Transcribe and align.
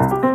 Thank 0.00 0.24
you. 0.24 0.29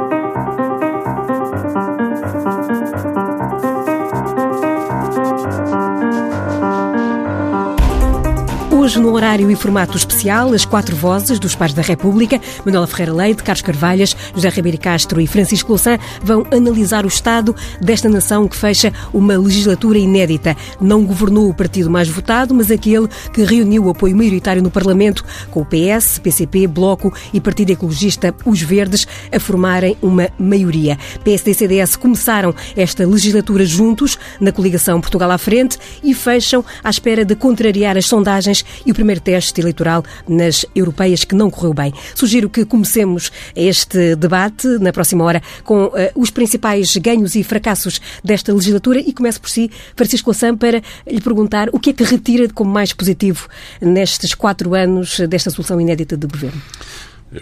Hoje, 8.85 8.99
no 8.99 9.13
horário 9.13 9.49
e 9.49 9.55
formato 9.55 9.97
especial, 9.97 10.53
as 10.53 10.63
quatro 10.63 10.95
vozes 10.95 11.39
dos 11.39 11.55
pais 11.55 11.73
da 11.73 11.81
República, 11.81 12.39
Manuela 12.63 12.85
Ferreira 12.85 13.15
Leite, 13.15 13.41
Carlos 13.41 13.63
Carvalhas, 13.63 14.15
José 14.35 14.47
Ribeiro 14.49 14.77
Castro 14.77 15.19
e 15.19 15.25
Francisco 15.25 15.69
Louçã, 15.69 15.97
vão 16.21 16.45
analisar 16.51 17.03
o 17.03 17.07
estado 17.07 17.55
desta 17.81 18.07
nação 18.07 18.47
que 18.47 18.55
fecha 18.55 18.93
uma 19.11 19.35
legislatura 19.39 19.97
inédita. 19.97 20.55
Não 20.79 21.03
governou 21.03 21.49
o 21.49 21.53
partido 21.53 21.89
mais 21.89 22.07
votado, 22.07 22.53
mas 22.53 22.69
aquele 22.69 23.07
que 23.33 23.43
reuniu 23.43 23.85
o 23.85 23.89
apoio 23.89 24.15
maioritário 24.15 24.61
no 24.61 24.69
Parlamento, 24.69 25.25
com 25.49 25.61
o 25.61 25.65
PS, 25.65 26.19
PCP, 26.19 26.67
Bloco 26.67 27.11
e 27.33 27.41
Partido 27.41 27.71
Ecologista 27.71 28.35
Os 28.45 28.61
Verdes 28.61 29.07
a 29.31 29.39
formarem 29.39 29.97
uma 29.99 30.29
maioria. 30.37 30.95
PSD 31.23 31.49
e 31.49 31.55
CDS 31.55 31.95
começaram 31.95 32.53
esta 32.75 33.03
legislatura 33.03 33.65
juntos, 33.65 34.15
na 34.39 34.51
coligação 34.51 35.01
Portugal 35.01 35.31
à 35.31 35.39
Frente, 35.39 35.79
e 36.03 36.13
fecham 36.13 36.63
à 36.83 36.89
espera 36.91 37.25
de 37.25 37.35
contrariar 37.35 37.97
as 37.97 38.05
sondagens 38.05 38.63
e 38.85 38.91
o 38.91 38.95
primeiro 38.95 39.21
teste 39.21 39.59
eleitoral 39.61 40.03
nas 40.27 40.65
europeias 40.75 41.23
que 41.23 41.35
não 41.35 41.49
correu 41.49 41.73
bem. 41.73 41.93
Sugiro 42.13 42.49
que 42.49 42.65
comecemos 42.65 43.31
este 43.55 44.15
debate 44.15 44.67
na 44.79 44.91
próxima 44.91 45.23
hora 45.23 45.41
com 45.63 45.85
uh, 45.85 45.91
os 46.15 46.29
principais 46.29 46.95
ganhos 46.97 47.35
e 47.35 47.43
fracassos 47.43 48.01
desta 48.23 48.53
legislatura 48.53 48.99
e 48.99 49.13
começo 49.13 49.39
por 49.39 49.49
si, 49.49 49.69
Francisco 49.95 50.29
Lassan, 50.29 50.57
para 50.57 50.81
lhe 51.07 51.21
perguntar 51.21 51.69
o 51.71 51.79
que 51.79 51.91
é 51.91 51.93
que 51.93 52.03
retira 52.03 52.47
como 52.49 52.71
mais 52.71 52.93
positivo 52.93 53.47
nestes 53.81 54.33
quatro 54.33 54.73
anos 54.73 55.19
desta 55.29 55.49
solução 55.49 55.79
inédita 55.79 56.17
de 56.17 56.27
governo. 56.27 56.61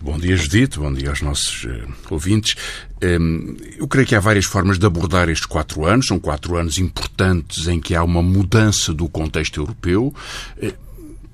Bom 0.01 0.17
dia, 0.17 0.35
Judito. 0.35 0.79
Bom 0.79 0.93
dia 0.93 1.09
aos 1.09 1.21
nossos 1.21 1.65
uh, 1.65 1.87
ouvintes. 2.09 2.55
Um, 3.03 3.55
eu 3.77 3.87
creio 3.87 4.07
que 4.07 4.15
há 4.15 4.19
várias 4.19 4.45
formas 4.45 4.79
de 4.79 4.85
abordar 4.85 5.29
estes 5.29 5.45
quatro 5.45 5.85
anos. 5.85 6.07
São 6.07 6.19
quatro 6.19 6.55
anos 6.55 6.77
importantes 6.79 7.67
em 7.67 7.79
que 7.79 7.93
há 7.93 8.03
uma 8.03 8.21
mudança 8.21 8.93
do 8.93 9.07
contexto 9.07 9.61
europeu. 9.61 10.13
Uh, 10.57 10.73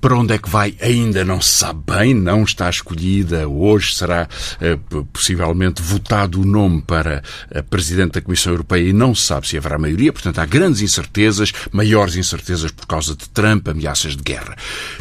para 0.00 0.16
onde 0.16 0.34
é 0.34 0.38
que 0.38 0.48
vai 0.48 0.74
ainda 0.80 1.24
não 1.24 1.40
se 1.40 1.58
sabe 1.58 1.80
bem, 1.86 2.14
não 2.14 2.42
está 2.42 2.70
escolhida. 2.70 3.46
Hoje 3.46 3.94
será 3.94 4.26
uh, 4.60 5.04
possivelmente 5.06 5.82
votado 5.82 6.40
o 6.40 6.44
nome 6.44 6.82
para 6.82 7.22
a 7.54 7.62
Presidente 7.62 8.12
da 8.12 8.20
Comissão 8.22 8.52
Europeia 8.52 8.88
e 8.88 8.92
não 8.92 9.14
se 9.14 9.26
sabe 9.26 9.46
se 9.46 9.58
haverá 9.58 9.78
maioria. 9.78 10.12
Portanto, 10.12 10.38
há 10.38 10.46
grandes 10.46 10.80
incertezas, 10.80 11.52
maiores 11.70 12.16
incertezas 12.16 12.70
por 12.70 12.86
causa 12.86 13.14
de 13.14 13.28
Trump, 13.28 13.68
ameaças 13.68 14.16
de 14.16 14.22
guerra. 14.22 14.56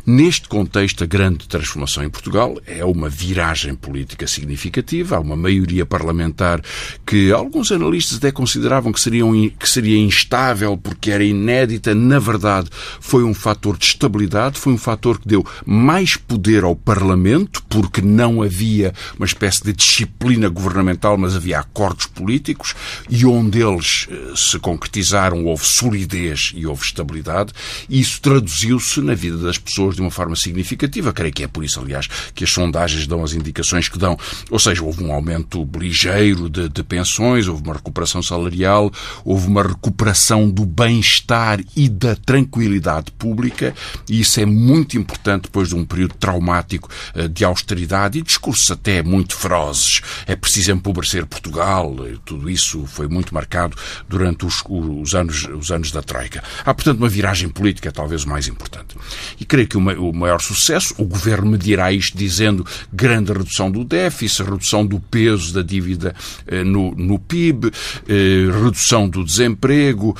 Neste 0.05 0.49
contexto, 0.49 1.03
a 1.03 1.07
grande 1.07 1.47
transformação 1.47 2.03
em 2.03 2.09
Portugal 2.09 2.59
é 2.67 2.83
uma 2.83 3.07
viragem 3.07 3.75
política 3.75 4.27
significativa. 4.27 5.15
Há 5.15 5.19
uma 5.19 5.35
maioria 5.35 5.85
parlamentar 5.85 6.61
que 7.05 7.31
alguns 7.31 7.71
analistas 7.71 8.17
até 8.17 8.31
consideravam 8.31 8.91
que, 8.91 8.99
seriam, 8.99 9.31
que 9.57 9.69
seria 9.69 9.97
instável 9.97 10.77
porque 10.77 11.11
era 11.11 11.23
inédita. 11.23 11.95
Na 11.95 12.19
verdade, 12.19 12.69
foi 12.99 13.23
um 13.23 13.33
fator 13.33 13.77
de 13.77 13.85
estabilidade, 13.85 14.59
foi 14.59 14.73
um 14.73 14.77
fator 14.77 14.88
que 14.97 15.27
deu 15.27 15.45
mais 15.65 16.15
poder 16.15 16.63
ao 16.63 16.75
Parlamento, 16.75 17.63
porque 17.69 18.01
não 18.01 18.41
havia 18.41 18.93
uma 19.17 19.25
espécie 19.25 19.63
de 19.63 19.73
disciplina 19.73 20.49
governamental, 20.49 21.17
mas 21.17 21.35
havia 21.35 21.59
acordos 21.59 22.05
políticos, 22.05 22.75
e 23.09 23.25
onde 23.25 23.61
eles 23.61 24.07
eh, 24.09 24.33
se 24.35 24.59
concretizaram, 24.59 25.45
houve 25.45 25.65
solidez 25.65 26.51
e 26.55 26.65
houve 26.65 26.83
estabilidade, 26.83 27.53
e 27.89 27.99
isso 27.99 28.21
traduziu-se 28.21 29.01
na 29.01 29.13
vida 29.13 29.37
das 29.37 29.57
pessoas 29.57 29.95
de 29.95 30.01
uma 30.01 30.11
forma 30.11 30.35
significativa. 30.35 31.13
Creio 31.13 31.33
que 31.33 31.43
é 31.43 31.47
por 31.47 31.63
isso, 31.63 31.79
aliás, 31.79 32.07
que 32.33 32.43
as 32.43 32.51
sondagens 32.51 33.07
dão 33.07 33.23
as 33.23 33.33
indicações 33.33 33.87
que 33.87 33.97
dão. 33.97 34.17
Ou 34.49 34.59
seja, 34.59 34.83
houve 34.83 35.03
um 35.03 35.11
aumento 35.11 35.67
ligeiro 35.77 36.49
de, 36.49 36.69
de 36.69 36.83
pensões, 36.83 37.47
houve 37.47 37.63
uma 37.63 37.73
recuperação 37.73 38.21
salarial, 38.21 38.91
houve 39.23 39.47
uma 39.47 39.63
recuperação 39.63 40.49
do 40.49 40.65
bem-estar 40.65 41.59
e 41.75 41.87
da 41.87 42.15
tranquilidade 42.15 43.11
pública, 43.11 43.73
e 44.09 44.21
isso 44.21 44.39
é 44.39 44.45
muito 44.45 44.78
muito 44.79 44.97
importante 44.97 45.43
depois 45.43 45.69
de 45.69 45.75
um 45.75 45.85
período 45.85 46.15
traumático 46.15 46.89
eh, 47.13 47.27
de 47.27 47.43
austeridade 47.43 48.17
e 48.17 48.21
discursos 48.21 48.71
até 48.71 49.03
muito 49.03 49.35
ferozes. 49.35 50.01
É 50.25 50.35
preciso 50.35 50.71
empobrecer 50.71 51.25
Portugal. 51.25 51.95
Tudo 52.23 52.49
isso 52.49 52.85
foi 52.87 53.07
muito 53.07 53.33
marcado 53.33 53.75
durante 54.07 54.45
os, 54.45 54.63
os, 54.67 55.13
anos, 55.13 55.45
os 55.45 55.69
anos 55.71 55.91
da 55.91 56.01
Troika. 56.01 56.43
Há, 56.65 56.73
portanto, 56.73 56.99
uma 56.99 57.09
viragem 57.09 57.49
política 57.49 57.91
talvez 57.91 58.23
o 58.23 58.29
mais 58.29 58.47
importante. 58.47 58.95
E 59.39 59.45
creio 59.45 59.67
que 59.67 59.77
o 59.77 60.13
maior 60.13 60.39
sucesso, 60.39 60.95
o 60.97 61.03
governo 61.03 61.51
medirá 61.51 61.91
isto 61.91 62.17
dizendo 62.17 62.65
grande 62.91 63.33
redução 63.33 63.69
do 63.69 63.83
déficit, 63.83 64.43
redução 64.43 64.85
do 64.85 64.99
peso 64.99 65.53
da 65.53 65.61
dívida 65.61 66.15
eh, 66.47 66.63
no, 66.63 66.95
no 66.95 67.19
PIB, 67.19 67.71
eh, 68.07 68.63
redução 68.63 69.09
do 69.09 69.25
desemprego, 69.25 70.15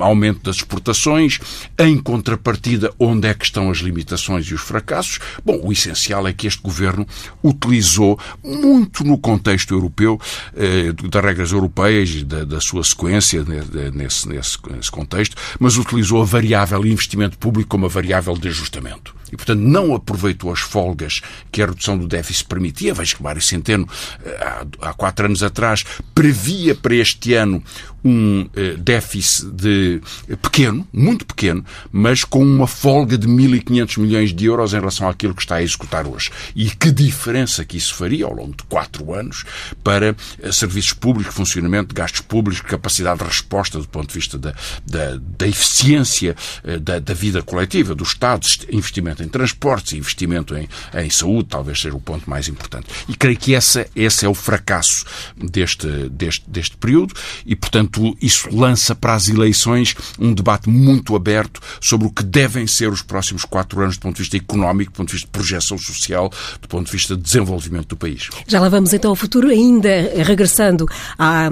aumento 0.00 0.42
das 0.42 0.56
exportações, 0.56 1.38
em 1.78 1.98
contrapartida, 1.98 2.92
onde 2.98 3.25
onde 3.26 3.30
é 3.30 3.34
que 3.34 3.44
estão 3.44 3.70
as 3.70 3.78
limitações 3.78 4.46
e 4.46 4.54
os 4.54 4.60
fracassos? 4.60 5.18
Bom, 5.44 5.58
o 5.62 5.72
essencial 5.72 6.26
é 6.28 6.32
que 6.32 6.46
este 6.46 6.62
governo 6.62 7.06
utilizou 7.42 8.18
muito 8.42 9.02
no 9.02 9.18
contexto 9.18 9.74
europeu, 9.74 10.20
eh, 10.54 10.92
das 10.92 11.24
regras 11.24 11.52
europeias 11.52 12.10
e 12.10 12.24
da, 12.24 12.44
da 12.44 12.60
sua 12.60 12.84
sequência 12.84 13.44
nesse, 13.92 14.28
nesse, 14.28 14.58
nesse 14.70 14.90
contexto, 14.90 15.36
mas 15.58 15.76
utilizou 15.76 16.22
a 16.22 16.24
variável 16.24 16.86
investimento 16.86 17.36
público 17.36 17.68
como 17.70 17.86
a 17.86 17.88
variável 17.88 18.34
de 18.34 18.48
ajustamento 18.48 19.16
e, 19.32 19.36
portanto, 19.36 19.60
não 19.60 19.94
aproveitou 19.94 20.52
as 20.52 20.60
folgas 20.60 21.20
que 21.50 21.62
a 21.62 21.66
redução 21.66 21.98
do 21.98 22.06
déficit 22.06 22.46
permitia. 22.46 22.94
Vejo 22.94 23.16
que 23.16 23.22
Mário 23.22 23.42
Centeno, 23.42 23.88
eh, 24.24 24.66
há, 24.80 24.92
quatro 24.92 25.26
anos 25.26 25.42
atrás, 25.42 25.84
previa 26.14 26.74
para 26.74 26.94
este 26.94 27.34
ano 27.34 27.62
um 28.04 28.48
eh, 28.54 28.74
déficit 28.78 29.50
de 29.50 30.00
eh, 30.28 30.36
pequeno, 30.36 30.86
muito 30.92 31.26
pequeno, 31.26 31.64
mas 31.90 32.22
com 32.22 32.40
uma 32.40 32.66
folga 32.66 33.18
de 33.18 33.26
1.500 33.26 33.98
milhões 33.98 34.32
de 34.32 34.46
euros 34.46 34.72
em 34.72 34.78
relação 34.78 35.08
àquilo 35.08 35.34
que 35.34 35.42
está 35.42 35.56
a 35.56 35.62
executar 35.62 36.06
hoje. 36.06 36.30
E 36.54 36.70
que 36.70 36.92
diferença 36.92 37.64
que 37.64 37.76
isso 37.76 37.94
faria 37.94 38.24
ao 38.24 38.32
longo 38.32 38.54
de 38.56 38.62
quatro 38.64 39.12
anos 39.12 39.44
para 39.82 40.14
serviços 40.52 40.92
públicos, 40.92 41.34
funcionamento 41.34 41.88
de 41.88 41.94
gastos 41.94 42.20
públicos, 42.20 42.60
capacidade 42.60 43.18
de 43.18 43.24
resposta 43.24 43.78
do 43.78 43.88
ponto 43.88 44.08
de 44.08 44.14
vista 44.14 44.38
da, 44.38 44.54
da, 44.86 45.18
da 45.36 45.48
eficiência 45.48 46.36
da, 46.80 46.98
da 47.00 47.14
vida 47.14 47.42
coletiva, 47.42 47.94
do 47.94 48.04
Estado, 48.04 48.46
investimento 48.70 49.15
investimento 49.16 49.22
em 49.22 49.28
transportes, 49.28 49.92
investimento 49.94 50.56
em, 50.56 50.68
em 50.94 51.10
saúde, 51.10 51.48
talvez 51.50 51.80
seja 51.80 51.96
o 51.96 52.00
ponto 52.00 52.28
mais 52.28 52.48
importante. 52.48 52.86
E 53.08 53.14
creio 53.14 53.36
que 53.36 53.54
essa, 53.54 53.86
esse 53.94 54.26
é 54.26 54.28
o 54.28 54.34
fracasso 54.34 55.04
deste, 55.36 55.86
deste, 56.10 56.44
deste 56.48 56.76
período 56.76 57.14
e, 57.44 57.56
portanto, 57.56 58.16
isso 58.20 58.48
lança 58.54 58.94
para 58.94 59.14
as 59.14 59.28
eleições 59.28 59.94
um 60.18 60.32
debate 60.32 60.68
muito 60.68 61.16
aberto 61.16 61.60
sobre 61.80 62.06
o 62.06 62.10
que 62.10 62.22
devem 62.22 62.66
ser 62.66 62.90
os 62.90 63.02
próximos 63.02 63.44
quatro 63.44 63.80
anos 63.80 63.96
do 63.96 64.00
ponto 64.00 64.16
de 64.16 64.22
vista 64.22 64.36
económico, 64.36 64.92
do 64.92 64.96
ponto 64.96 65.08
de 65.08 65.14
vista 65.14 65.26
de 65.26 65.32
projeção 65.32 65.78
social, 65.78 66.30
do 66.60 66.68
ponto 66.68 66.86
de 66.86 66.92
vista 66.92 67.16
de 67.16 67.22
desenvolvimento 67.22 67.88
do 67.88 67.96
país. 67.96 68.28
Já 68.46 68.60
lá 68.60 68.68
vamos 68.68 68.92
então 68.92 69.10
ao 69.10 69.16
futuro, 69.16 69.48
ainda 69.48 69.88
regressando 70.24 70.86
à 71.18 71.48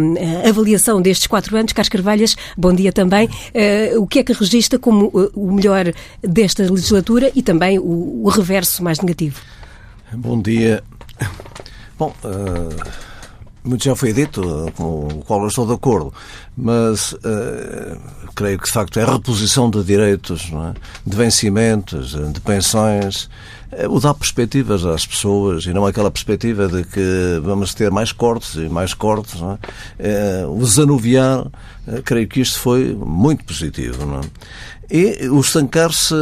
avaliação 0.46 1.00
destes 1.00 1.26
quatro 1.26 1.56
anos. 1.56 1.72
Carlos 1.72 1.88
Carvalhas, 1.88 2.36
bom 2.56 2.72
dia 2.72 2.92
também. 2.92 3.26
Uh, 3.26 4.00
o 4.00 4.06
que 4.06 4.18
é 4.18 4.24
que 4.24 4.32
registra 4.32 4.78
como 4.78 5.06
uh, 5.06 5.30
o 5.34 5.52
melhor 5.52 5.92
desta 6.22 6.62
legislatura 6.62 7.30
e 7.34 7.42
também 7.42 7.53
também 7.54 7.78
o, 7.78 8.24
o 8.24 8.28
reverso 8.28 8.82
mais 8.82 8.98
negativo. 9.00 9.40
Bom 10.12 10.42
dia. 10.42 10.82
Bom, 11.96 12.12
uh, 12.24 12.90
muito 13.62 13.84
já 13.84 13.94
foi 13.94 14.12
dito, 14.12 14.42
com 14.76 15.06
o 15.06 15.24
qual 15.24 15.40
eu 15.42 15.46
estou 15.46 15.64
de 15.64 15.72
acordo, 15.72 16.12
mas 16.56 17.12
uh, 17.12 17.98
creio 18.34 18.58
que 18.58 18.66
de 18.66 18.72
facto 18.72 18.98
é 18.98 19.04
a 19.04 19.12
reposição 19.12 19.70
de 19.70 19.84
direitos, 19.84 20.50
é? 20.52 20.74
de 21.06 21.16
vencimentos, 21.16 22.16
de 22.32 22.40
pensões, 22.40 23.30
o 23.88 23.98
dar 23.98 24.14
perspectivas 24.14 24.84
às 24.84 25.06
pessoas 25.06 25.64
e 25.64 25.72
não 25.72 25.86
aquela 25.86 26.10
perspectiva 26.10 26.68
de 26.68 26.84
que 26.84 27.40
vamos 27.42 27.74
ter 27.74 27.90
mais 27.90 28.12
cortes 28.12 28.54
e 28.54 28.68
mais 28.68 28.94
cortes. 28.94 29.40
É? 29.98 30.46
o 30.46 30.58
desanuviar, 30.58 31.46
creio 32.04 32.28
que 32.28 32.40
isto 32.40 32.58
foi 32.60 32.94
muito 32.94 33.44
positivo. 33.44 34.06
Não 34.06 34.20
é? 34.20 34.22
E 34.90 35.28
estancar-se 35.40 36.14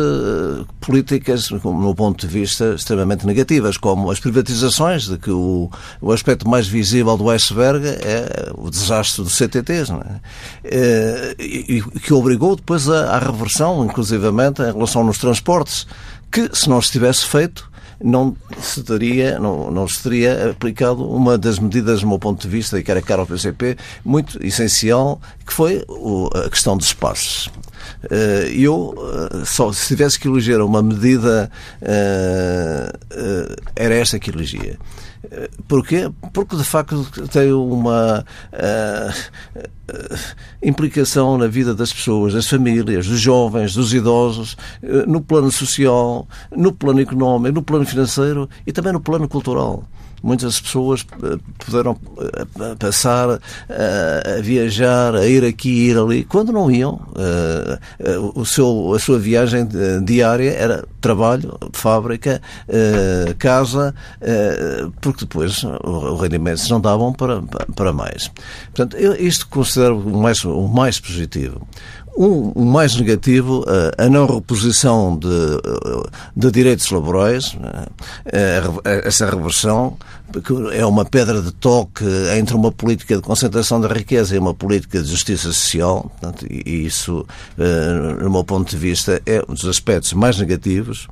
políticas, 0.80 1.50
no 1.50 1.94
ponto 1.94 2.26
de 2.26 2.32
vista, 2.32 2.74
extremamente 2.74 3.26
negativas, 3.26 3.76
como 3.76 4.10
as 4.10 4.20
privatizações, 4.20 5.04
de 5.06 5.18
que 5.18 5.30
o, 5.30 5.70
o 6.00 6.12
aspecto 6.12 6.48
mais 6.48 6.66
visível 6.66 7.16
do 7.16 7.28
iceberg 7.30 7.86
é 7.86 8.52
o 8.54 8.70
desastre 8.70 9.22
dos 9.22 9.36
CTTs, 9.36 9.90
é? 9.90 10.20
Eh, 10.64 11.34
e, 11.38 11.76
e, 11.78 12.00
que 12.00 12.12
obrigou 12.12 12.56
depois 12.56 12.88
à, 12.88 13.18
reversão, 13.18 13.84
inclusivamente, 13.84 14.62
em 14.62 14.72
relação 14.72 15.04
nos 15.04 15.18
transportes, 15.18 15.86
que, 16.30 16.48
se 16.52 16.68
não 16.68 16.80
se 16.80 16.90
tivesse 16.90 17.26
feito, 17.26 17.70
não 18.02 18.36
se 18.60 18.82
teria, 18.82 19.38
não, 19.38 19.70
não 19.70 19.86
se 19.86 20.02
teria 20.02 20.50
aplicado 20.50 21.08
uma 21.08 21.38
das 21.38 21.58
medidas, 21.58 22.00
do 22.00 22.08
meu 22.08 22.18
ponto 22.18 22.42
de 22.42 22.48
vista, 22.48 22.78
e 22.78 22.82
que 22.82 22.90
era 22.90 23.00
cara 23.00 23.22
ao 23.22 23.26
PCP, 23.26 23.76
muito 24.04 24.44
essencial, 24.44 25.20
que 25.46 25.52
foi 25.52 25.84
a 26.34 26.48
questão 26.48 26.76
dos 26.76 26.86
espaços. 26.86 27.50
Eu, 28.54 28.94
só 29.44 29.72
se 29.72 29.88
tivesse 29.88 30.18
que 30.18 30.28
eleger 30.28 30.60
uma 30.60 30.82
medida, 30.82 31.50
era 33.76 33.94
esta 33.94 34.18
que 34.18 34.30
elegia. 34.30 34.78
Porquê? 35.68 36.10
Porque 36.32 36.56
de 36.56 36.64
facto 36.64 37.04
tem 37.28 37.52
uma 37.52 38.24
uh, 38.52 39.62
implicação 40.62 41.38
na 41.38 41.46
vida 41.46 41.74
das 41.74 41.92
pessoas, 41.92 42.34
das 42.34 42.48
famílias, 42.48 43.06
dos 43.06 43.20
jovens, 43.20 43.74
dos 43.74 43.94
idosos, 43.94 44.56
uh, 44.82 45.08
no 45.08 45.20
plano 45.20 45.50
social, 45.50 46.26
no 46.54 46.72
plano 46.72 47.00
económico, 47.00 47.54
no 47.54 47.62
plano 47.62 47.86
financeiro 47.86 48.48
e 48.66 48.72
também 48.72 48.92
no 48.92 49.00
plano 49.00 49.28
cultural 49.28 49.84
muitas 50.22 50.60
pessoas 50.60 51.04
eh, 51.22 51.38
puderam 51.58 51.98
eh, 52.18 52.74
passar 52.78 53.40
eh, 53.68 54.36
a 54.38 54.40
viajar, 54.40 55.14
a 55.14 55.26
ir 55.26 55.44
aqui, 55.44 55.88
ir 55.88 55.98
ali, 55.98 56.24
quando 56.24 56.52
não 56.52 56.70
iam. 56.70 57.00
O 58.34 58.44
seu, 58.44 58.92
a 58.94 58.98
sua 58.98 59.18
viagem 59.18 59.66
diária 60.04 60.50
era 60.52 60.84
trabalho, 61.00 61.58
fábrica, 61.72 62.40
casa, 63.38 63.94
porque 65.00 65.24
depois 65.24 65.64
os 65.64 66.20
rendimentos 66.20 66.68
não 66.68 66.80
davam 66.80 67.12
para, 67.12 67.42
para 67.74 67.92
mais. 67.92 68.30
Portanto, 68.74 68.96
eu 68.96 69.14
isto 69.14 69.46
considero 69.48 69.98
mais, 69.98 70.44
o 70.44 70.68
mais 70.68 71.00
positivo. 71.00 71.66
Um, 72.14 72.64
mais 72.66 72.94
negativo, 72.96 73.64
a 73.96 74.08
não 74.08 74.26
reposição 74.26 75.16
de, 75.16 75.28
de 76.36 76.50
direitos 76.50 76.90
laborais, 76.90 77.56
essa 78.84 79.30
reversão, 79.30 79.96
que 80.44 80.76
é 80.76 80.84
uma 80.84 81.04
pedra 81.06 81.40
de 81.40 81.52
toque 81.52 82.04
entre 82.38 82.54
uma 82.54 82.70
política 82.70 83.16
de 83.16 83.22
concentração 83.22 83.80
da 83.80 83.88
riqueza 83.88 84.36
e 84.36 84.38
uma 84.38 84.52
política 84.52 85.02
de 85.02 85.08
justiça 85.08 85.44
social, 85.52 86.10
portanto, 86.10 86.46
e 86.50 86.84
isso, 86.84 87.26
no 88.20 88.30
meu 88.30 88.44
ponto 88.44 88.70
de 88.70 88.76
vista, 88.76 89.20
é 89.24 89.42
um 89.48 89.54
dos 89.54 89.66
aspectos 89.66 90.12
mais 90.12 90.38
negativos 90.38 91.08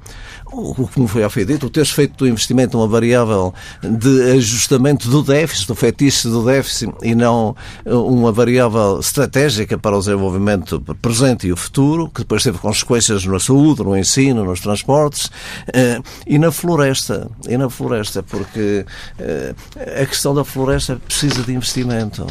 como 0.50 1.06
foi 1.06 1.23
ao 1.23 1.31
dito, 1.31 1.67
o 1.67 1.70
teres 1.70 1.91
feito 1.91 2.17
do 2.17 2.29
investimento 2.29 2.76
uma 2.76 2.88
variável 2.88 3.55
de 3.82 4.32
ajustamento 4.32 5.08
do 5.08 5.23
déficit, 5.23 5.69
do 5.69 5.75
fetiche 5.75 6.29
do 6.29 6.44
déficit, 6.44 6.93
e 7.02 7.14
não 7.14 7.55
uma 7.87 8.32
variável 8.32 8.99
estratégica 8.99 9.79
para 9.79 9.97
o 9.97 10.00
desenvolvimento 10.00 10.81
presente 11.00 11.47
e 11.47 11.52
o 11.52 11.56
futuro, 11.56 12.08
que 12.08 12.23
depois 12.23 12.43
teve 12.43 12.58
consequências 12.58 13.25
na 13.25 13.38
saúde, 13.38 13.82
no 13.82 13.97
ensino, 13.97 14.44
nos 14.44 14.61
transportes, 14.61 15.31
eh, 15.73 16.00
e 16.26 16.38
na 16.38 16.50
floresta. 16.50 17.31
E 17.49 17.56
na 17.56 17.70
floresta, 17.70 18.23
porque 18.23 18.85
eh, 19.19 19.55
a 20.03 20.06
questão 20.06 20.35
da 20.35 20.44
floresta 20.44 20.96
precisa 20.96 21.43
de 21.43 21.53
investimento. 21.53 22.26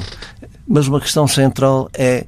Mas 0.68 0.88
uma 0.88 1.00
questão 1.00 1.28
central 1.28 1.90
é 1.94 2.26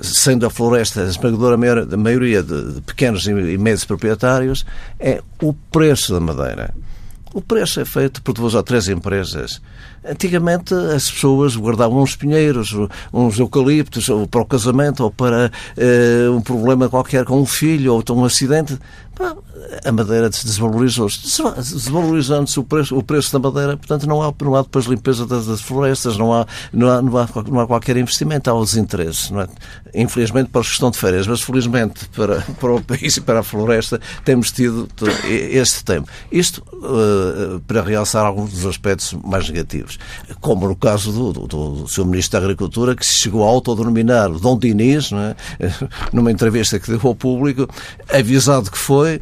sendo 0.00 0.46
a 0.46 0.50
floresta 0.50 1.02
a 1.02 1.06
esmagadora 1.06 1.56
maioria 1.96 2.42
de 2.42 2.80
pequenos 2.82 3.26
e 3.26 3.32
médios 3.32 3.84
proprietários, 3.84 4.64
é 4.98 5.22
o 5.42 5.52
preço 5.52 6.12
da 6.12 6.20
madeira. 6.20 6.74
O 7.32 7.42
preço 7.42 7.80
é 7.80 7.84
feito 7.84 8.22
por 8.22 8.32
duas 8.32 8.54
ou 8.54 8.62
três 8.62 8.88
empresas. 8.88 9.60
Antigamente 10.08 10.72
as 10.72 11.10
pessoas 11.10 11.54
guardavam 11.54 12.00
uns 12.00 12.16
pinheiros, 12.16 12.74
uns 13.12 13.38
eucaliptos, 13.38 14.08
ou 14.08 14.26
para 14.26 14.40
o 14.40 14.46
casamento, 14.46 15.04
ou 15.04 15.10
para 15.10 15.50
uh, 15.76 16.32
um 16.32 16.40
problema 16.40 16.88
qualquer 16.88 17.26
com 17.26 17.38
um 17.38 17.44
filho, 17.44 17.92
ou 17.92 18.16
um 18.16 18.24
acidente 18.24 18.78
a 19.84 19.92
madeira 19.92 20.28
desvalorizou-se. 20.28 21.20
Desvalorizando-se 21.56 22.60
o 22.60 22.64
preço, 22.64 22.96
o 22.96 23.02
preço 23.02 23.32
da 23.32 23.38
madeira, 23.38 23.76
portanto, 23.76 24.06
não 24.06 24.22
há, 24.22 24.32
não 24.42 24.54
há 24.54 24.62
depois 24.62 24.84
limpeza 24.84 25.26
das 25.26 25.60
florestas, 25.60 26.16
não 26.16 26.32
há, 26.32 26.46
não, 26.72 26.88
há, 26.90 27.02
não, 27.02 27.18
há, 27.18 27.28
não 27.48 27.60
há 27.60 27.66
qualquer 27.66 27.96
investimento, 27.96 28.50
há 28.50 28.54
os 28.54 28.76
interesses. 28.76 29.30
Não 29.30 29.40
é? 29.40 29.48
Infelizmente 29.96 30.50
para 30.50 30.60
a 30.60 30.64
gestão 30.64 30.90
de 30.90 30.98
férias, 30.98 31.26
mas 31.26 31.40
felizmente 31.40 32.06
para, 32.10 32.42
para 32.60 32.74
o 32.74 32.82
país 32.82 33.16
e 33.16 33.20
para 33.20 33.40
a 33.40 33.42
floresta 33.42 34.00
temos 34.24 34.52
tido 34.52 34.88
este 35.26 35.84
tempo. 35.84 36.08
Isto 36.30 36.62
uh, 36.74 37.60
para 37.60 37.82
realçar 37.82 38.24
alguns 38.24 38.52
dos 38.52 38.66
aspectos 38.66 39.14
mais 39.24 39.48
negativos. 39.48 39.98
Como 40.40 40.68
no 40.68 40.76
caso 40.76 41.10
do, 41.10 41.32
do, 41.32 41.46
do 41.46 41.88
seu 41.88 42.04
Ministro 42.04 42.38
da 42.38 42.44
Agricultura, 42.44 42.94
que 42.94 43.06
se 43.06 43.14
chegou 43.14 43.42
a 43.42 43.46
autodenominar 43.46 44.30
Dom 44.30 44.58
Diniz, 44.58 45.10
é? 45.12 45.34
numa 46.12 46.30
entrevista 46.30 46.78
que 46.78 46.90
deu 46.90 47.00
ao 47.02 47.14
público, 47.14 47.68
avisado 48.12 48.70
que 48.70 48.78
foi 48.78 49.20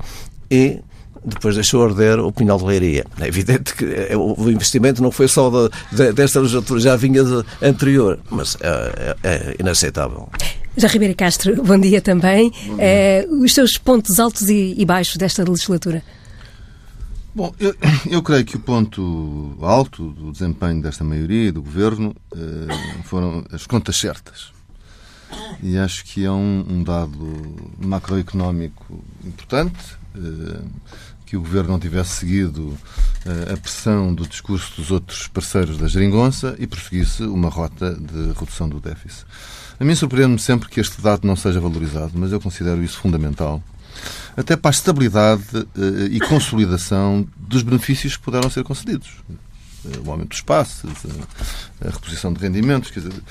e 0.51 0.81
depois 1.25 1.55
deixou 1.55 1.85
arder 1.85 2.21
o 2.21 2.31
Pinhal 2.31 2.59
de 2.59 2.65
Leiria. 2.65 3.05
É 3.19 3.27
evidente 3.27 3.75
que 3.75 3.85
é, 3.85 4.17
o 4.17 4.51
investimento 4.51 5.03
não 5.03 5.11
foi 5.11 5.27
só 5.27 5.51
de, 5.51 5.71
de, 5.93 6.13
desta 6.13 6.41
legislatura, 6.41 6.81
já 6.81 6.97
vinha 6.97 7.25
de 7.25 7.45
anterior, 7.63 8.19
mas 8.31 8.57
é, 8.61 9.17
é, 9.23 9.29
é 9.29 9.57
inaceitável. 9.59 10.29
Já 10.77 10.89
Ribeiro 10.89 11.15
Castro, 11.15 11.63
bom 11.63 11.79
dia 11.79 12.01
também. 12.01 12.51
Bom 12.51 12.77
dia. 12.77 12.85
É, 12.85 13.27
os 13.31 13.55
seus 13.55 13.79
pontos 13.79 14.19
altos 14.19 14.49
e, 14.49 14.75
e, 14.77 14.85
baixos 14.85 15.17
desta 15.17 15.45
legislatura? 15.45 16.03
Bom, 17.33 17.55
eu, 17.61 17.75
eu, 18.11 18.23
creio 18.23 18.45
que 18.45 18.57
o 18.57 18.61
ponto 18.61 19.57
alto 19.61 20.11
do 20.11 20.33
desempenho 20.33 20.83
desta 20.83 21.05
maioria 21.05 21.49
e 21.49 21.53
do 21.53 21.63
governo 21.63 22.15
eh, 22.33 23.03
foram 23.05 23.45
as 23.53 23.67
contas 23.67 23.97
certas. 23.97 24.53
E 25.63 25.77
acho 25.77 26.05
que 26.05 26.25
é 26.25 26.31
um, 26.31 26.65
um 26.69 26.83
dado 26.83 27.57
macroeconómico 27.79 29.03
importante 29.25 29.97
eh, 30.17 30.61
que 31.27 31.37
o 31.37 31.41
governo 31.41 31.71
não 31.71 31.79
tivesse 31.79 32.21
seguido 32.21 32.77
eh, 33.25 33.53
a 33.53 33.57
pressão 33.57 34.15
do 34.15 34.27
discurso 34.27 34.77
dos 34.77 34.91
outros 34.91 35.27
parceiros 35.27 35.79
da 35.79 35.89
geringonça 35.89 36.55
e 36.59 36.67
prosseguisse 36.67 37.23
uma 37.23 37.49
rota 37.49 37.95
de 37.95 38.33
redução 38.39 38.69
do 38.69 38.81
déficit. 38.81 39.25
A 39.79 39.85
mim 39.85 39.95
surpreende-me 39.95 40.39
sempre 40.39 40.69
que 40.69 40.81
este 40.81 41.01
dado 41.01 41.27
não 41.27 41.35
seja 41.35 41.61
valorizado, 41.61 42.13
mas 42.15 42.33
eu 42.33 42.41
considero 42.41 42.83
isso 42.83 42.99
fundamental 42.99 43.63
até 44.37 44.57
para 44.57 44.71
a 44.71 44.73
estabilidade 44.73 45.45
eh, 45.55 46.09
e 46.11 46.21
consolidação 46.21 47.27
dos 47.37 47.63
benefícios 47.63 48.17
que 48.17 48.23
puderam 48.23 48.51
ser 48.51 48.65
concedidos. 48.65 49.11
O 50.05 50.11
aumento 50.11 50.31
dos 50.31 50.41
passos, 50.41 50.91
a 51.81 51.91
reposição 51.91 52.33
de 52.33 52.41
rendimentos, 52.41 52.91
quer 52.91 53.01
dizer, 53.01 53.23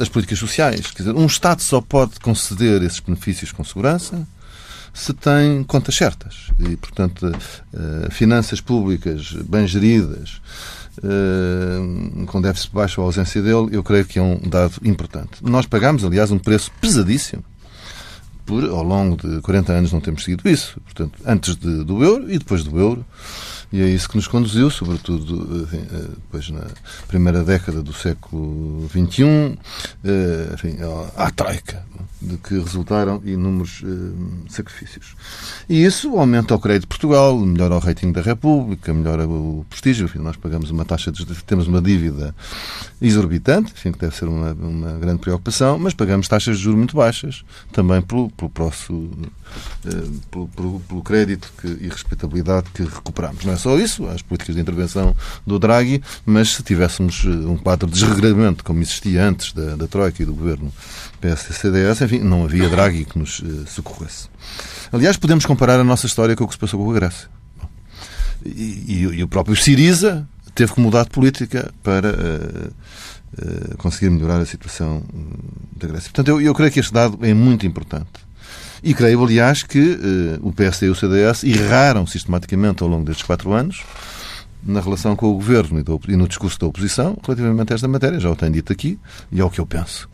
as 0.00 0.08
políticas 0.08 0.38
sociais. 0.38 0.90
Quer 0.90 1.02
dizer, 1.02 1.14
um 1.14 1.26
Estado 1.26 1.60
só 1.60 1.80
pode 1.80 2.18
conceder 2.20 2.82
esses 2.82 3.00
benefícios 3.00 3.52
com 3.52 3.62
segurança 3.62 4.26
se 4.94 5.12
tem 5.12 5.64
contas 5.64 5.96
certas. 5.96 6.46
E, 6.58 6.76
portanto, 6.76 7.26
uh, 7.26 8.10
finanças 8.12 8.60
públicas 8.60 9.32
bem 9.32 9.66
geridas, 9.66 10.40
uh, 10.98 12.26
com 12.26 12.40
déficit 12.40 12.72
baixo 12.72 13.00
ou 13.00 13.06
ausência 13.08 13.42
dele, 13.42 13.70
eu 13.72 13.82
creio 13.82 14.06
que 14.06 14.20
é 14.20 14.22
um 14.22 14.38
dado 14.38 14.74
importante. 14.84 15.42
Nós 15.42 15.66
pagamos, 15.66 16.04
aliás, 16.04 16.30
um 16.30 16.38
preço 16.38 16.70
pesadíssimo. 16.80 17.44
Por, 18.46 18.62
ao 18.64 18.82
longo 18.82 19.16
de 19.16 19.40
40 19.40 19.72
anos 19.72 19.92
não 19.92 20.00
temos 20.00 20.22
seguido 20.22 20.48
isso. 20.48 20.80
Portanto, 20.82 21.18
antes 21.26 21.56
de, 21.56 21.82
do 21.82 22.04
euro 22.04 22.30
e 22.30 22.38
depois 22.38 22.62
do 22.62 22.78
euro. 22.78 23.04
E 23.72 23.82
é 23.82 23.88
isso 23.88 24.08
que 24.08 24.14
nos 24.14 24.28
conduziu, 24.28 24.70
sobretudo 24.70 25.64
enfim, 25.64 25.84
eh, 25.90 26.08
depois 26.10 26.48
na 26.50 26.64
primeira 27.08 27.42
década 27.42 27.82
do 27.82 27.92
século 27.92 28.88
XXI, 28.88 29.58
enfim, 30.52 30.76
à 31.16 31.28
troika 31.32 31.82
de 32.24 32.36
que 32.38 32.54
resultaram 32.54 33.22
inúmeros 33.24 33.82
uh, 33.82 34.14
sacrifícios. 34.48 35.14
E 35.68 35.84
isso 35.84 36.16
aumenta 36.16 36.54
o 36.54 36.58
crédito 36.58 36.82
de 36.82 36.88
Portugal, 36.88 37.38
melhora 37.38 37.76
o 37.76 37.78
rating 37.78 38.12
da 38.12 38.22
República, 38.22 38.92
melhora 38.92 39.26
o 39.26 39.64
prestígio. 39.68 40.06
Enfim, 40.06 40.18
nós 40.18 40.36
pagamos 40.36 40.70
uma 40.70 40.84
taxa 40.84 41.12
de, 41.12 41.24
temos 41.44 41.66
uma 41.66 41.80
dívida 41.80 42.34
exorbitante, 43.00 43.72
enfim, 43.72 43.92
que 43.92 43.98
deve 43.98 44.16
ser 44.16 44.26
uma, 44.26 44.52
uma 44.52 44.92
grande 44.92 45.18
preocupação, 45.18 45.78
mas 45.78 45.92
pagamos 45.94 46.26
taxas 46.26 46.56
de 46.56 46.64
juros 46.64 46.78
muito 46.78 46.96
baixas, 46.96 47.44
também 47.72 48.00
pelo, 48.00 48.30
pelo, 48.30 48.50
prosso, 48.50 48.92
uh, 48.94 50.20
pelo, 50.30 50.48
pelo, 50.48 50.80
pelo, 50.80 51.02
crédito 51.02 51.52
que, 51.60 51.66
e 51.66 51.88
respeitabilidade 51.88 52.68
que 52.72 52.82
recuperamos. 52.82 53.44
Não 53.44 53.52
é 53.52 53.56
só 53.56 53.78
isso, 53.78 54.06
as 54.06 54.22
políticas 54.22 54.54
de 54.54 54.60
intervenção 54.60 55.14
do 55.46 55.58
Draghi, 55.58 56.02
mas 56.24 56.54
se 56.54 56.62
tivéssemos 56.62 57.24
eh, 57.26 57.28
um 57.28 57.56
quadro 57.56 57.86
de 57.88 57.94
desregramento 57.94 58.64
como 58.64 58.80
existia 58.80 59.24
antes 59.26 59.52
da, 59.52 59.76
da 59.76 59.86
Troika 59.86 60.22
e 60.22 60.26
do 60.26 60.34
governo 60.34 60.72
PSD-CDS, 61.24 62.02
enfim, 62.02 62.18
não 62.18 62.44
havia 62.44 62.68
Draghi 62.68 63.06
que 63.06 63.18
nos 63.18 63.38
uh, 63.38 63.66
socorresse. 63.66 64.28
Aliás, 64.92 65.16
podemos 65.16 65.46
comparar 65.46 65.80
a 65.80 65.84
nossa 65.84 66.06
história 66.06 66.36
com 66.36 66.44
o 66.44 66.46
que 66.46 66.52
se 66.52 66.58
passou 66.58 66.84
com 66.84 66.90
a 66.90 66.94
Grécia. 66.94 67.28
E, 68.44 68.84
e, 68.86 69.00
e 69.00 69.22
o 69.22 69.28
próprio 69.28 69.56
Siriza 69.56 70.28
teve 70.54 70.74
que 70.74 70.80
mudar 70.80 71.04
de 71.04 71.10
política 71.10 71.72
para 71.82 72.10
uh, 72.10 72.72
uh, 73.42 73.76
conseguir 73.78 74.10
melhorar 74.10 74.38
a 74.38 74.44
situação 74.44 75.02
da 75.74 75.88
Grécia. 75.88 76.10
Portanto, 76.10 76.28
eu, 76.28 76.42
eu, 76.42 76.54
creio 76.54 76.70
que 76.70 76.80
este 76.80 76.92
dado 76.92 77.18
é 77.22 77.32
muito 77.32 77.66
importante. 77.66 78.10
E 78.82 78.92
creio, 78.92 79.24
aliás, 79.24 79.62
que 79.62 79.98
o 80.42 80.52
PSD 80.52 80.88
e 80.88 80.90
o 80.90 80.94
CDS 80.94 81.42
erraram 81.42 82.06
sistematicamente 82.06 82.82
ao 82.82 82.88
longo 82.90 83.02
destes 83.02 83.24
quatro 83.24 83.50
anos 83.54 83.82
na 84.62 84.78
relação 84.78 85.16
com 85.16 85.30
o 85.30 85.34
governo 85.36 85.82
e, 86.06 86.16
no 86.16 86.28
discurso 86.28 86.60
da 86.60 86.66
oposição 86.66 87.16
relativamente 87.24 87.72
a 87.72 87.76
esta 87.76 87.88
matéria. 87.88 88.20
Já 88.20 88.28
o 88.28 88.36
tenho 88.36 88.52
dito 88.52 88.70
aqui 88.70 88.98
e 89.32 89.40
é 89.40 89.44
o 89.44 89.48
que 89.48 89.58
eu 89.58 89.64
penso. 89.64 90.06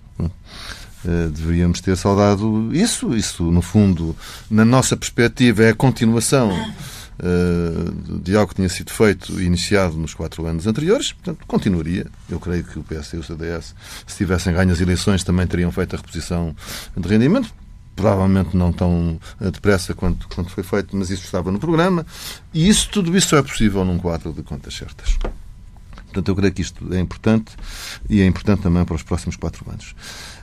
Uh, 1.04 1.30
deveríamos 1.30 1.80
ter 1.80 1.96
saudado 1.96 2.70
isso. 2.72 3.16
Isso, 3.16 3.44
no 3.44 3.62
fundo, 3.62 4.14
na 4.50 4.64
nossa 4.64 4.96
perspectiva, 4.96 5.64
é 5.64 5.70
a 5.70 5.74
continuação 5.74 6.50
uh, 6.50 8.18
de 8.18 8.36
algo 8.36 8.50
que 8.50 8.56
tinha 8.56 8.68
sido 8.68 8.92
feito 8.92 9.40
e 9.40 9.44
iniciado 9.44 9.96
nos 9.96 10.14
quatro 10.14 10.46
anos 10.46 10.66
anteriores, 10.66 11.12
portanto, 11.12 11.46
continuaria. 11.46 12.06
Eu 12.28 12.38
creio 12.38 12.64
que 12.64 12.78
o 12.78 12.82
PS 12.82 13.14
e 13.14 13.16
o 13.16 13.22
CDS, 13.22 13.74
se 14.06 14.16
tivessem 14.16 14.52
ganho 14.52 14.72
as 14.72 14.80
eleições, 14.80 15.24
também 15.24 15.46
teriam 15.46 15.72
feito 15.72 15.94
a 15.94 15.98
reposição 15.98 16.54
de 16.96 17.08
rendimento 17.08 17.52
provavelmente 18.00 18.56
não 18.56 18.72
tão 18.72 19.20
depressa 19.52 19.92
quanto, 19.92 20.26
quanto 20.28 20.50
foi 20.50 20.64
feito, 20.64 20.96
mas 20.96 21.10
isso 21.10 21.24
estava 21.24 21.52
no 21.52 21.58
programa. 21.58 22.06
E 22.54 22.66
isso, 22.66 22.88
tudo 22.90 23.14
isso 23.14 23.36
é 23.36 23.42
possível 23.42 23.84
num 23.84 23.98
quadro 23.98 24.32
de 24.32 24.42
contas 24.42 24.74
certas. 24.74 25.18
Portanto, 26.10 26.28
eu 26.28 26.34
creio 26.34 26.52
que 26.52 26.62
isto 26.62 26.92
é 26.92 26.98
importante 26.98 27.52
e 28.08 28.20
é 28.20 28.26
importante 28.26 28.62
também 28.62 28.84
para 28.84 28.96
os 28.96 29.02
próximos 29.02 29.36
quatro 29.36 29.64
anos. 29.70 29.94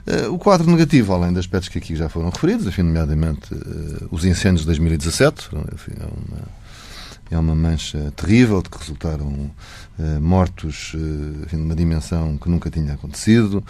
Uh, 0.08 0.34
o 0.34 0.40
quadro 0.40 0.72
negativo, 0.72 1.14
além 1.14 1.34
de 1.34 1.40
aspectos 1.40 1.68
que 1.68 1.78
aqui 1.78 1.94
já 1.94 2.08
foram 2.08 2.30
referidos, 2.30 2.66
enfim, 2.66 2.82
nomeadamente 2.82 3.54
uh, 3.54 4.08
os 4.10 4.24
incêndios 4.24 4.62
de 4.62 4.68
2017, 4.68 5.50
enfim, 5.74 5.92
é 6.00 6.06
uma, 6.06 6.42
é 7.30 7.38
uma 7.38 7.54
mancha 7.54 8.14
terrível 8.16 8.62
de 8.62 8.70
que 8.70 8.78
resultaram 8.78 9.28
uh, 9.28 10.22
mortos 10.22 10.96
numa 11.52 11.76
dimensão 11.76 12.38
que 12.38 12.50
nunca 12.50 12.70
tinha 12.70 12.94
acontecido. 12.94 13.62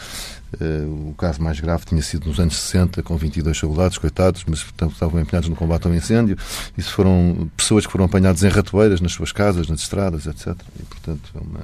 O 1.09 1.13
caso 1.15 1.41
mais 1.41 1.59
grave 1.59 1.85
tinha 1.85 2.01
sido 2.01 2.27
nos 2.27 2.39
anos 2.39 2.55
60, 2.57 3.01
com 3.01 3.17
22 3.17 3.57
soldados, 3.57 3.97
coitados, 3.97 4.45
mas 4.47 4.61
portanto, 4.61 4.93
estavam 4.93 5.19
empenhados 5.19 5.49
no 5.49 5.55
combate 5.55 5.87
ao 5.87 5.93
incêndio. 5.95 6.37
Isso 6.77 6.93
foram 6.93 7.49
pessoas 7.57 7.85
que 7.85 7.91
foram 7.91 8.05
apanhadas 8.05 8.43
em 8.43 8.49
ratoeiras 8.49 9.01
nas 9.01 9.11
suas 9.11 9.31
casas, 9.31 9.67
nas 9.67 9.81
estradas, 9.81 10.27
etc. 10.27 10.55
E, 10.79 10.83
portanto, 10.83 11.31
é 11.35 11.39
uma, 11.39 11.59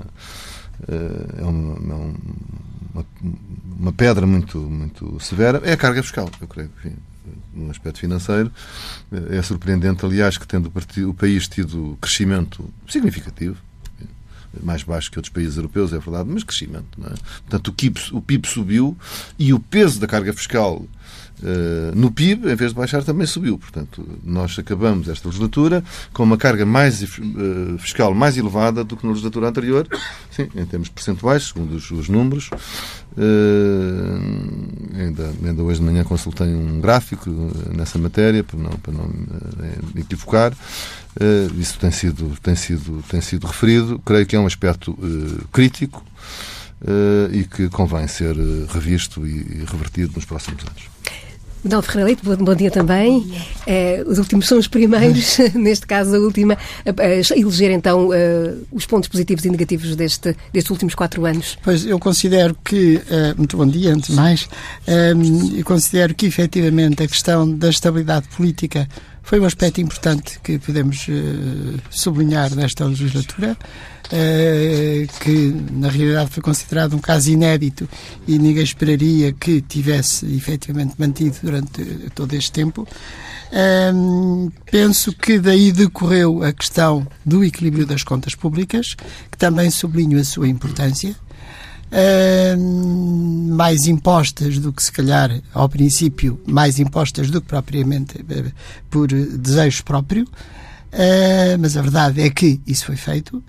é 1.38 1.46
uma, 1.46 1.74
é 1.76 1.96
uma, 1.96 2.14
uma 3.80 3.92
pedra 3.92 4.26
muito, 4.28 4.58
muito 4.58 5.20
severa. 5.20 5.62
É 5.64 5.74
a 5.74 5.78
carga 5.78 6.02
fiscal, 6.04 6.30
eu 6.40 6.48
creio. 6.48 6.70
Enfim, 6.78 6.96
no 7.54 7.72
aspecto 7.72 8.00
financeiro. 8.00 8.52
É 9.30 9.42
surpreendente, 9.42 10.06
aliás, 10.06 10.38
que 10.38 10.48
tendo 10.48 10.72
o 11.08 11.14
país 11.14 11.48
tido 11.48 11.98
crescimento 12.02 12.70
significativo, 12.88 13.58
mais 14.62 14.84
baixo 14.84 15.10
que 15.10 15.18
outros 15.18 15.34
países 15.34 15.56
europeus, 15.58 15.94
é 15.94 16.00
verdade, 16.00 16.30
mas 16.30 16.44
crescimento. 16.44 17.00
É? 17.04 17.14
Portanto, 17.42 17.68
o 17.70 17.74
PIB, 17.74 18.00
o 18.12 18.22
PIB 18.22 18.48
subiu 18.48 18.98
e 19.40 19.54
o 19.54 19.60
peso 19.60 20.00
da 20.00 20.08
carga 20.08 20.34
fiscal 20.34 20.86
no 21.96 22.12
PIB, 22.12 22.52
em 22.52 22.56
vez 22.56 22.72
de 22.72 22.78
baixar, 22.78 23.04
também 23.04 23.28
subiu. 23.28 23.58
Portanto, 23.58 24.08
nós 24.24 24.58
acabamos 24.58 25.10
esta 25.10 25.28
legislatura 25.28 25.84
com 26.14 26.24
uma 26.24 26.38
carga 26.38 26.66
mais, 26.66 27.02
uh, 27.02 27.78
fiscal 27.80 28.14
mais 28.14 28.38
elevada 28.38 28.84
do 28.84 28.96
que 28.96 29.06
na 29.06 29.12
legislatura 29.12 29.50
anterior, 29.50 29.88
sim, 30.32 30.48
em 30.56 30.66
termos 30.66 30.90
percentuais, 30.90 31.44
segundo 31.44 31.76
os, 31.76 31.92
os 31.92 32.08
números. 32.08 32.50
Uh, 33.16 34.98
ainda, 34.98 35.34
ainda 35.46 35.64
hoje 35.64 35.80
de 35.80 35.86
manhã 35.86 36.04
consultei 36.04 36.48
um 36.48 36.80
gráfico 36.80 37.30
nessa 37.76 37.98
matéria, 37.98 38.44
para 38.44 38.60
não, 38.60 38.72
para 38.72 38.94
não 38.94 39.08
me 39.94 40.02
equivocar. 40.02 40.54
isso 41.58 41.78
tem 41.80 41.92
sido, 41.92 42.32
tem, 42.42 42.56
sido, 42.56 43.04
tem 43.10 43.22
sido 43.22 43.48
referido. 43.48 44.02
Creio 44.06 44.26
que 44.26 44.36
é 44.36 44.40
um 44.40 44.48
aspecto 44.48 44.98
crítico. 45.52 46.04
E 47.32 47.44
que 47.46 47.70
convém 47.70 48.08
ser 48.08 48.36
revisto 48.70 49.26
e 49.26 49.64
revertido 49.66 50.14
nos 50.16 50.26
próximos 50.26 50.64
anos. 50.64 50.94
Manuel 51.64 51.82
Ferreira 51.82 52.06
Leite, 52.08 52.24
bom, 52.24 52.36
bom 52.36 52.56
dia 52.56 52.70
também. 52.70 53.32
É, 53.66 54.04
os 54.06 54.18
últimos 54.18 54.48
são 54.48 54.60
os 54.60 54.68
primeiros, 54.68 55.38
neste 55.56 55.88
caso 55.88 56.16
a 56.16 56.20
última, 56.20 56.58
a, 56.86 57.02
a 57.02 57.38
eleger 57.40 57.72
então 57.72 58.10
uh, 58.10 58.68
os 58.72 58.86
pontos 58.86 59.08
positivos 59.08 59.46
e 59.46 59.50
negativos 59.50 59.96
deste, 59.96 60.36
destes 60.52 60.70
últimos 60.70 60.94
quatro 60.94 61.26
anos. 61.26 61.58
Pois 61.64 61.86
eu 61.86 61.98
considero 62.00 62.56
que, 62.64 63.02
muito 63.38 63.56
bom 63.56 63.66
dia, 63.66 63.94
antes 63.94 64.10
de 64.10 64.16
mais, 64.16 64.44
uh, 64.44 65.58
eu 65.58 65.64
considero 65.64 66.14
que 66.14 66.26
efetivamente 66.26 67.02
a 67.02 67.08
questão 67.08 67.50
da 67.50 67.70
estabilidade 67.70 68.28
política 68.36 68.88
foi 69.22 69.40
um 69.40 69.46
aspecto 69.46 69.80
importante 69.80 70.38
que 70.44 70.60
podemos 70.60 71.08
sublinhar 71.90 72.54
nesta 72.54 72.84
legislatura. 72.84 73.56
Eh, 74.16 75.08
que 75.22 75.56
na 75.72 75.90
realidade 75.90 76.30
foi 76.30 76.44
considerado 76.44 76.96
um 76.96 77.00
caso 77.00 77.32
inédito 77.32 77.90
e 78.28 78.38
ninguém 78.38 78.64
esperaria 78.64 79.34
que 79.34 79.60
tivesse 79.60 80.24
efetivamente 80.36 80.94
mantido 81.00 81.36
durante 81.42 81.84
todo 82.14 82.32
este 82.36 82.52
tempo. 82.52 82.88
Um, 83.92 84.52
penso 84.70 85.14
que 85.14 85.40
daí 85.40 85.72
decorreu 85.72 86.44
a 86.44 86.54
questão 86.54 87.08
do 87.26 87.44
equilíbrio 87.44 87.88
das 87.88 88.04
contas 88.04 88.36
públicas, 88.36 88.96
que 89.32 89.38
também 89.38 89.72
sublinho 89.72 90.20
a 90.20 90.24
sua 90.24 90.48
importância. 90.48 91.16
Um, 92.56 93.56
mais 93.56 93.88
impostas 93.88 94.60
do 94.60 94.72
que 94.72 94.84
se 94.84 94.92
calhar 94.92 95.42
ao 95.56 95.68
princípio, 95.68 96.40
mais 96.46 96.78
impostas 96.78 97.32
do 97.32 97.42
que 97.42 97.48
propriamente 97.48 98.20
uh, 98.20 98.52
por 98.92 99.08
desejo 99.08 99.84
próprio, 99.84 100.24
uh, 100.26 101.58
mas 101.60 101.76
a 101.76 101.82
verdade 101.82 102.22
é 102.22 102.30
que 102.30 102.62
isso 102.68 102.86
foi 102.86 102.96
feito 102.96 103.44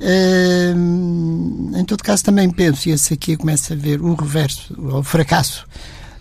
em 0.00 1.84
todo 1.84 2.02
caso, 2.02 2.24
também 2.24 2.50
penso, 2.50 2.88
e 2.88 2.92
esse 2.92 3.14
aqui 3.14 3.36
começa 3.36 3.74
a 3.74 3.76
ver 3.76 4.00
o 4.00 4.14
reverso, 4.14 4.74
o 4.78 5.02
fracasso 5.02 5.66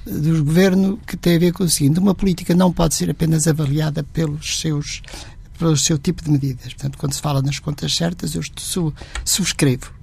do 0.06 0.44
governo, 0.44 1.00
que 1.06 1.18
tem 1.18 1.36
a 1.36 1.40
ver 1.40 1.52
com 1.52 1.64
o 1.64 1.70
seguinte: 1.70 2.00
uma 2.00 2.16
política 2.16 2.54
não 2.54 2.72
pode 2.72 2.96
ser 2.96 3.10
apenas 3.10 3.48
avaliada 3.48 4.04
pelos 4.04 4.60
seus 4.60 5.02
pelo 5.58 5.76
seu 5.78 5.98
tipo 5.98 6.24
de 6.24 6.32
medidas. 6.32 6.74
Portanto, 6.74 6.98
quando 6.98 7.14
se 7.14 7.22
fala 7.22 7.42
nas 7.42 7.60
contas 7.60 7.96
certas, 7.96 8.36
eu 8.36 8.42
subscrevo. 9.24 9.94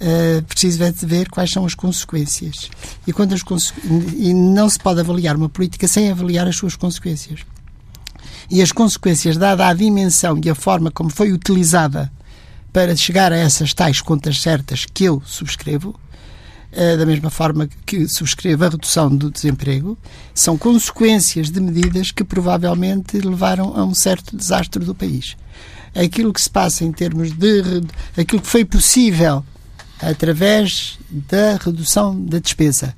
Uh, 0.00 0.42
preciso 0.44 0.82
é 0.82 0.90
de 0.90 1.04
ver 1.04 1.28
quais 1.28 1.50
são 1.50 1.66
as 1.66 1.74
consequências. 1.74 2.70
E, 3.06 3.12
quando 3.12 3.34
as 3.34 3.42
e 4.16 4.32
não 4.32 4.68
se 4.68 4.78
pode 4.78 5.00
avaliar 5.00 5.36
uma 5.36 5.48
política 5.48 5.86
sem 5.86 6.10
avaliar 6.10 6.46
as 6.46 6.56
suas 6.56 6.74
consequências. 6.74 7.40
E 8.50 8.62
as 8.62 8.72
consequências, 8.72 9.36
dada 9.36 9.66
a 9.66 9.74
dimensão 9.74 10.40
e 10.42 10.48
a 10.48 10.54
forma 10.54 10.90
como 10.90 11.10
foi 11.10 11.32
utilizada 11.32 12.10
para 12.72 12.96
chegar 12.96 13.32
a 13.32 13.36
essas 13.36 13.74
tais 13.74 14.00
contas 14.00 14.40
certas 14.40 14.84
que 14.84 15.04
eu 15.04 15.22
subscrevo, 15.24 15.98
eh, 16.72 16.96
da 16.96 17.04
mesma 17.04 17.30
forma 17.30 17.68
que 17.84 18.08
subscrevo 18.08 18.64
a 18.64 18.68
redução 18.68 19.14
do 19.14 19.30
desemprego, 19.30 19.98
são 20.32 20.56
consequências 20.56 21.50
de 21.50 21.60
medidas 21.60 22.12
que 22.12 22.22
provavelmente 22.22 23.18
levaram 23.18 23.76
a 23.76 23.84
um 23.84 23.94
certo 23.94 24.36
desastre 24.36 24.84
do 24.84 24.94
país. 24.94 25.36
Aquilo 25.94 26.32
que 26.32 26.40
se 26.40 26.48
passa 26.48 26.84
em 26.84 26.92
termos 26.92 27.32
de. 27.32 27.82
aquilo 28.16 28.40
que 28.40 28.46
foi 28.48 28.64
possível 28.64 29.44
através 30.00 30.98
da 31.10 31.56
redução 31.56 32.18
da 32.24 32.38
despesa. 32.38 32.94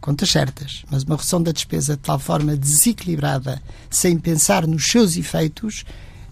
Contas 0.00 0.30
certas, 0.30 0.84
mas 0.90 1.02
uma 1.02 1.16
redução 1.16 1.42
da 1.42 1.52
despesa 1.52 1.94
de 1.94 2.02
tal 2.02 2.18
forma 2.18 2.56
desequilibrada, 2.56 3.60
sem 3.90 4.18
pensar 4.18 4.66
nos 4.66 4.86
seus 4.86 5.16
efeitos, 5.16 5.84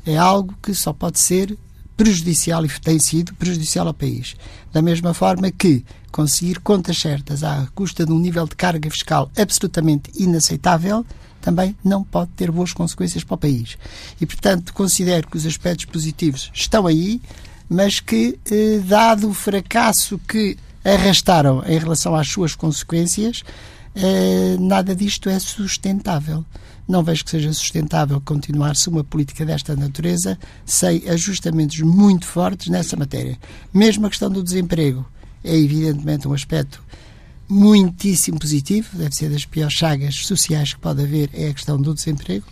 é 0.06 0.16
algo 0.16 0.56
que 0.62 0.72
só 0.72 0.94
pode 0.94 1.18
ser 1.18 1.58
prejudicial 1.96 2.64
e 2.64 2.68
tem 2.80 2.98
sido 2.98 3.34
prejudicial 3.34 3.86
ao 3.86 3.94
país. 3.94 4.36
Da 4.72 4.82
mesma 4.82 5.14
forma 5.14 5.50
que 5.50 5.84
conseguir 6.12 6.60
contas 6.60 6.98
certas 6.98 7.42
à 7.42 7.66
custa 7.74 8.04
de 8.04 8.12
um 8.12 8.18
nível 8.18 8.46
de 8.46 8.54
carga 8.54 8.90
fiscal 8.90 9.30
absolutamente 9.36 10.10
inaceitável 10.14 11.04
também 11.40 11.76
não 11.84 12.02
pode 12.02 12.30
ter 12.32 12.50
boas 12.50 12.72
consequências 12.72 13.22
para 13.22 13.34
o 13.34 13.38
país. 13.38 13.78
E, 14.20 14.26
portanto, 14.26 14.72
considero 14.72 15.28
que 15.28 15.36
os 15.36 15.46
aspectos 15.46 15.84
positivos 15.84 16.50
estão 16.52 16.88
aí, 16.88 17.20
mas 17.68 18.00
que, 18.00 18.36
eh, 18.50 18.80
dado 18.84 19.28
o 19.28 19.34
fracasso 19.34 20.18
que 20.26 20.56
arrastaram 20.84 21.62
em 21.64 21.78
relação 21.78 22.16
às 22.16 22.28
suas 22.28 22.56
consequências, 22.56 23.44
eh, 23.94 24.56
nada 24.58 24.94
disto 24.94 25.28
é 25.28 25.38
sustentável. 25.38 26.44
Não 26.88 27.02
vejo 27.02 27.24
que 27.24 27.30
seja 27.30 27.52
sustentável 27.52 28.20
continuar-se 28.20 28.88
uma 28.88 29.02
política 29.02 29.44
desta 29.44 29.74
natureza 29.74 30.38
sem 30.64 31.08
ajustamentos 31.08 31.80
muito 31.80 32.26
fortes 32.26 32.68
nessa 32.68 32.96
matéria. 32.96 33.36
Mesmo 33.74 34.06
a 34.06 34.10
questão 34.10 34.30
do 34.30 34.42
desemprego 34.42 35.04
é 35.42 35.56
evidentemente 35.56 36.28
um 36.28 36.32
aspecto 36.32 36.82
muitíssimo 37.48 38.38
positivo, 38.38 38.96
deve 38.96 39.14
ser 39.14 39.30
das 39.30 39.44
piores 39.44 39.74
chagas 39.74 40.14
sociais 40.26 40.74
que 40.74 40.80
pode 40.80 41.02
haver, 41.02 41.30
é 41.32 41.48
a 41.48 41.54
questão 41.54 41.80
do 41.80 41.92
desemprego. 41.92 42.46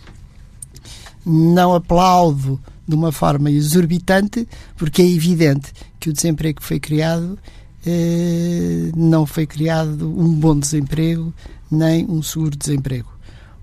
Não 1.25 1.73
aplaudo 1.73 2.61
de 2.87 2.95
uma 2.95 3.11
forma 3.11 3.49
exorbitante, 3.49 4.47
porque 4.75 5.01
é 5.01 5.09
evidente 5.09 5.71
que 5.99 6.09
o 6.09 6.13
desemprego 6.13 6.59
que 6.59 6.67
foi 6.67 6.79
criado 6.79 7.39
eh, 7.85 8.91
não 8.95 9.25
foi 9.25 9.47
criado 9.47 10.09
um 10.09 10.33
bom 10.33 10.59
desemprego 10.59 11.33
nem 11.71 12.05
um 12.05 12.21
seguro 12.21 12.55
desemprego 12.55 13.14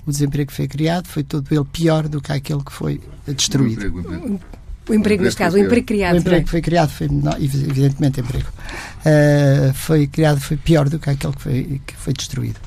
o 0.06 0.10
desemprego 0.10 0.50
que 0.50 0.56
foi 0.56 0.68
criado 0.68 1.06
foi 1.06 1.22
todo 1.22 1.46
ele 1.52 1.64
pior 1.64 2.08
do 2.08 2.20
que 2.20 2.32
aquele 2.32 2.62
que 2.62 2.72
foi 2.72 3.00
destruído. 3.26 4.40
O 4.88 4.94
emprego, 4.94 5.22
o 5.22 5.24
neste 5.24 5.38
caso, 5.38 5.56
o 5.56 5.60
emprego 5.60 5.86
criado. 5.86 6.14
O 6.14 6.18
emprego 6.18 6.44
que 6.44 6.50
foi 6.50 6.60
criado 6.60 6.90
foi, 6.90 7.08
não, 7.08 7.32
evidentemente, 7.36 8.20
emprego. 8.20 8.48
Uh, 9.06 9.72
foi 9.74 10.06
criado 10.08 10.40
foi 10.40 10.56
pior 10.56 10.88
do 10.88 10.98
que 10.98 11.08
aquele 11.08 11.32
que 11.32 11.42
foi, 11.42 11.80
que 11.86 11.94
foi 11.94 12.12
destruído. 12.12 12.58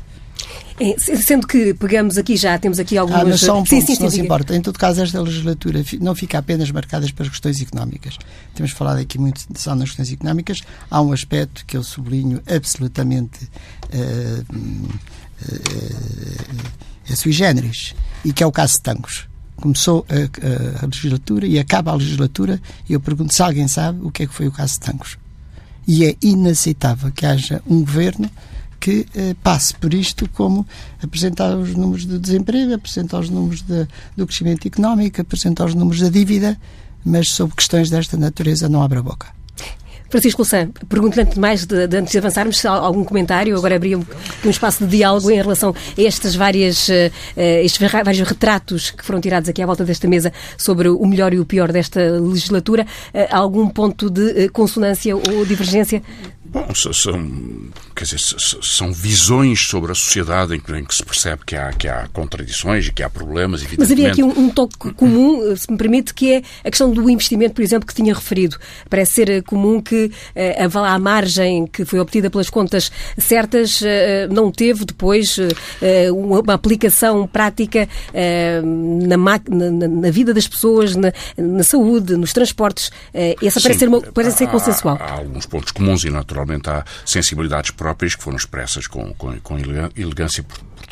É, 0.80 0.98
sendo 0.98 1.48
que 1.48 1.74
pegamos 1.74 2.18
aqui 2.18 2.36
já, 2.36 2.58
temos 2.58 2.80
aqui 2.80 2.98
algumas... 2.98 3.22
Ah, 3.22 3.26
mas 3.26 3.40
só 3.40 3.54
um 3.54 3.58
ponto, 3.60 3.70
sim, 3.70 3.80
sim, 3.82 3.96
sim, 3.96 4.04
não 4.04 4.10
se 4.10 4.20
importa. 4.20 4.56
Em 4.56 4.62
todo 4.62 4.78
caso, 4.78 5.02
esta 5.02 5.22
legislatura 5.22 5.84
não 6.02 6.14
fica 6.14 6.38
apenas 6.38 6.70
marcada 6.70 7.08
pelas 7.14 7.30
questões 7.30 7.62
económicas. 7.62 8.18
Temos 8.54 8.72
falado 8.72 9.00
aqui 9.00 9.18
muito 9.18 9.42
só 9.56 9.74
nas 9.74 9.90
questões 9.90 10.12
económicas. 10.12 10.62
Há 10.92 11.02
um 11.02 11.14
aspecto 11.14 11.66
que 11.66 11.78
eu 11.78 11.84
sublinho 11.84 12.42
absolutamente... 12.48 13.50
Uh, 13.94 14.46
uh, 15.42 16.95
é 17.10 17.16
sui 17.16 17.32
generis, 17.32 17.94
e 18.24 18.34
que 18.34 18.44
é 18.44 18.48
o 18.48 18.52
caso 18.52 18.74
de 18.74 18.82
Tancos. 18.82 19.28
começou 19.56 20.06
a, 20.10 20.84
a, 20.84 20.86
legislatura 20.86 21.46
e 21.46 21.60
acaba 21.60 21.92
a 21.92 21.96
legislatura 21.96 22.62
e 22.90 22.94
eu 22.94 23.00
pergunto 23.00 23.34
se 23.34 23.42
alguém 23.42 23.68
sabe 23.68 24.00
o 24.04 24.12
que 24.12 24.24
é 24.24 24.28
que 24.28 24.34
foi 24.34 24.48
o 24.48 24.52
caso 24.52 24.74
de 24.74 24.80
Tancos. 24.82 25.18
E 25.88 26.06
é 26.06 26.16
inaceitável 26.22 27.12
que 27.12 27.26
haja 27.26 27.62
um 27.68 27.80
governo 27.82 28.30
que 28.80 29.08
eh, 29.16 29.36
passe 29.42 29.74
por 29.74 29.94
isto 29.94 30.30
como 30.30 30.66
apresentar 31.02 31.56
os 31.56 31.76
números 31.76 32.06
do 32.06 32.20
desemprego, 32.20 32.74
apresentar 32.74 33.20
os 33.20 33.30
números 33.30 33.62
de, 33.62 33.88
do 34.16 34.28
crescimento 34.28 34.68
económico, 34.68 35.22
apresentar 35.22 35.66
os 35.66 35.74
números 35.74 36.02
da 36.02 36.10
dívida, 36.10 36.58
mas 37.04 37.30
sobre 37.30 37.56
questões 37.56 37.90
desta 37.90 38.18
natureza 38.18 38.70
não 38.70 38.84
abre 38.84 39.00
a 39.00 39.02
boca. 39.02 39.28
Francisco 40.10 40.42
Louçã, 40.42 40.70
pergunto-lhe 40.88 41.24
antes 41.24 41.34
de 41.34 41.40
mais, 41.40 41.66
de, 41.66 41.88
de, 41.88 41.98
antes 41.98 42.12
de 42.12 42.18
avançarmos, 42.18 42.58
se 42.58 42.68
há 42.68 42.72
algum 42.72 43.04
comentário, 43.04 43.56
agora 43.58 43.76
abria 43.76 43.98
um, 43.98 44.06
um, 44.46 44.50
espaço 44.50 44.86
de 44.86 44.98
diálogo 44.98 45.30
em 45.32 45.36
relação 45.36 45.74
a 45.98 46.02
estas 46.02 46.36
várias, 46.36 46.88
uh, 46.90 47.12
estes 47.36 47.92
vários 47.92 48.28
retratos 48.28 48.92
que 48.92 49.04
foram 49.04 49.20
tirados 49.20 49.50
aqui 49.50 49.62
à 49.62 49.66
volta 49.66 49.84
desta 49.84 50.08
mesa 50.08 50.32
sobre 50.58 50.90
o 50.90 51.06
melhor 51.06 51.34
e 51.34 51.40
o 51.40 51.46
pior 51.46 51.72
desta 51.72 52.00
legislatura. 52.20 52.86
Uh, 53.14 53.28
algum 53.32 53.68
ponto 53.68 54.10
de 54.10 54.50
consonância 54.50 55.16
ou 55.16 55.46
divergência 55.46 56.02
Bom, 56.56 56.74
são, 56.74 57.30
quer 57.94 58.06
dizer, 58.06 58.18
são 58.62 58.94
visões 58.94 59.68
sobre 59.68 59.92
a 59.92 59.96
sociedade 59.96 60.56
em 60.56 60.60
que, 60.62 60.72
em 60.72 60.86
que, 60.86 60.96
se 60.96 61.04
percebe 61.04 61.42
que 61.46 61.54
há, 61.54 61.74
que 61.74 61.86
há 61.86 62.08
contradições 62.14 62.88
e 62.88 62.94
que 62.94 63.04
há 63.04 63.10
problemas, 63.10 63.62
Mas 63.78 63.92
havia 63.92 64.10
aqui 64.10 64.24
um, 64.24 64.30
um, 64.30 64.50
toque 64.50 64.94
comum, 64.94 65.54
se 65.58 65.70
me 65.70 65.78
permite, 65.78 66.14
que 66.14 66.32
é 66.32 66.44
a 66.64 66.70
questão 66.70 66.90
do 66.94 67.10
investimento, 67.10 67.56
por 67.56 67.62
exemplo, 67.62 67.86
que 67.86 67.94
tinha 67.94 68.14
referido. 68.14 68.56
Parece 68.90 69.12
ser 69.12 69.30
eh, 69.30 69.42
comum 69.42 69.82
que 69.82 70.10
eh, 70.34 70.66
a, 70.74 70.98
margem 70.98 71.68
que 71.68 71.84
foi 71.84 72.00
obtida 72.00 72.30
pelas 72.30 72.50
contas 72.50 72.90
certas 73.18 73.82
eh, 73.84 74.30
não 74.32 74.50
teve 74.50 74.86
depois 74.86 75.38
uma 76.14 76.54
aplicação 76.54 77.28
prática 77.28 77.90
na, 78.14 79.18
na, 79.18 79.88
na, 79.90 80.10
vida 80.10 80.34
das 80.34 80.48
pessoas, 80.48 80.96
na, 80.96 81.12
na, 81.38 81.64
saúde, 81.64 82.16
nos 82.16 82.32
transportes. 82.32 82.92
essa 83.14 83.60
parece 83.60 83.80
ser, 83.80 83.90
uma, 83.90 84.00
parece 84.02 84.38
ser 84.38 84.48
consensual. 84.48 84.98
Há, 85.02 85.04
há 85.04 85.14
alguns 85.18 85.46
pontos 85.46 85.74
comuns 85.74 86.06
e 86.06 86.10
naturalmente 86.10 86.45
naturalmente 86.46 86.70
há 86.70 86.86
sensibilidades 87.06 87.72
próprias 87.72 88.16
que 88.16 88.24
foram 88.24 88.38
expressas 88.38 88.88
com, 88.88 89.14
com, 89.16 89.38
com 89.40 89.58
elegância 89.96 90.46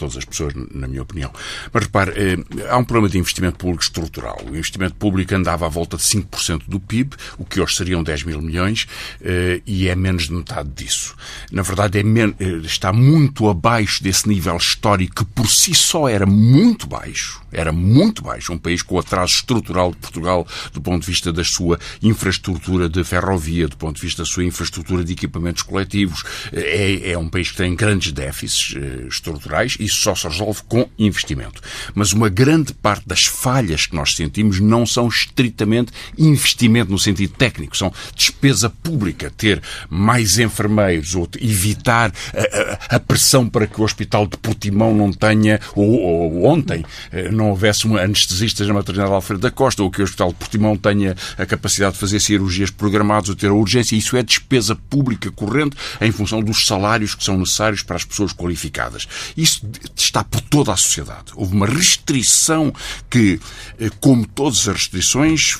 todas 0.03 0.17
as 0.17 0.25
pessoas, 0.25 0.53
na 0.71 0.87
minha 0.87 1.01
opinião. 1.01 1.31
Mas 1.71 1.83
repare, 1.83 2.11
eh, 2.15 2.67
há 2.69 2.77
um 2.77 2.83
problema 2.83 3.09
de 3.09 3.17
investimento 3.17 3.57
público 3.57 3.83
estrutural. 3.83 4.41
O 4.45 4.49
investimento 4.49 4.95
público 4.95 5.33
andava 5.33 5.65
à 5.65 5.69
volta 5.69 5.95
de 5.95 6.03
5% 6.03 6.63
do 6.67 6.79
PIB, 6.79 7.15
o 7.37 7.45
que 7.45 7.61
hoje 7.61 7.75
seriam 7.75 8.03
10 8.03 8.23
mil 8.23 8.41
milhões, 8.41 8.85
eh, 9.21 9.61
e 9.65 9.87
é 9.87 9.95
menos 9.95 10.27
de 10.27 10.33
metade 10.33 10.69
disso. 10.69 11.15
Na 11.51 11.61
verdade, 11.61 11.99
é 11.99 12.01
eh, 12.01 12.45
está 12.65 12.91
muito 12.91 13.47
abaixo 13.49 14.03
desse 14.03 14.27
nível 14.27 14.57
histórico 14.57 15.23
que 15.23 15.25
por 15.25 15.49
si 15.49 15.73
só 15.73 16.07
era 16.07 16.25
muito 16.25 16.87
baixo 16.87 17.43
era 17.53 17.71
muito 17.71 18.23
baixo. 18.23 18.51
Um 18.51 18.57
país 18.57 18.81
com 18.81 18.97
atraso 18.97 19.35
estrutural 19.35 19.91
de 19.91 19.97
Portugal 19.97 20.45
do 20.73 20.81
ponto 20.81 21.01
de 21.01 21.07
vista 21.07 21.31
da 21.31 21.43
sua 21.43 21.79
infraestrutura 22.01 22.89
de 22.89 23.03
ferrovia, 23.03 23.67
do 23.67 23.77
ponto 23.77 23.95
de 23.95 24.01
vista 24.01 24.23
da 24.23 24.25
sua 24.25 24.43
infraestrutura 24.43 25.03
de 25.03 25.13
equipamentos 25.13 25.61
coletivos. 25.61 26.23
É, 26.51 27.11
é 27.11 27.17
um 27.17 27.29
país 27.29 27.51
que 27.51 27.57
tem 27.57 27.75
grandes 27.75 28.11
déficits 28.11 28.75
estruturais 29.07 29.77
isso 29.93 30.01
só 30.01 30.15
se 30.15 30.27
resolve 30.27 30.61
com 30.67 30.89
investimento. 30.97 31.61
Mas 31.93 32.11
uma 32.13 32.29
grande 32.29 32.73
parte 32.73 33.07
das 33.07 33.23
falhas 33.23 33.85
que 33.85 33.95
nós 33.95 34.15
sentimos 34.15 34.59
não 34.59 34.85
são 34.85 35.07
estritamente 35.07 35.91
investimento 36.17 36.91
no 36.91 36.99
sentido 36.99 37.33
técnico, 37.33 37.77
são 37.77 37.93
despesa 38.15 38.69
pública, 38.69 39.31
ter 39.35 39.61
mais 39.89 40.39
enfermeiros 40.39 41.15
ou 41.15 41.27
evitar 41.39 42.11
a, 42.33 42.93
a, 42.93 42.95
a 42.95 42.99
pressão 42.99 43.47
para 43.47 43.67
que 43.67 43.79
o 43.79 43.83
Hospital 43.83 44.27
de 44.27 44.37
Portimão 44.37 44.95
não 44.95 45.11
tenha, 45.11 45.59
ou, 45.75 45.99
ou 46.01 46.45
ontem, 46.45 46.83
não 47.11 47.19
eh, 47.19 47.43
não 47.43 47.49
houvesse 47.49 47.87
anestesistas 47.97 48.67
na 48.67 48.73
maternidade 48.73 49.11
Alfredo 49.11 49.41
da 49.41 49.51
Costa 49.51 49.83
ou 49.83 49.91
que 49.91 49.99
o 49.99 50.03
Hospital 50.03 50.29
de 50.29 50.35
Portimão 50.35 50.77
tenha 50.77 51.15
a 51.37 51.45
capacidade 51.45 51.93
de 51.93 51.99
fazer 51.99 52.19
cirurgias 52.19 52.69
programadas 52.69 53.29
ou 53.29 53.35
ter 53.35 53.47
a 53.47 53.53
urgência. 53.53 53.95
Isso 53.95 54.15
é 54.15 54.23
despesa 54.23 54.75
pública 54.75 55.29
corrente 55.31 55.75
em 55.99 56.11
função 56.11 56.41
dos 56.41 56.65
salários 56.65 57.13
que 57.13 57.23
são 57.23 57.37
necessários 57.37 57.83
para 57.83 57.97
as 57.97 58.05
pessoas 58.05 58.31
qualificadas. 58.33 59.07
Isso 59.35 59.67
está 59.95 60.23
por 60.23 60.41
toda 60.41 60.73
a 60.73 60.77
sociedade. 60.77 61.31
Houve 61.35 61.55
uma 61.55 61.65
restrição 61.65 62.73
que, 63.09 63.39
eh, 63.79 63.89
como 63.99 64.27
todas 64.27 64.67
as 64.67 64.75
restrições, 64.75 65.57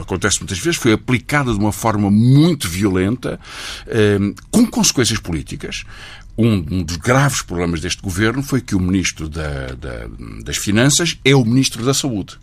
acontece 0.00 0.40
muitas 0.40 0.58
vezes, 0.58 0.78
foi 0.78 0.92
aplicada 0.92 1.52
de 1.52 1.58
uma 1.58 1.72
forma 1.72 2.10
muito 2.10 2.68
violenta, 2.68 3.40
eh, 3.86 4.18
com 4.50 4.66
consequências 4.66 5.18
políticas 5.18 5.84
um, 6.38 6.82
dos 6.82 6.96
graves 6.96 7.42
problemas 7.42 7.80
deste 7.80 8.00
governo 8.00 8.42
foi 8.42 8.60
que 8.60 8.74
o 8.74 8.80
Ministro 8.80 9.28
da, 9.28 9.74
da, 9.74 10.06
das 10.42 10.56
Finanças 10.56 11.18
é 11.24 11.34
o 11.34 11.44
Ministro 11.44 11.84
da 11.84 11.92
Saúde 11.92 12.38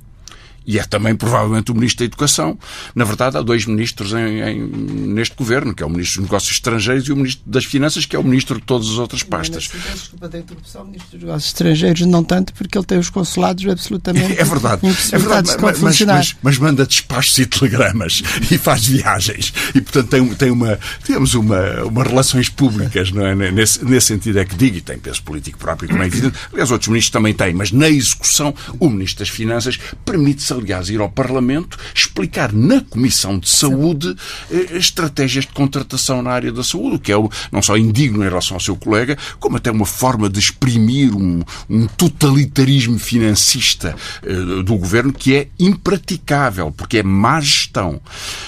e 0.68 0.78
é 0.78 0.84
também 0.84 1.16
provavelmente 1.16 1.72
o 1.72 1.74
Ministro 1.74 2.00
da 2.00 2.06
Educação. 2.06 2.60
Na 2.94 3.06
verdade, 3.06 3.38
há 3.38 3.42
dois 3.42 3.66
ministros 3.66 4.12
em, 4.12 4.42
em, 4.42 4.68
neste 4.68 5.34
governo, 5.34 5.74
que 5.74 5.82
é 5.82 5.86
o 5.86 5.90
Ministro 5.90 6.22
dos 6.22 6.30
Negócios 6.30 6.52
Estrangeiros 6.52 7.08
e 7.08 7.14
o 7.14 7.16
Ministro 7.16 7.42
das 7.46 7.64
Finanças, 7.64 8.06
que 8.06 8.18
é 8.18 8.20
o 8.20 8.24
Ministro 8.24 8.60
de 8.60 8.64
todas 8.64 8.90
as 8.90 8.98
outras 8.98 9.24
pastas. 9.24 9.70
Mas, 9.74 10.00
desculpa 10.00 10.28
da 10.28 10.38
interrupção, 10.38 10.84
o 10.84 10.86
Ministro 10.86 11.18
dos 11.18 11.22
Negócios 11.26 11.48
Estrangeiros 11.48 12.02
não 12.02 12.22
tanto, 12.22 12.54
porque 12.54 12.78
ele 12.78 12.86
tem 12.86 12.98
os 12.98 13.10
consulados 13.10 13.66
absolutamente 13.66 14.34
É 14.38 14.44
verdade, 14.44 14.82
é 14.86 15.18
verdade 15.18 15.56
mas, 15.62 15.80
mas, 15.80 16.02
mas, 16.02 16.36
mas, 16.42 16.58
manda 16.58 16.86
despachos 16.86 17.38
e 17.40 17.46
telegramas 17.46 18.22
e 18.52 18.58
faz 18.58 18.86
viagens. 18.86 19.54
E, 19.74 19.80
portanto, 19.80 20.10
tem, 20.10 20.36
tem 20.36 20.52
uma, 20.52 20.78
temos 21.06 21.34
uma, 21.34 21.84
uma 21.84 22.04
relações 22.04 22.50
públicas, 22.50 23.10
não 23.12 23.26
é? 23.26 23.36
Nesse, 23.52 23.86
nesse 23.86 24.08
sentido 24.08 24.40
é 24.40 24.46
que 24.46 24.56
digo, 24.56 24.78
e 24.78 24.82
tem 24.82 25.00
peso 25.00 25.24
político 25.24 25.58
próprio, 25.58 25.90
como 25.90 26.04
é 26.04 26.08
evidente. 26.08 26.38
Aliás, 26.52 26.72
outros 26.72 26.90
ministros 26.90 27.12
também 27.12 27.34
têm, 27.34 27.54
mas 27.54 27.72
na 27.72 27.90
execução, 27.90 28.54
o 28.80 28.90
Ministro 28.90 29.20
das 29.20 29.30
Finanças 29.30 29.80
permite-se 30.04 30.57
aliás, 30.60 30.90
ir 30.90 31.00
ao 31.00 31.10
Parlamento 31.10 31.78
explicar 31.94 32.52
na 32.54 32.82
Comissão 32.82 33.40
de 33.40 33.50
Saúde 33.50 34.16
eh, 34.52 34.78
estratégias 34.78 35.46
de 35.46 35.52
contratação 35.52 36.22
na 36.22 36.32
área 36.32 36.52
da 36.52 36.64
saúde, 36.64 36.96
o 36.96 37.00
que 37.00 37.12
é 37.12 37.16
não 37.52 37.62
só 37.62 37.78
indigno 37.78 38.24
em 38.24 38.30
relação 38.30 38.56
ao 38.56 38.62
seu 38.62 38.76
colega, 38.76 39.18
como 39.40 39.58
até 39.58 39.72
uma 39.72 39.86
forma 39.86 40.30
de 40.30 40.40
exprimir 40.40 41.16
um, 41.16 41.42
um 41.70 41.88
totalitarismo 41.88 43.00
financista 43.00 43.96
eh, 44.24 44.64
do 44.64 44.76
governo 44.76 45.14
que 45.14 45.36
é 45.36 45.48
impraticável, 45.60 46.72
porque 46.72 47.00
é 47.00 47.04
má 47.04 47.40
gestão. 47.40 48.02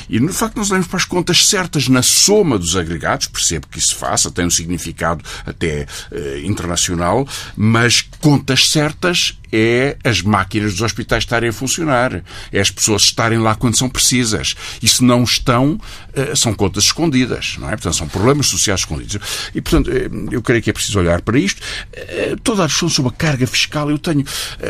E, 0.10 0.20
no 0.20 0.34
facto, 0.34 0.58
nós 0.58 0.72
olhamos 0.72 0.88
para 0.88 0.98
as 0.98 1.06
contas 1.06 1.46
certas 1.48 1.88
na 1.88 2.02
soma 2.02 2.58
dos 2.58 2.76
agregados, 2.76 3.28
percebo 3.28 3.68
que 3.68 3.80
isso 3.80 3.96
faça, 3.96 4.32
tem 4.32 4.46
um 4.46 4.50
significado 4.50 5.24
até 5.46 5.86
eh, 6.12 6.42
internacional, 6.44 7.28
mas 7.56 8.09
contas 8.22 8.70
certas 8.70 9.38
é 9.52 9.98
as 10.04 10.22
máquinas 10.22 10.74
dos 10.74 10.82
hospitais 10.82 11.24
estarem 11.24 11.50
a 11.50 11.54
funcionar, 11.54 12.24
é 12.52 12.60
as 12.60 12.70
pessoas 12.70 13.04
estarem 13.04 13.40
lá 13.40 13.56
quando 13.56 13.76
são 13.76 13.90
precisas. 13.90 14.56
E 14.82 14.88
se 14.88 15.04
não 15.04 15.24
estão, 15.24 15.80
eh, 16.14 16.36
são 16.36 16.54
contas 16.54 16.86
escondidas, 16.86 17.56
não 17.58 17.68
é? 17.68 17.72
Portanto, 17.72 17.96
são 17.96 18.08
problemas 18.08 18.48
sociais 18.48 18.82
escondidos. 18.82 19.18
E, 19.54 19.62
portanto, 19.62 19.90
eh, 19.92 20.10
eu 20.32 20.42
creio 20.42 20.62
que 20.62 20.70
é 20.70 20.74
preciso 20.74 21.00
olhar 21.00 21.22
para 21.22 21.40
isto. 21.40 21.62
Eh, 21.94 22.36
toda 22.44 22.64
a 22.64 22.68
discussão 22.68 22.90
sobre 22.90 23.12
a 23.12 23.16
carga 23.16 23.48
fiscal, 23.48 23.90
eu 23.90 23.98
tenho. 23.98 24.24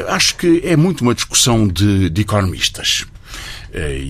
Acho 0.07 0.35
que 0.35 0.61
é 0.63 0.75
muito 0.75 1.01
uma 1.01 1.13
discussão 1.13 1.67
de, 1.67 2.09
de 2.09 2.21
economistas. 2.21 3.05
Eh, 3.73 4.01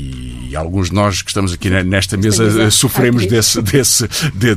e 0.50 0.56
alguns 0.56 0.90
de 0.90 0.96
nós 0.96 1.22
que 1.22 1.30
estamos 1.30 1.54
aqui 1.54 1.70
nesta 1.70 2.16
mesa 2.18 2.64
eh, 2.64 2.70
sofremos 2.70 3.26
desse, 3.26 3.62
desse, 3.62 4.08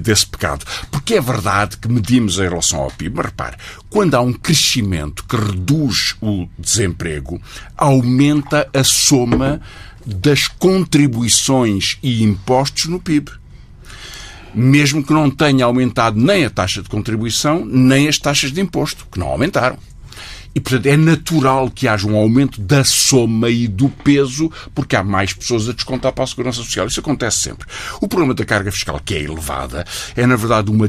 desse 0.00 0.26
pecado. 0.26 0.64
Porque 0.90 1.14
é 1.14 1.20
verdade 1.20 1.76
que 1.76 1.88
medimos 1.88 2.38
em 2.38 2.42
relação 2.42 2.80
ao 2.80 2.90
PIB, 2.90 3.16
mas 3.16 3.26
repare, 3.26 3.56
quando 3.90 4.14
há 4.14 4.20
um 4.20 4.32
crescimento 4.32 5.24
que 5.24 5.36
reduz 5.36 6.14
o 6.20 6.48
desemprego, 6.58 7.40
aumenta 7.76 8.68
a 8.72 8.84
soma 8.84 9.60
das 10.04 10.48
contribuições 10.48 11.98
e 12.02 12.22
impostos 12.22 12.86
no 12.86 13.00
PIB 13.00 13.30
mesmo 14.54 15.02
que 15.02 15.12
não 15.12 15.30
tenha 15.30 15.64
aumentado 15.64 16.20
nem 16.20 16.44
a 16.44 16.50
taxa 16.50 16.82
de 16.82 16.88
contribuição, 16.88 17.64
nem 17.64 18.08
as 18.08 18.18
taxas 18.18 18.52
de 18.52 18.60
imposto, 18.60 19.06
que 19.10 19.18
não 19.18 19.28
aumentaram. 19.28 19.78
E, 20.54 20.60
portanto, 20.60 20.86
é 20.86 20.96
natural 20.96 21.70
que 21.70 21.88
haja 21.88 22.06
um 22.06 22.16
aumento 22.16 22.60
da 22.60 22.84
soma 22.84 23.48
e 23.48 23.66
do 23.66 23.88
peso, 23.88 24.50
porque 24.74 24.96
há 24.96 25.02
mais 25.02 25.32
pessoas 25.32 25.68
a 25.68 25.72
descontar 25.72 26.12
para 26.12 26.24
a 26.24 26.26
Segurança 26.26 26.62
Social. 26.62 26.86
Isso 26.86 27.00
acontece 27.00 27.40
sempre. 27.40 27.66
O 28.00 28.08
problema 28.08 28.34
da 28.34 28.44
carga 28.44 28.70
fiscal, 28.70 29.00
que 29.04 29.14
é 29.14 29.22
elevada, 29.22 29.84
é, 30.14 30.26
na 30.26 30.36
verdade, 30.36 30.70
uma 30.70 30.88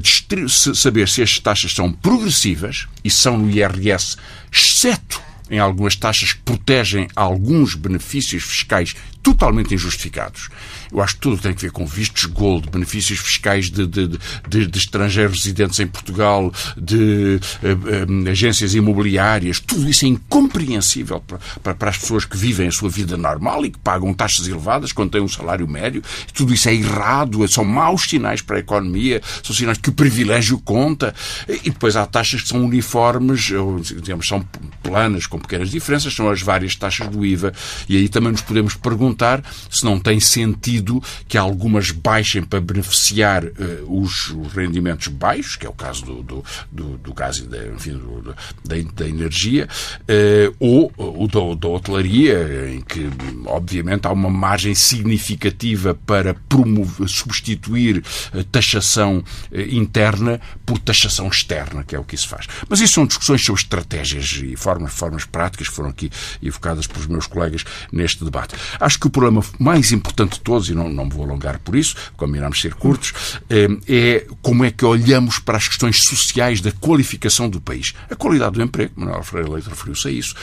saber 0.73 1.07
se 1.07 1.21
as 1.21 1.39
taxas 1.39 1.73
são 1.73 1.91
progressivas, 1.91 2.87
e 3.03 3.09
são 3.09 3.37
no 3.37 3.49
IRS, 3.49 4.17
exceto 4.51 5.21
em 5.49 5.59
algumas 5.59 5.95
taxas 5.95 6.33
que 6.33 6.41
protegem 6.41 7.07
alguns 7.15 7.75
benefícios 7.75 8.43
fiscais 8.43 8.95
totalmente 9.21 9.73
injustificados. 9.73 10.49
Eu 10.93 11.01
acho 11.01 11.15
que 11.15 11.21
tudo 11.21 11.37
tem 11.37 11.53
que 11.53 11.61
ver 11.61 11.71
com 11.71 11.85
vistos 11.85 12.25
gold, 12.25 12.69
benefícios 12.69 13.19
fiscais 13.19 13.69
de, 13.69 13.87
de, 13.87 14.07
de, 14.47 14.67
de 14.67 14.77
estrangeiros 14.77 15.43
residentes 15.43 15.79
em 15.79 15.87
Portugal, 15.87 16.53
de 16.77 17.39
uh, 17.63 18.25
uh, 18.27 18.29
agências 18.29 18.75
imobiliárias. 18.75 19.59
Tudo 19.59 19.89
isso 19.89 20.05
é 20.05 20.09
incompreensível 20.09 21.19
para, 21.19 21.39
para, 21.63 21.73
para, 21.73 21.89
as 21.89 21.97
pessoas 21.97 22.25
que 22.25 22.37
vivem 22.37 22.67
a 22.67 22.71
sua 22.71 22.89
vida 22.89 23.17
normal 23.17 23.65
e 23.65 23.71
que 23.71 23.79
pagam 23.79 24.13
taxas 24.13 24.47
elevadas 24.47 24.91
quando 24.91 25.11
têm 25.11 25.21
um 25.21 25.27
salário 25.27 25.67
médio. 25.67 26.03
Tudo 26.33 26.53
isso 26.53 26.69
é 26.69 26.75
errado, 26.75 27.47
são 27.47 27.65
maus 27.65 28.03
sinais 28.03 28.41
para 28.41 28.57
a 28.57 28.59
economia, 28.59 29.21
são 29.41 29.55
sinais 29.55 29.79
que 29.79 29.89
o 29.89 29.93
privilégio 29.93 30.59
conta. 30.59 31.15
E 31.47 31.71
depois 31.71 31.95
há 31.95 32.05
taxas 32.05 32.43
que 32.43 32.49
são 32.49 32.63
uniformes, 32.63 33.49
ou, 33.51 33.79
digamos, 33.79 34.27
são 34.27 34.45
planas, 34.83 35.25
com 35.25 35.39
pequenas 35.39 35.71
diferenças, 35.71 36.13
são 36.13 36.29
as 36.29 36.41
várias 36.41 36.75
taxas 36.75 37.07
do 37.07 37.25
IVA. 37.25 37.51
E 37.89 37.97
aí 37.97 38.07
também 38.07 38.31
nos 38.31 38.41
podemos 38.41 38.75
perguntar 38.75 39.43
se 39.71 39.83
não 39.83 39.99
tem 39.99 40.19
sentido 40.19 40.82
que 41.27 41.37
algumas 41.37 41.91
baixem 41.91 42.43
para 42.43 42.59
beneficiar 42.59 43.43
uh, 43.45 43.51
os, 43.87 44.29
os, 44.29 44.53
rendimentos 44.53 45.07
baixos, 45.07 45.55
que 45.55 45.65
é 45.65 45.69
o 45.69 45.73
caso 45.73 46.05
do, 46.05 46.23
do, 46.23 46.45
do, 46.71 46.97
do 46.97 47.13
gás 47.13 47.37
e 47.37 47.43
da, 47.43 47.65
enfim, 47.67 47.93
do, 47.93 48.21
da, 48.21 48.75
da, 48.95 49.07
energia, 49.07 49.67
uh, 50.01 50.55
ou 50.59 50.91
o 50.97 51.27
da, 51.27 51.39
da 51.59 51.67
hotelaria, 51.67 52.73
em 52.73 52.81
que, 52.81 53.09
obviamente, 53.45 54.07
há 54.07 54.11
uma 54.11 54.29
margem 54.29 54.73
significativa 54.75 55.93
para 56.05 56.33
promover, 56.33 57.07
substituir 57.07 58.03
a 58.33 58.43
taxação 58.43 59.23
eh, 59.51 59.67
interna 59.71 60.39
por 60.65 60.79
taxação 60.79 61.27
externa, 61.27 61.83
que 61.83 61.95
é 61.95 61.99
o 61.99 62.03
que 62.03 62.15
isso 62.15 62.27
faz. 62.27 62.47
Mas 62.67 62.79
isso 62.79 62.93
são 62.93 63.05
discussões 63.05 63.43
sobre 63.43 63.61
estratégias 63.61 64.39
e 64.43 64.55
formas, 64.55 64.93
formas 64.93 65.25
práticas 65.25 65.69
que 65.69 65.75
foram 65.75 65.89
aqui 65.89 66.09
evocadas 66.41 66.87
pelos 66.87 67.07
meus 67.07 67.27
colegas 67.27 67.63
neste 67.91 68.23
debate. 68.23 68.55
Acho 68.79 68.99
que 68.99 69.07
o 69.07 69.09
problema 69.09 69.43
mais 69.59 69.91
importante 69.91 70.33
de 70.33 70.41
todos, 70.41 70.69
e 70.73 70.75
não, 70.75 70.89
não 70.89 71.05
me 71.05 71.11
vou 71.11 71.23
alongar 71.23 71.59
por 71.59 71.75
isso, 71.75 71.95
combinamos 72.17 72.59
ser 72.59 72.73
curtos, 72.73 73.13
eh, 73.49 73.67
é 73.87 74.27
como 74.41 74.65
é 74.65 74.71
que 74.71 74.85
olhamos 74.85 75.39
para 75.39 75.57
as 75.57 75.67
questões 75.67 76.03
sociais 76.03 76.61
da 76.61 76.71
qualificação 76.71 77.49
do 77.49 77.61
país. 77.61 77.93
A 78.09 78.15
qualidade 78.15 78.53
do 78.53 78.61
emprego, 78.61 78.93
Manuel 78.95 79.23
Freire 79.23 79.49
Leite 79.49 79.69
referiu-se 79.69 80.07
a 80.07 80.11
isso, 80.11 80.35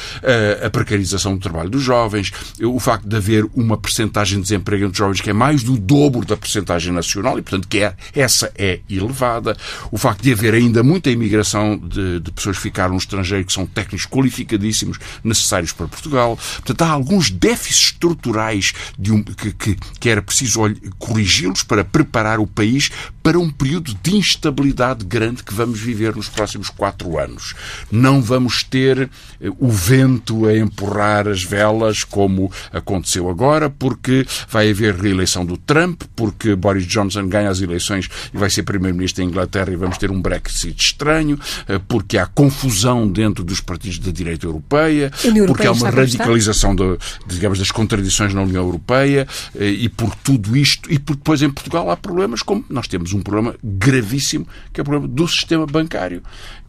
a 0.65 0.71
precarização 0.71 1.35
do 1.35 1.41
trabalho 1.41 1.69
dos 1.71 1.83
jovens, 1.83 2.33
o 2.63 2.79
facto 2.79 3.07
de 3.07 3.17
haver 3.17 3.45
uma 3.55 3.77
percentagem 3.77 4.39
de 4.39 4.45
desemprego 4.45 4.87
entre 4.87 4.99
jovens 4.99 5.21
que 5.21 5.31
é 5.31 5.33
mais 5.33 5.63
do 5.63 5.77
dobro 5.77 6.25
da 6.25 6.37
percentagem 6.37 6.93
nacional 6.93 7.39
e, 7.39 7.43
portanto, 7.43 7.69
que 7.69 7.79
é, 7.79 7.95
essa 8.15 8.53
é 8.57 8.81
elevada, 8.89 9.57
o 9.91 9.99
facto 9.99 10.23
de 10.23 10.33
haver 10.33 10.55
ainda 10.55 10.83
muita 10.83 11.11
imigração 11.11 11.77
de, 11.77 12.21
de 12.21 12.31
pessoas 12.31 12.57
que 12.57 12.63
ficaram 12.63 12.93
no 12.93 12.99
estrangeiro 12.99 13.45
que 13.45 13.53
são 13.53 13.67
técnicos 13.67 14.07
qualificadíssimos 14.07 14.99
necessários 15.23 15.73
para 15.73 15.87
Portugal. 15.89 16.39
Portanto, 16.57 16.83
há 16.83 16.91
alguns 16.91 17.31
déficits 17.31 17.91
estruturais 17.91 18.73
de 18.99 19.13
um, 19.13 19.23
que, 19.23 19.53
que, 19.53 19.77
que 19.99 20.09
era 20.09 20.20
preciso 20.21 20.61
corrigi-los 20.99 21.63
para 21.63 21.85
preparar 21.85 22.41
o 22.41 22.47
país 22.47 22.91
para 23.23 23.39
um 23.39 23.51
período 23.51 23.95
de 24.03 24.17
instabilidade 24.17 25.05
grande 25.05 25.43
que 25.43 25.55
vamos 25.55 25.79
viver 25.79 26.17
nos 26.17 26.29
próximos 26.29 26.71
quatro 26.71 27.19
anos. 27.19 27.55
Não 27.91 28.23
vamos 28.23 28.63
ter 28.65 29.11
eh, 29.41 29.51
o 29.59 29.69
vento 29.69 30.47
a 30.47 30.57
empurrar 30.57 31.29
as 31.29 31.43
velas 31.43 32.05
como 32.05 32.51
aconteceu 32.73 33.29
agora, 33.29 33.69
porque 33.69 34.27
vai 34.49 34.71
haver 34.71 34.95
reeleição 34.95 35.45
do 35.45 35.57
Trump, 35.57 36.03
porque 36.17 36.55
Boris 36.55 36.87
Johnson 36.87 37.29
ganha 37.29 37.51
as 37.51 37.61
eleições 37.61 38.09
e 38.33 38.39
vai 38.39 38.51
ser 38.51 38.63
primeiro-ministro 38.63 39.23
da 39.23 39.29
Inglaterra 39.29 39.73
e 39.73 39.77
vamos 39.77 39.99
ter 39.99 40.11
um 40.11 40.21
Brexit 40.21 40.81
estranho, 40.81 41.39
eh, 41.69 41.81
porque 41.87 42.19
há 42.19 42.27
confusão 42.27 43.07
dentro 43.07 43.45
dos 43.45 43.61
partidos 43.61 43.99
da 43.99 44.11
direita 44.11 44.47
europeia, 44.47 45.11
porque 45.47 45.67
há 45.67 45.73
uma 45.73 45.91
radicalização 45.91 46.75
de, 46.75 46.99
digamos, 47.27 47.59
das 47.59 47.71
contradições 47.71 48.33
na 48.35 48.43
União 48.43 48.63
Europeia 48.63 49.27
eh, 49.59 49.69
e 49.69 49.89
por 49.89 50.10
tudo 50.23 50.57
isto, 50.57 50.93
e 50.93 50.99
porque 50.99 51.19
depois 51.19 51.43
em 51.43 51.51
Portugal 51.51 51.91
há 51.91 51.97
problemas 51.97 52.43
como 52.43 52.65
nós 52.69 52.87
temos 52.87 53.13
um 53.13 53.21
problema 53.21 53.55
gravíssimo, 53.63 54.47
que 54.73 54.81
é 54.81 54.83
o 54.83 54.85
problema 54.85 55.09
do 55.09 55.27
sistema 55.27 55.67
bancário, 55.67 56.23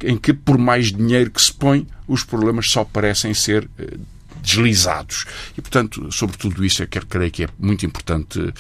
em 0.03 0.17
que 0.17 0.33
por 0.33 0.57
mais 0.57 0.91
dinheiro 0.91 1.31
que 1.31 1.41
se 1.41 1.53
põe, 1.53 1.87
os 2.07 2.23
problemas 2.23 2.69
só 2.69 2.83
parecem 2.83 3.33
ser 3.33 3.69
eh, 3.77 3.97
deslizados. 4.41 5.25
E, 5.57 5.61
portanto, 5.61 6.11
sobre 6.11 6.37
tudo 6.37 6.65
isso, 6.65 6.83
eu 6.83 6.87
quero, 6.87 7.05
creio 7.05 7.31
que 7.31 7.43
é 7.43 7.47
muito 7.59 7.85
importante 7.85 8.39
uh, 8.39 8.53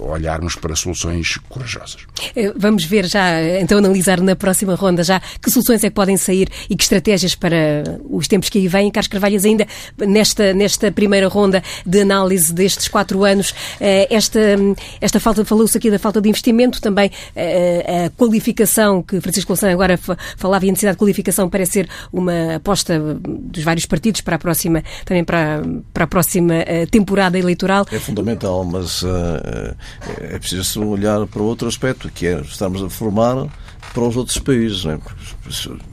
olharmos 0.00 0.54
para 0.56 0.74
soluções 0.76 1.36
corajosas. 1.48 1.98
Eh, 2.34 2.52
vamos 2.56 2.84
ver 2.84 3.06
já, 3.06 3.42
então, 3.60 3.78
analisar 3.78 4.20
na 4.20 4.36
próxima 4.36 4.74
ronda 4.74 5.02
já 5.02 5.20
que 5.42 5.50
soluções 5.50 5.82
é 5.84 5.88
que 5.88 5.94
podem 5.94 6.16
sair 6.16 6.48
e 6.70 6.76
que 6.76 6.82
estratégias 6.82 7.34
para 7.34 7.56
os 8.08 8.28
tempos 8.28 8.48
que 8.48 8.58
aí 8.58 8.68
vêm. 8.68 8.90
Carlos 8.90 9.08
Carvalhas, 9.08 9.44
ainda 9.44 9.66
nesta, 9.98 10.52
nesta 10.54 10.90
primeira 10.90 11.28
ronda 11.28 11.62
de 11.84 12.00
análise 12.00 12.52
destes 12.52 12.88
quatro 12.88 13.24
anos, 13.24 13.50
uh, 13.50 14.06
esta, 14.10 14.40
esta 15.00 15.20
falta, 15.20 15.44
falou-se 15.44 15.76
aqui 15.76 15.90
da 15.90 15.98
falta 15.98 16.20
de 16.20 16.28
investimento, 16.28 16.80
também 16.80 17.10
a 17.36 18.10
qualificação, 18.10 19.02
que 19.02 19.20
Francisco 19.20 19.52
Louçã 19.52 19.70
agora 19.70 19.98
falava, 20.36 20.64
e 20.64 20.68
a 20.68 20.72
necessidade 20.72 20.96
de 20.96 20.98
qualificação 20.98 21.48
parece 21.48 21.72
ser 21.72 21.88
uma 22.12 22.56
aposta 22.56 22.98
dos 22.98 23.62
vários 23.62 23.86
partidos 23.86 24.20
para 24.20 24.36
a 24.36 24.38
próxima 24.38 24.82
também 25.04 25.15
também 25.16 25.24
para, 25.24 25.62
para 25.92 26.04
a 26.04 26.06
próxima 26.06 26.54
eh, 26.54 26.86
temporada 26.86 27.38
eleitoral. 27.38 27.86
É 27.90 27.98
fundamental, 27.98 28.64
mas 28.64 29.02
uh, 29.02 29.08
é 30.20 30.38
preciso 30.38 30.84
olhar 30.84 31.26
para 31.26 31.42
outro 31.42 31.68
aspecto, 31.68 32.10
que 32.10 32.26
é 32.26 32.40
estamos 32.40 32.82
a 32.82 32.90
formar 32.90 33.46
para 33.94 34.02
os 34.02 34.16
outros 34.16 34.38
países. 34.38 34.84
É? 34.84 34.98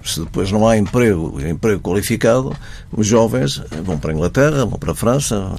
Se 0.04 0.20
depois 0.20 0.52
não 0.52 0.68
há 0.68 0.78
emprego, 0.78 1.40
emprego 1.46 1.80
qualificado, 1.80 2.56
os 2.92 3.08
jovens 3.08 3.62
vão 3.84 3.98
para 3.98 4.12
a 4.12 4.14
Inglaterra, 4.14 4.66
vão 4.66 4.78
para 4.78 4.92
a 4.92 4.96
França, 4.96 5.56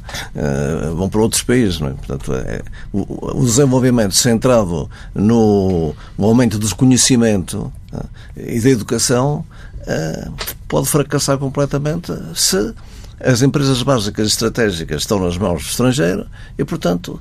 vão 0.95 1.09
para 1.09 1.21
outros 1.21 1.43
países. 1.43 1.81
É? 1.81 1.91
Portanto, 1.91 2.35
é, 2.35 2.63
o, 2.93 3.45
desenvolvimento 3.45 4.15
centrado 4.15 4.91
no, 5.15 5.95
no 6.19 6.27
aumento 6.27 6.59
do 6.59 6.77
conhecimento 6.77 7.73
e 8.37 8.61
da 8.61 8.69
educação 8.69 9.45
pode 10.69 10.89
fracassar 10.89 11.39
completamente 11.39 12.13
se 12.35 12.75
as 13.21 13.43
empresas 13.43 13.83
básicas 13.83 14.29
estratégicas 14.29 15.03
estão 15.03 15.19
nas 15.19 15.37
mãos 15.39 15.63
do 15.63 15.69
estrangeiro 15.69 16.27
e, 16.59 16.65
portanto, 16.65 17.21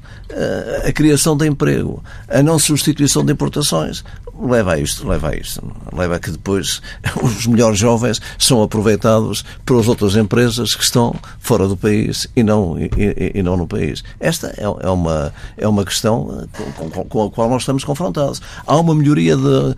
a 0.85 0.91
criação 0.91 1.35
de 1.37 1.47
emprego, 1.47 2.03
a 2.27 2.41
não 2.41 2.59
substituição 2.59 3.23
de 3.23 3.33
importações, 3.33 4.03
leva 4.39 4.73
a 4.73 4.79
isto, 4.79 5.07
leva 5.07 5.29
a 5.29 5.35
isto. 5.35 5.61
Leva 5.91 6.15
a 6.15 6.19
que 6.19 6.31
depois 6.31 6.81
os 7.21 7.45
melhores 7.47 7.77
jovens 7.77 8.19
são 8.37 8.61
aproveitados 8.61 9.45
pelas 9.65 9.87
outras 9.87 10.15
empresas 10.15 10.75
que 10.75 10.83
estão 10.83 11.15
fora 11.39 11.67
do 11.67 11.77
país 11.77 12.27
e 12.35 12.43
não, 12.43 12.77
e, 12.79 12.89
e 13.35 13.43
não 13.43 13.55
no 13.55 13.67
país. 13.67 14.03
Esta 14.19 14.47
é, 14.57 14.63
é, 14.63 14.89
uma, 14.89 15.33
é 15.57 15.67
uma 15.67 15.85
questão 15.85 16.47
com, 16.77 16.89
com, 16.89 17.05
com 17.05 17.23
a 17.25 17.31
qual 17.31 17.49
nós 17.49 17.61
estamos 17.61 17.83
confrontados. 17.83 18.41
Há 18.65 18.75
uma 18.77 18.95
melhoria 18.95 19.35
de, 19.37 19.75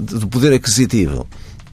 de, 0.00 0.18
de 0.18 0.26
poder 0.26 0.52
aquisitivo 0.52 1.26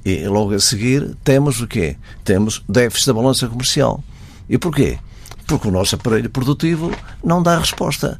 e 0.05 0.27
logo 0.27 0.53
a 0.53 0.59
seguir 0.59 1.15
temos 1.23 1.61
o 1.61 1.67
quê? 1.67 1.95
Temos 2.23 2.63
déficit 2.67 3.07
da 3.07 3.13
balança 3.13 3.47
comercial. 3.47 4.03
E 4.49 4.57
porquê? 4.57 4.97
Porque 5.47 5.67
o 5.67 5.71
nosso 5.71 5.95
aparelho 5.95 6.29
produtivo 6.29 6.91
não 7.23 7.41
dá 7.41 7.57
resposta. 7.57 8.19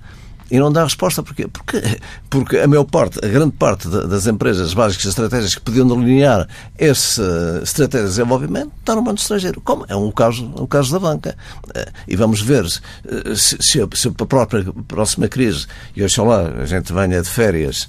E 0.51 0.59
não 0.59 0.69
dá 0.69 0.83
resposta 0.83 1.23
porquê? 1.23 1.47
Porque, 1.47 1.81
porque 2.29 2.57
a 2.57 2.67
maior 2.67 2.83
parte, 2.83 3.25
a 3.25 3.27
grande 3.29 3.53
parte 3.53 3.87
das 3.87 4.27
empresas 4.27 4.73
básicas 4.73 5.05
estratégicas 5.05 5.55
que 5.55 5.61
podiam 5.61 5.87
delinear 5.87 6.45
essa 6.77 7.61
estratégia 7.63 8.07
de 8.07 8.09
desenvolvimento 8.09 8.69
está 8.77 8.93
no 8.93 9.01
mundo 9.01 9.17
estrangeiro. 9.17 9.61
Como 9.61 9.85
é 9.87 9.95
o 9.95 10.11
caso, 10.11 10.51
o 10.57 10.67
caso 10.67 10.91
da 10.91 10.99
banca. 10.99 11.37
Eh, 11.73 11.91
e 12.09 12.15
vamos 12.17 12.41
ver 12.41 12.65
se, 12.67 13.81
a, 13.81 13.87
se 13.93 14.07
a 14.09 14.25
própria 14.25 14.65
próxima 14.89 15.29
crise, 15.29 15.67
e 15.95 16.03
oxalá 16.03 16.51
a 16.61 16.65
gente 16.65 16.91
venha 16.91 17.21
de 17.21 17.29
férias 17.29 17.87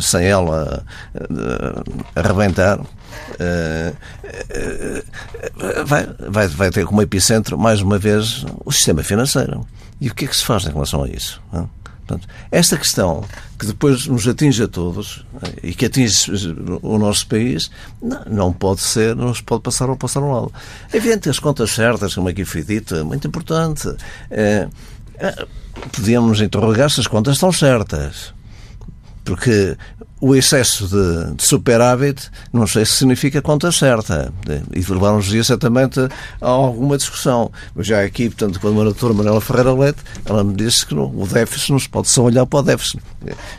sem 0.00 0.24
ela 0.26 0.84
eh, 1.14 2.00
arrebentar, 2.16 2.80
eh, 2.80 2.99
vai, 5.86 6.06
vai, 6.28 6.48
vai 6.48 6.70
ter 6.70 6.84
como 6.86 7.02
epicentro, 7.02 7.58
mais 7.58 7.80
uma 7.80 7.98
vez, 7.98 8.44
o 8.64 8.72
sistema 8.72 9.02
financeiro. 9.02 9.66
E 10.00 10.08
o 10.08 10.14
que 10.14 10.24
é 10.24 10.28
que 10.28 10.36
se 10.36 10.44
faz 10.44 10.64
em 10.64 10.70
relação 10.70 11.02
a 11.02 11.08
isso? 11.08 11.40
Portanto, 12.10 12.28
esta 12.50 12.76
questão 12.76 13.24
que 13.56 13.66
depois 13.66 14.06
nos 14.06 14.26
atinge 14.26 14.64
a 14.64 14.68
todos 14.68 15.24
eh, 15.42 15.68
e 15.68 15.74
que 15.74 15.86
atinge 15.86 16.32
o 16.82 16.98
nosso 16.98 17.26
país, 17.28 17.70
não, 18.02 18.24
não 18.26 18.52
pode 18.52 18.80
ser, 18.80 19.14
não 19.14 19.32
se 19.32 19.42
pode 19.42 19.62
passar 19.62 19.88
ou 19.88 19.96
passar 19.96 20.20
ao 20.20 20.32
lado. 20.32 20.52
É 20.92 20.96
evidente 20.96 21.28
as 21.28 21.38
contas 21.38 21.70
certas, 21.70 22.14
como 22.14 22.28
aqui 22.28 22.44
foi 22.44 22.64
dito, 22.64 22.96
é 22.96 23.04
muito 23.04 23.28
importante. 23.28 23.88
É, 24.28 24.66
é, 25.18 25.46
podíamos 25.92 26.40
interrogar 26.40 26.90
se 26.90 27.00
as 27.00 27.06
contas 27.06 27.34
estão 27.34 27.52
certas. 27.52 28.34
Porque 29.30 29.76
o 30.20 30.34
excesso 30.34 30.88
de, 30.88 31.36
de, 31.36 31.42
superávit 31.44 32.28
não 32.52 32.66
sei 32.66 32.84
se 32.84 32.94
significa 32.94 33.40
conta 33.40 33.70
certa. 33.70 34.32
E 34.74 34.80
levaram-nos 34.80 35.32
exatamente 35.32 36.00
a 36.40 36.48
alguma 36.48 36.96
discussão. 36.96 37.52
Mas 37.72 37.86
já 37.86 38.02
aqui, 38.02 38.28
portanto, 38.28 38.58
quando 38.58 38.80
a 38.80 38.84
doutora 38.84 39.14
Manuela 39.14 39.40
Ferreira 39.40 39.72
Leite, 39.72 40.00
ela 40.24 40.42
me 40.42 40.52
disse 40.54 40.84
que 40.84 40.96
não, 40.96 41.04
o 41.04 41.28
déficit 41.28 41.70
não 41.70 41.78
se 41.78 41.88
pode 41.88 42.08
só 42.08 42.24
olhar 42.24 42.44
para 42.44 42.58
o 42.58 42.62
déficit. 42.62 43.00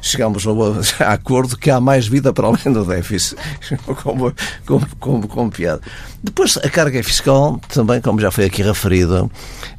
Chegámos 0.01 0.45
a, 0.45 1.05
a 1.05 1.13
acordo 1.13 1.55
que 1.55 1.71
há 1.71 1.79
mais 1.79 2.05
vida 2.05 2.33
para 2.33 2.47
além 2.47 2.73
do 2.73 2.83
déficit. 2.83 3.37
como, 4.03 4.33
como, 4.65 4.87
como, 4.99 5.27
como 5.29 5.49
piada. 5.49 5.81
Depois, 6.21 6.57
a 6.57 6.69
carga 6.69 7.01
fiscal, 7.01 7.61
também, 7.69 8.01
como 8.01 8.19
já 8.19 8.29
foi 8.29 8.43
aqui 8.43 8.61
referido, 8.61 9.31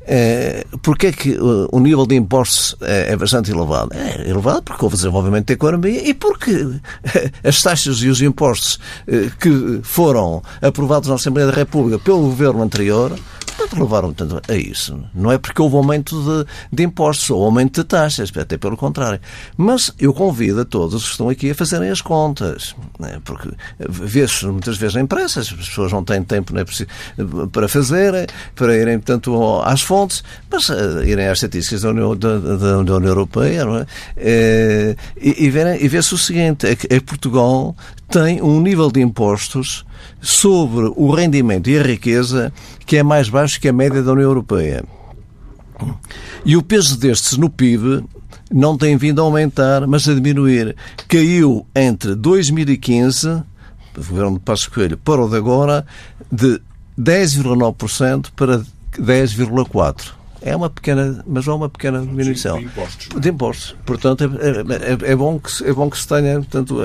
é, 0.07 0.65
porque 0.83 1.09
é 1.09 1.13
que 1.13 1.37
o 1.41 1.79
nível 1.79 2.07
de 2.07 2.15
impostos 2.15 2.77
é, 2.81 3.13
é, 3.13 3.17
bastante 3.17 3.51
elevado? 3.51 3.91
É 3.93 4.29
elevado 4.29 4.63
porque 4.63 4.85
houve 4.85 4.97
desenvolvimento 4.97 5.47
da 5.47 5.55
economia 5.55 6.09
e 6.09 6.15
porque 6.15 6.69
as 7.45 7.63
taxas 7.63 7.99
e 7.99 8.09
os 8.09 8.21
impostos 8.21 8.79
que 9.41 9.81
foram 9.83 10.43
aprovados 10.61 11.09
na 11.09 11.15
Assembleia 11.15 11.49
da 11.49 11.55
República 11.55 11.99
pelo 11.99 12.21
governo 12.21 12.63
anterior 12.63 13.13
levaram 13.73 14.13
tanto 14.13 14.41
a 14.51 14.57
isso. 14.57 14.99
Não 15.15 15.31
é 15.31 15.39
porque 15.39 15.61
houve 15.61 15.77
aumento 15.77 16.21
de, 16.23 16.47
de 16.73 16.83
impostos 16.83 17.31
ou 17.31 17.45
aumento 17.45 17.81
de 17.81 17.87
taxas, 17.87 18.33
até 18.37 18.57
pelo 18.57 18.77
contrário. 18.77 19.21
Mas 19.57 19.93
eu 19.99 20.13
convido 20.13 20.61
a 20.61 20.65
todos 20.65 21.05
que 21.05 21.11
estão 21.11 21.29
aqui 21.29 21.51
a 21.51 21.55
fazerem 21.55 21.91
as 21.91 22.01
contas, 22.01 22.75
né? 22.99 23.21
porque 23.25 23.51
vê-se 23.79 24.47
muitas 24.47 24.77
vezes 24.77 24.95
na 24.95 25.03
imprensa, 25.03 25.41
as 25.41 25.53
pessoas 25.53 25.93
não 25.93 26.05
têm 26.05 26.23
tempo 26.23 26.55
né, 26.55 26.65
para 27.51 27.69
fazer, 27.69 28.31
para 28.55 28.77
irem, 28.77 28.99
portanto, 28.99 29.63
às 29.65 29.83
fontes, 29.83 30.23
mas 30.51 30.69
uh, 30.69 31.05
irem 31.05 31.29
às 31.29 31.39
estatísticas 31.39 31.83
da 31.83 31.91
União, 31.91 32.17
da, 32.17 32.39
da, 32.39 32.57
da 32.57 32.97
União 32.97 33.05
Europeia 33.05 33.63
é? 33.63 34.93
uh, 34.93 34.97
e, 35.21 35.47
e, 35.47 35.47
e 35.47 35.89
vê-se 35.89 36.15
o 36.15 36.19
seguinte: 36.19 36.67
é 36.67 36.77
que 36.77 37.01
Portugal 37.01 37.77
tem 38.09 38.43
um 38.43 38.61
nível 38.61 38.91
de 38.91 39.01
impostos 39.01 39.85
sobre 40.21 40.93
o 40.97 41.11
rendimento 41.11 41.69
e 41.69 41.79
a 41.79 41.83
riqueza 41.83 42.53
que 42.87 42.97
é 42.97 43.03
mais 43.03 43.29
baixo 43.29 43.61
que 43.61 43.69
a 43.69 43.73
média 43.73 44.03
da 44.03 44.13
União 44.13 44.29
Europeia. 44.29 44.85
E 46.45 46.57
o 46.57 46.63
peso 46.63 46.99
destes 46.99 47.37
no 47.37 47.51
PIB 47.51 48.05
não 48.53 48.77
tem 48.77 48.97
vindo 48.97 49.21
a 49.21 49.25
aumentar, 49.25 49.87
mas 49.87 50.09
a 50.09 50.15
diminuir. 50.15 50.77
Caiu 51.09 51.67
entre 51.75 52.15
2015, 52.15 53.29
o 53.29 53.45
governo 53.97 54.39
de 54.39 54.71
Coelho, 54.71 54.97
para 54.99 55.25
o 55.25 55.29
de 55.29 55.37
agora, 55.37 55.87
de 56.31 56.61
10,9% 56.99 58.29
para 58.37 58.63
10,4%. 58.99 60.22
É 60.45 60.55
uma 60.57 60.69
pequena, 60.69 61.23
mas 61.27 61.47
é 61.47 61.53
uma 61.53 61.69
pequena 61.69 62.01
diminuição. 62.01 62.59
de 62.59 62.65
impostos. 62.65 63.21
De 63.21 63.29
impostos. 63.29 63.77
Portanto, 63.87 64.25
é, 64.25 64.27
é, 64.27 65.09
é, 65.09 65.13
é, 65.13 65.17
bom, 65.17 65.39
que, 65.39 65.65
é 65.65 65.73
bom 65.73 65.89
que 65.89 65.99
se 65.99 66.09
tenha 66.09 66.35
portanto, 66.37 66.79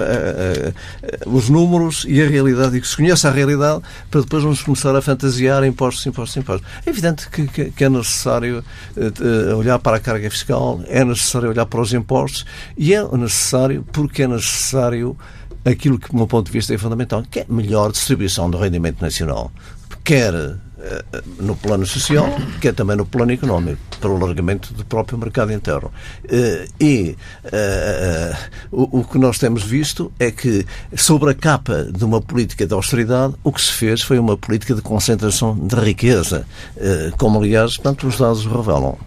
os 1.25 1.49
números 1.49 2.05
e 2.07 2.21
a 2.21 2.27
realidade, 2.27 2.77
e 2.77 2.81
que 2.81 2.87
se 2.87 2.95
conheça 2.95 3.29
a 3.29 3.31
realidade, 3.31 3.81
para 4.11 4.21
depois 4.21 4.43
vamos 4.43 4.61
começar 4.61 4.95
a 4.95 5.01
fantasiar 5.01 5.63
impostos, 5.63 6.05
impostos, 6.05 6.37
impostos. 6.37 6.67
É 6.85 6.89
evidente 6.89 7.29
que, 7.29 7.47
que, 7.47 7.71
que 7.71 7.83
é 7.83 7.89
necessário 7.89 8.63
uh, 8.95 9.55
olhar 9.55 9.79
para 9.79 9.97
a 9.97 9.99
carga 9.99 10.29
fiscal, 10.29 10.79
é 10.87 11.03
necessário 11.03 11.49
olhar 11.49 11.65
para 11.65 11.81
os 11.81 11.93
impostos, 11.93 12.45
e 12.77 12.93
é 12.93 13.03
necessário 13.17 13.85
porque 13.91 14.23
é 14.23 14.27
necessário 14.27 15.17
aquilo 15.65 15.99
que, 15.99 16.09
do 16.09 16.17
meu 16.17 16.27
ponto 16.27 16.47
de 16.47 16.51
vista, 16.51 16.73
é 16.73 16.77
fundamental, 16.77 17.23
que 17.29 17.39
é 17.39 17.45
melhor 17.49 17.91
distribuição 17.91 18.49
do 18.49 18.57
rendimento 18.57 19.01
nacional. 19.01 19.51
Quer 20.03 20.33
eh, 20.33 20.55
no 21.39 21.55
plano 21.55 21.85
social, 21.85 22.27
que 22.61 22.67
é 22.67 22.71
também 22.71 22.95
no 22.95 23.05
plano 23.05 23.31
económico, 23.31 23.79
para 23.99 24.09
o 24.09 24.15
alargamento 24.15 24.73
do 24.73 24.85
próprio 24.85 25.17
mercado 25.17 25.51
interno. 25.51 25.91
Eh, 26.29 26.67
e 26.79 27.17
uh, 28.71 28.97
o, 28.99 29.03
que 29.03 29.17
nós 29.17 29.39
temos 29.39 29.63
visto 29.63 30.11
é 30.19 30.31
que, 30.31 30.65
sobre 30.95 31.31
a 31.31 31.33
capa 31.33 31.83
de 31.83 32.05
uma 32.05 32.21
política 32.21 32.65
de 32.65 32.73
austeridade, 32.73 33.33
o 33.43 33.51
que 33.51 33.61
se 33.61 33.71
fez 33.71 34.01
foi 34.01 34.19
uma 34.19 34.37
política 34.37 34.75
de 34.75 34.81
concentração 34.81 35.57
de 35.57 35.75
riqueza, 35.75 36.45
como, 37.17 37.39
aliás, 37.39 37.75
tanto 37.77 38.07
os 38.07 38.17
dados 38.17 38.45
revelam. 38.45 38.97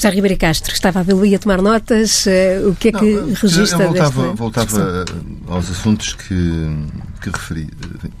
Já 0.00 0.08
Ribeiro 0.08 0.38
Castro, 0.38 0.72
estava 0.72 1.00
a 1.00 1.02
vê-lo 1.02 1.26
e 1.26 1.34
a 1.34 1.38
tomar 1.38 1.60
notas. 1.60 2.24
Uh, 2.24 2.70
o 2.70 2.74
que 2.74 2.88
é 2.88 2.92
que 2.92 3.04
não, 3.04 3.34
registra 3.34 3.84
eu 3.84 3.88
voltava, 3.92 4.22
desta... 4.22 4.34
voltava 4.34 5.04
aos 5.46 5.70
assuntos 5.70 6.14
que, 6.14 6.34
que 7.20 7.28
referi. 7.28 7.68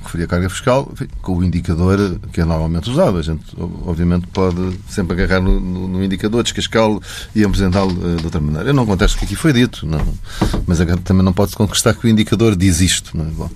Referi 0.04 0.24
a 0.24 0.26
carga 0.26 0.50
fiscal 0.50 0.92
com 1.22 1.38
o 1.38 1.42
indicador 1.42 2.20
que 2.34 2.42
é 2.42 2.44
normalmente 2.44 2.90
usado. 2.90 3.16
A 3.16 3.22
gente, 3.22 3.44
obviamente, 3.86 4.26
pode 4.26 4.78
sempre 4.90 5.14
agarrar 5.14 5.40
no, 5.40 5.58
no, 5.58 5.88
no 5.88 6.04
indicador, 6.04 6.42
descascá-lo 6.42 7.02
e 7.34 7.42
apresentá-lo 7.42 7.92
uh, 7.92 8.16
de 8.16 8.24
outra 8.26 8.42
maneira. 8.42 8.68
Eu 8.68 8.74
não 8.74 8.84
contesto 8.84 9.16
o 9.16 9.18
que 9.20 9.24
aqui 9.24 9.36
foi 9.36 9.54
dito, 9.54 9.86
não, 9.86 10.06
mas 10.66 10.80
também 11.02 11.24
não 11.24 11.32
pode-se 11.32 11.56
conquistar 11.56 11.94
que 11.94 12.06
o 12.06 12.10
indicador 12.10 12.54
diz 12.56 12.82
isto. 12.82 13.16
Não 13.16 13.24
é? 13.24 13.28
Bom, 13.30 13.50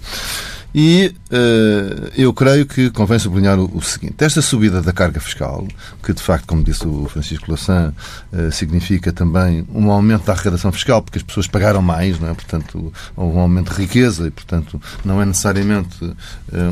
e 0.75 1.15
uh, 1.31 2.11
eu 2.17 2.33
creio 2.33 2.67
que 2.67 2.91
convém 2.91 3.17
sublinhar 3.17 3.61
o, 3.61 3.71
o, 3.77 3.81
seguinte: 3.81 4.17
esta 4.19 4.43
subida 4.43 4.83
da 4.83 4.93
carga 4.93 5.21
fiscal, 5.21 5.65
que 6.03 6.13
de 6.13 6.21
facto, 6.21 6.49
como 6.49 6.65
disse 6.65 6.85
o 6.85 7.09
Francisco 7.09 7.49
Lassan, 7.49 7.95
uh, 8.33 8.51
significa 8.51 9.13
também 9.13 9.65
um 9.73 9.89
aumento 9.93 10.25
da 10.25 10.33
arrecadação 10.33 10.73
fiscal, 10.73 11.01
porque 11.01 11.19
as 11.19 11.23
pessoas 11.23 11.47
pagaram 11.47 11.81
mais, 11.81 12.19
não 12.19 12.29
é? 12.29 12.35
portanto, 12.35 12.93
houve 13.15 13.37
um 13.37 13.41
aumento 13.41 13.73
de 13.73 13.83
riqueza 13.83 14.27
e, 14.27 14.33
portanto, 14.33 14.83
não 15.05 15.23
é 15.23 15.25
necessariamente 15.25 16.05
uh, 16.05 16.17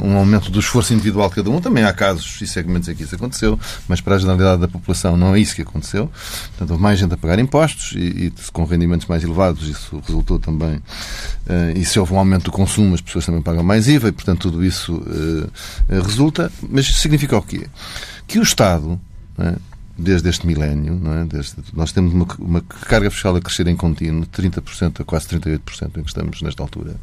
um 0.03 0.17
aumento 0.17 0.51
do 0.51 0.59
esforço 0.59 0.93
individual 0.93 1.29
de 1.29 1.37
cada 1.37 1.51
um. 1.51 1.61
Também 1.61 1.85
há 1.85 1.93
casos 1.93 2.41
e 2.43 2.47
segmentos 2.49 2.89
em 2.89 2.97
que 2.97 3.05
isso 3.05 3.15
aconteceu, 3.15 3.57
mas 3.87 4.01
para 4.01 4.17
a 4.17 4.19
generalidade 4.19 4.63
da 4.63 4.69
população 4.69 5.17
não 5.17 5.33
é 5.37 5.39
isso 5.39 5.55
que 5.55 5.63
aconteceu. 5.63 6.11
Portanto, 6.49 6.73
houve 6.73 6.83
mais 6.83 6.99
gente 6.99 7.15
a 7.15 7.17
pagar 7.17 7.39
impostos 7.39 7.93
e, 7.95 8.27
e 8.27 8.33
com 8.53 8.65
rendimentos 8.65 9.07
mais 9.07 9.23
elevados, 9.23 9.69
isso 9.69 10.03
resultou 10.05 10.41
também. 10.41 10.83
e 11.77 11.85
se 11.85 12.01
houve 12.01 12.13
um 12.15 12.19
aumento 12.19 12.47
do 12.47 12.51
consumo, 12.51 12.97
as 12.97 13.01
pessoas 13.01 13.27
também 13.27 13.41
pagam 13.41 13.63
mais 13.63 13.92
e, 13.97 14.13
portanto, 14.13 14.51
tudo 14.51 14.65
isso 14.65 14.95
uh, 14.95 15.51
resulta. 16.03 16.51
Mas 16.69 16.87
significa 16.87 17.37
o 17.37 17.43
quê? 17.43 17.67
Que 18.27 18.39
o 18.39 18.43
Estado, 18.43 19.01
é, 19.39 19.55
desde 19.97 20.29
este 20.29 20.47
milénio, 20.47 21.01
é? 21.07 21.25
desde, 21.25 21.57
nós 21.73 21.93
temos 21.93 22.13
uma, 22.13 22.27
uma, 22.39 22.61
carga 22.63 23.11
fiscal 23.11 23.37
a 23.37 23.41
crescer 23.41 23.67
em 23.67 23.77
contínuo, 23.77 24.23
de 24.23 24.29
30% 24.29 25.01
a 25.01 25.05
quase 25.05 25.27
38% 25.29 25.99
em 25.99 26.03
que 26.03 26.09
estamos 26.09 26.43
nesta 26.43 26.63
altura, 26.63 26.97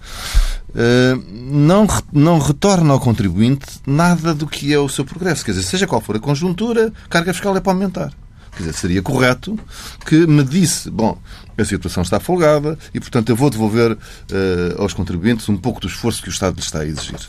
uh, 0.69 1.23
não, 1.51 1.87
não 2.11 2.39
retorna 2.39 2.93
ao 2.93 2.99
contribuinte 2.99 3.65
nada 3.85 4.33
do 4.33 4.47
que 4.47 4.73
é 4.73 4.79
o 4.79 4.89
seu 4.89 5.05
progresso. 5.05 5.45
Quer 5.45 5.51
dizer, 5.51 5.63
seja 5.63 5.87
qual 5.87 6.01
for 6.01 6.15
a 6.15 6.19
conjuntura, 6.19 6.91
a 7.05 7.07
carga 7.07 7.33
fiscal 7.33 7.55
é 7.55 7.59
para 7.59 7.73
aumentar. 7.73 8.13
Quer 8.51 8.63
dizer, 8.63 8.73
seria 8.73 9.01
correto 9.01 9.57
que 10.05 10.25
me 10.27 10.43
disse, 10.43 10.89
bom, 10.89 11.17
a 11.61 11.65
situação 11.65 12.03
está 12.03 12.19
folgada 12.19 12.77
e, 12.93 12.99
portanto, 12.99 13.29
eu 13.29 13.35
vou 13.35 13.49
devolver 13.49 13.91
uh, 13.93 13.97
aos 14.81 14.93
contribuintes 14.93 15.47
um 15.49 15.57
pouco 15.57 15.79
do 15.79 15.87
esforço 15.87 16.21
que 16.21 16.29
o 16.29 16.31
Estado 16.31 16.55
lhes 16.55 16.65
está 16.65 16.79
a 16.79 16.85
exigir. 16.85 17.19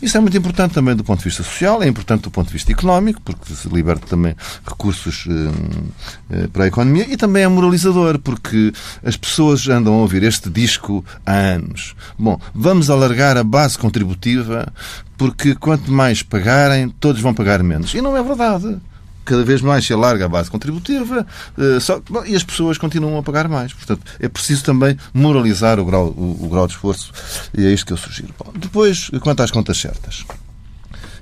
Isso 0.00 0.16
é 0.16 0.20
muito 0.20 0.36
importante 0.36 0.74
também 0.74 0.94
do 0.94 1.04
ponto 1.04 1.18
de 1.18 1.24
vista 1.24 1.42
social, 1.42 1.82
é 1.82 1.88
importante 1.88 2.22
do 2.22 2.30
ponto 2.30 2.48
de 2.48 2.52
vista 2.52 2.72
económico, 2.72 3.20
porque 3.22 3.54
se 3.54 3.68
liberta 3.68 4.06
também 4.06 4.34
recursos 4.66 5.26
uh, 5.26 5.30
uh, 5.30 6.48
para 6.48 6.64
a 6.64 6.66
economia 6.66 7.06
e 7.08 7.16
também 7.16 7.42
é 7.42 7.48
moralizador, 7.48 8.18
porque 8.18 8.72
as 9.04 9.16
pessoas 9.16 9.68
andam 9.68 9.94
a 9.94 9.98
ouvir 9.98 10.22
este 10.22 10.50
disco 10.50 11.04
há 11.24 11.34
anos. 11.34 11.94
Bom, 12.18 12.40
vamos 12.54 12.90
alargar 12.90 13.36
a 13.36 13.44
base 13.44 13.78
contributiva 13.78 14.72
porque 15.16 15.54
quanto 15.54 15.92
mais 15.92 16.22
pagarem, 16.22 16.88
todos 16.88 17.20
vão 17.20 17.34
pagar 17.34 17.62
menos. 17.62 17.92
E 17.92 18.00
não 18.00 18.16
é 18.16 18.22
verdade 18.22 18.80
cada 19.24 19.44
vez 19.44 19.60
mais 19.60 19.86
se 19.86 19.92
alarga 19.92 20.24
a 20.24 20.28
base 20.28 20.50
contributiva 20.50 21.26
eh, 21.58 21.80
só, 21.80 22.00
e 22.26 22.34
as 22.34 22.42
pessoas 22.42 22.78
continuam 22.78 23.18
a 23.18 23.22
pagar 23.22 23.48
mais. 23.48 23.72
Portanto, 23.72 24.02
é 24.18 24.28
preciso 24.28 24.64
também 24.64 24.96
moralizar 25.12 25.78
o 25.78 25.84
grau, 25.84 26.06
o, 26.08 26.44
o 26.44 26.48
grau 26.48 26.66
de 26.66 26.74
esforço 26.74 27.12
e 27.56 27.66
é 27.66 27.72
isto 27.72 27.86
que 27.86 27.92
eu 27.92 27.96
sugiro. 27.96 28.34
Bom, 28.38 28.52
depois, 28.56 29.10
quanto 29.20 29.42
às 29.42 29.50
contas 29.50 29.78
certas. 29.78 30.24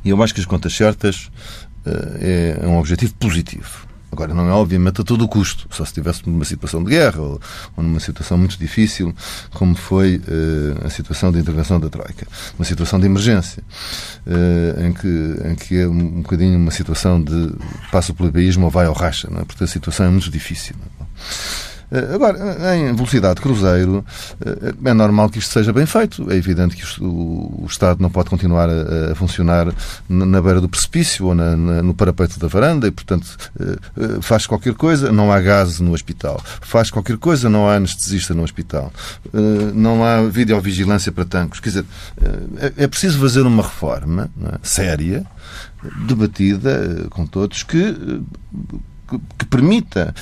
E 0.04 0.10
eu 0.10 0.22
acho 0.22 0.32
que 0.32 0.40
as 0.40 0.46
contas 0.46 0.74
certas 0.74 1.30
uh, 1.86 2.60
é 2.62 2.66
um 2.66 2.78
objetivo 2.78 3.14
positivo. 3.14 3.87
Agora, 4.10 4.32
não 4.32 4.48
é 4.48 4.52
obviamente 4.52 5.00
a 5.00 5.04
todo 5.04 5.24
o 5.24 5.28
custo, 5.28 5.66
só 5.70 5.84
se 5.84 5.90
estivesse 5.90 6.28
numa 6.28 6.44
situação 6.44 6.82
de 6.82 6.90
guerra 6.90 7.20
ou, 7.20 7.40
ou, 7.76 7.84
numa 7.84 8.00
situação 8.00 8.38
muito 8.38 8.58
difícil, 8.58 9.14
como 9.52 9.74
foi 9.74 10.16
uh, 10.16 10.86
a 10.86 10.90
situação 10.90 11.30
de 11.30 11.38
intervenção 11.38 11.78
da 11.78 11.88
Troika. 11.88 12.26
Uma 12.58 12.64
situação 12.64 12.98
de 12.98 13.06
emergência, 13.06 13.62
uh, 14.26 14.84
em, 14.84 14.92
que, 14.92 15.48
em 15.48 15.54
que 15.54 15.78
é 15.78 15.86
um, 15.86 15.92
um 15.92 16.22
bocadinho 16.22 16.58
uma 16.58 16.70
situação 16.70 17.22
de 17.22 17.52
passa 17.92 18.14
pelo 18.14 18.28
egoísmo 18.28 18.64
ou 18.64 18.70
vai 18.70 18.86
ao 18.86 18.94
racha, 18.94 19.28
não 19.30 19.40
é? 19.40 19.44
porque 19.44 19.64
a 19.64 19.66
situação 19.66 20.06
é 20.06 20.08
muito 20.08 20.30
difícil. 20.30 20.74
Não 20.78 21.06
é? 21.06 21.77
Eh, 21.90 22.14
agora, 22.14 22.76
em 22.76 22.94
velocidade 22.94 23.36
de 23.36 23.40
cruzeiro, 23.40 24.04
eh, 24.44 24.74
é 24.84 24.94
normal 24.94 25.30
que 25.30 25.38
isto 25.38 25.52
seja 25.52 25.72
bem 25.72 25.86
feito. 25.86 26.30
É 26.30 26.36
evidente 26.36 26.76
que 26.76 27.02
o 27.02 27.64
Estado 27.68 28.00
não 28.00 28.10
pode 28.10 28.28
continuar 28.30 28.68
a, 28.68 29.14
funcionar 29.14 29.72
na 30.08 30.40
beira 30.40 30.60
do 30.60 30.68
precipício 30.68 31.26
ou 31.26 31.34
na, 31.34 31.56
na, 31.56 31.82
no 31.82 31.94
parapeito 31.94 32.38
da 32.38 32.46
varanda 32.46 32.86
e, 32.86 32.90
portanto, 32.90 33.36
eh, 33.58 34.18
faz 34.20 34.46
qualquer 34.46 34.74
coisa, 34.74 35.10
não 35.10 35.32
há 35.32 35.40
gás 35.40 35.80
no 35.80 35.92
hospital. 35.92 36.40
Faz 36.60 36.90
qualquer 36.90 37.16
coisa, 37.16 37.48
não 37.48 37.68
há 37.68 37.74
anestesista 37.74 38.34
no 38.34 38.42
hospital. 38.42 38.92
Não 39.74 40.04
há 40.04 40.22
videovigilância 40.22 41.10
para 41.12 41.24
tanques. 41.24 41.60
Quer 41.60 41.68
dizer, 41.70 41.84
é, 42.58 42.84
é 42.84 42.86
preciso 42.86 43.18
fazer 43.18 43.42
uma 43.42 43.62
reforma 43.62 44.30
é? 44.44 44.58
séria, 44.62 45.24
debatida 46.06 47.06
com 47.10 47.26
todos, 47.26 47.62
que, 47.62 47.94
que, 49.08 49.20
que 49.38 49.46
permita 49.46 50.14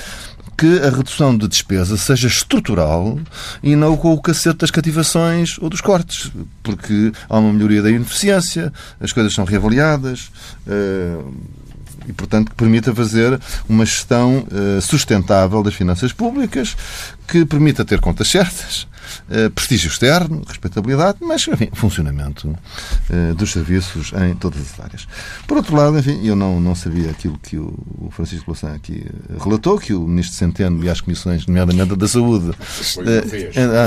que 0.57 0.79
a 0.79 0.89
redução 0.89 1.37
de 1.37 1.47
despesa 1.47 1.95
seja 1.97 2.27
estrutural 2.27 3.19
e 3.61 3.75
não 3.75 3.95
com 3.95 4.11
o 4.11 4.21
cacete 4.21 4.57
das 4.57 4.71
cativações 4.71 5.57
ou 5.59 5.69
dos 5.69 5.81
cortes, 5.81 6.31
porque 6.63 7.11
há 7.29 7.37
uma 7.37 7.53
melhoria 7.53 7.81
da 7.83 7.91
ineficiência, 7.91 8.73
as 8.99 9.13
coisas 9.13 9.33
são 9.33 9.45
reavaliadas. 9.45 10.31
Uh, 10.65 11.31
e, 12.07 12.13
portanto, 12.13 12.51
que 12.51 12.55
permita 12.55 12.95
fazer 12.95 13.37
uma 13.67 13.85
gestão 13.85 14.47
uh, 14.49 14.81
sustentável 14.81 15.61
das 15.61 15.73
finanças 15.73 16.13
públicas, 16.13 16.75
que 17.27 17.45
permita 17.45 17.83
ter 17.83 17.99
contas 17.99 18.29
certas, 18.29 18.87
prestígio 19.53 19.89
externo, 19.89 20.41
respeitabilidade, 20.47 21.17
mas, 21.21 21.47
enfim, 21.47 21.69
funcionamento 21.73 22.49
uh, 22.49 23.35
dos 23.35 23.51
serviços 23.51 24.11
em 24.13 24.35
todas 24.35 24.61
as 24.61 24.79
áreas. 24.79 25.07
Por 25.45 25.57
outro 25.57 25.75
lado, 25.75 25.97
enfim, 25.97 26.25
eu 26.25 26.35
não, 26.35 26.59
não 26.59 26.75
sabia 26.75 27.11
aquilo 27.11 27.37
que 27.37 27.57
o 27.57 28.09
Francisco 28.11 28.45
Louçã 28.47 28.73
aqui 28.73 29.05
relatou, 29.39 29.77
que 29.77 29.93
o 29.93 30.07
Ministro 30.07 30.35
Centeno 30.35 30.83
e 30.83 30.89
as 30.89 31.01
comissões, 31.01 31.45
nomeadamente 31.45 31.95
da 31.95 32.07
Saúde, 32.07 32.51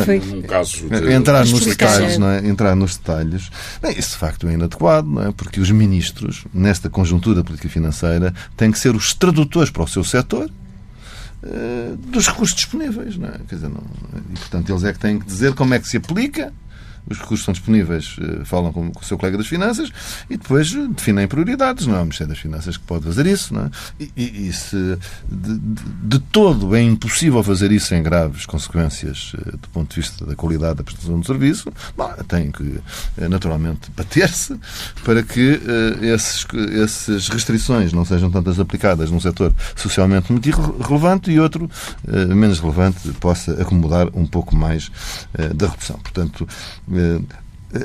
Foi 0.05 0.21
de... 0.21 1.13
entrar 1.13 1.45
nos 1.47 1.65
detalhes, 1.65 2.19
não 2.19 2.29
é? 2.29 2.47
Entrar 2.47 2.75
nos 2.75 2.97
detalhes. 2.97 3.51
Bem, 3.83 3.99
isso 3.99 4.11
de 4.11 4.17
facto 4.17 4.49
é 4.49 4.53
inadequado, 4.53 5.09
não 5.09 5.23
é? 5.23 5.33
Porque 5.33 5.61
os 5.61 5.71
ministros, 5.71 6.45
nesta 6.53 6.89
conjuntura 6.89 7.45
política 7.45 7.69
financeira, 7.69 8.35
têm 8.57 8.71
que 8.71 8.79
ser 8.79 8.95
os 8.95 9.15
tradutores 9.15 9.71
para 9.71 9.83
o 9.83 9.89
seu 9.89 10.05
setor 10.05 10.51
dos 11.99 12.29
recursos 12.29 12.55
disponíveis. 12.55 13.17
Não 13.17 13.29
é? 13.29 13.39
Quer 13.49 13.55
dizer, 13.57 13.69
não, 13.69 13.83
e, 14.33 14.39
portanto, 14.39 14.71
eles 14.71 14.85
é 14.85 14.93
que 14.93 14.99
têm 14.99 15.19
que 15.19 15.27
dizer 15.27 15.55
como 15.55 15.75
é 15.75 15.79
que 15.79 15.89
se 15.89 15.97
aplica 15.97 16.53
os 17.09 17.19
recursos 17.19 17.45
são 17.45 17.53
disponíveis, 17.53 18.17
eh, 18.21 18.45
falam 18.45 18.73
com, 18.73 18.89
o 18.89 19.05
seu 19.05 19.19
colega 19.19 19.39
das 19.39 19.47
Finanças 19.47 19.91
e 20.29 20.37
depois 20.37 20.75
eh, 20.75 20.87
definem 20.89 21.27
prioridades. 21.27 21.87
Não 21.87 21.97
é 21.97 21.99
o 21.99 22.03
Ministério 22.03 22.33
das 22.33 22.39
Finanças 22.39 22.77
que 22.77 22.85
pode 22.85 23.05
fazer 23.05 23.27
isso. 23.27 23.55
Não 23.55 23.63
é? 23.63 23.71
e, 23.99 24.13
e, 24.17 24.49
e 24.49 24.53
se 24.53 24.99
de, 25.29 25.59
de, 25.59 25.83
de, 26.03 26.19
todo 26.19 26.75
é 26.77 26.83
impossível 26.83 27.43
fazer 27.43 27.73
isso 27.73 27.87
sem 27.87 28.03
graves 28.03 28.47
consequências 28.47 29.33
eh, 29.39 29.53
do 29.53 29.69
ponto 29.71 29.95
de 29.95 30.01
vista 30.01 30.25
da 30.25 30.35
qualidade 30.35 30.77
da 30.77 30.85
prestação 30.85 31.19
do 31.19 31.27
serviço, 31.27 31.73
bom, 31.97 32.11
tem 32.29 32.51
que 32.51 32.81
naturalmente 33.29 33.91
bater-se 33.97 34.59
para 35.05 35.23
que 35.23 35.61
esses, 36.03 36.47
essas 36.83 37.29
restrições 37.29 37.93
não 37.93 38.05
sejam 38.05 38.31
tantas 38.31 38.59
aplicadas 38.59 39.11
num 39.11 39.21
setor 39.21 39.55
socialmente 39.75 40.31
muito 40.33 40.49
relevante 40.81 41.31
e 41.31 41.41
outro 41.41 41.71
menos 42.29 42.61
relevante 42.61 43.09
possa 43.21 43.53
acomodar 43.61 44.09
um 44.15 44.27
pouco 44.27 44.55
mais 44.55 44.91
da 45.55 45.69
redução. 45.69 45.99
Portanto, 45.99 46.47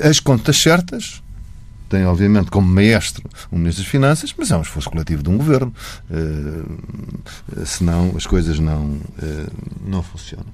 as 0.02 0.20
contas 0.20 0.56
certas 0.56 1.22
tem, 1.88 2.04
obviamente, 2.04 2.50
como 2.50 2.68
maestro 2.68 3.22
o 3.50 3.56
Ministro 3.56 3.84
das 3.84 3.90
Finanças, 3.90 4.34
mas 4.36 4.50
é 4.50 4.56
um 4.56 4.62
esforço 4.62 4.90
coletivo 4.90 5.22
de 5.22 5.30
um 5.30 5.36
governo. 5.36 5.72
Uh, 6.10 7.64
senão 7.64 8.12
as 8.16 8.26
coisas 8.26 8.58
não, 8.58 8.98
não 9.86 10.02
funcionam. 10.02 10.46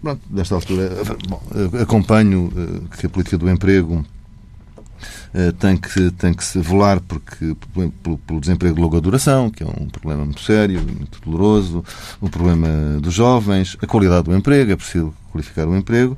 Pronto, 0.00 0.20
nesta 0.30 0.54
altura, 0.54 0.90
bom, 1.28 1.42
acompanho 1.80 2.50
que 2.98 3.06
a 3.06 3.08
política 3.08 3.36
do 3.36 3.48
emprego 3.50 4.04
tem 5.58 5.76
que, 5.76 6.10
tem 6.12 6.34
que 6.34 6.44
se 6.44 6.58
velar 6.60 7.00
porque, 7.00 7.56
pelo, 8.02 8.18
pelo, 8.18 8.40
desemprego 8.40 8.74
de 8.74 8.80
longa 8.80 9.00
duração, 9.00 9.50
que 9.50 9.62
é 9.62 9.66
um 9.66 9.88
problema 9.88 10.24
muito 10.24 10.40
sério, 10.40 10.80
muito 10.80 11.20
doloroso, 11.24 11.84
o 12.20 12.28
problema 12.28 12.68
dos 13.00 13.14
jovens, 13.14 13.76
a 13.80 13.86
qualidade 13.86 14.24
do 14.24 14.36
emprego, 14.36 14.72
é 14.72 14.76
preciso 14.76 15.14
qualificar 15.30 15.66
o 15.66 15.76
emprego. 15.76 16.16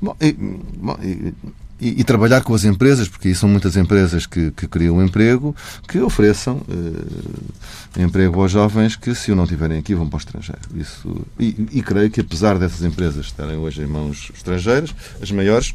Bom, 0.00 0.16
e, 0.20 0.32
bom, 0.32 0.98
e, 1.02 1.34
e, 1.80 2.00
e, 2.00 2.04
trabalhar 2.04 2.42
com 2.42 2.54
as 2.54 2.64
empresas, 2.64 3.08
porque 3.08 3.28
aí 3.28 3.34
são 3.34 3.48
muitas 3.48 3.76
empresas 3.76 4.26
que, 4.26 4.50
que 4.52 4.66
criam 4.66 5.02
emprego, 5.02 5.54
que 5.88 5.98
ofereçam 5.98 6.62
eh, 6.68 8.02
emprego 8.02 8.40
aos 8.40 8.52
jovens 8.52 8.96
que, 8.96 9.14
se 9.14 9.32
o 9.32 9.36
não 9.36 9.46
tiverem 9.46 9.78
aqui, 9.78 9.94
vão 9.94 10.08
para 10.08 10.16
o 10.16 10.20
estrangeiro. 10.20 10.62
Isso, 10.74 11.26
e, 11.38 11.68
e 11.72 11.82
creio 11.82 12.10
que, 12.10 12.20
apesar 12.20 12.58
dessas 12.58 12.82
empresas 12.82 13.26
estarem 13.26 13.56
hoje 13.56 13.82
em 13.82 13.86
mãos 13.86 14.30
estrangeiras, 14.34 14.94
as 15.20 15.30
maiores, 15.30 15.74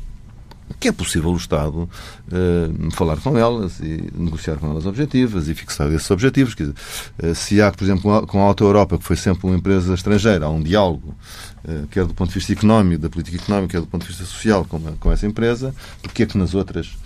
que 0.79 0.87
é 0.87 0.91
possível 0.91 1.31
o 1.31 1.37
Estado 1.37 1.89
uh, 2.27 2.91
falar 2.91 3.17
com 3.17 3.37
elas 3.37 3.79
e 3.79 4.11
negociar 4.13 4.57
com 4.57 4.69
elas 4.69 4.85
objetivos 4.85 5.47
e 5.47 5.55
fixar 5.55 5.91
esses 5.91 6.09
objetivos. 6.11 6.55
Dizer, 6.55 6.73
uh, 7.23 7.35
se 7.35 7.61
há, 7.61 7.71
por 7.71 7.83
exemplo, 7.83 8.27
com 8.27 8.41
a 8.41 8.43
Auto 8.43 8.63
Europa, 8.63 8.97
que 8.97 9.03
foi 9.03 9.15
sempre 9.15 9.47
uma 9.47 9.55
empresa 9.55 9.93
estrangeira, 9.93 10.45
há 10.45 10.49
um 10.49 10.61
diálogo, 10.61 11.15
uh, 11.65 11.87
quer 11.87 12.05
do 12.05 12.13
ponto 12.13 12.29
de 12.29 12.35
vista 12.35 12.53
económico, 12.53 13.01
da 13.01 13.09
política 13.09 13.37
económica, 13.37 13.73
quer 13.73 13.81
do 13.81 13.87
ponto 13.87 14.03
de 14.03 14.09
vista 14.09 14.25
social 14.25 14.65
com, 14.65 14.79
com 14.97 15.11
essa 15.11 15.25
empresa, 15.25 15.73
porque 16.01 16.23
é 16.23 16.25
que 16.25 16.37
nas 16.37 16.53
outras 16.53 16.97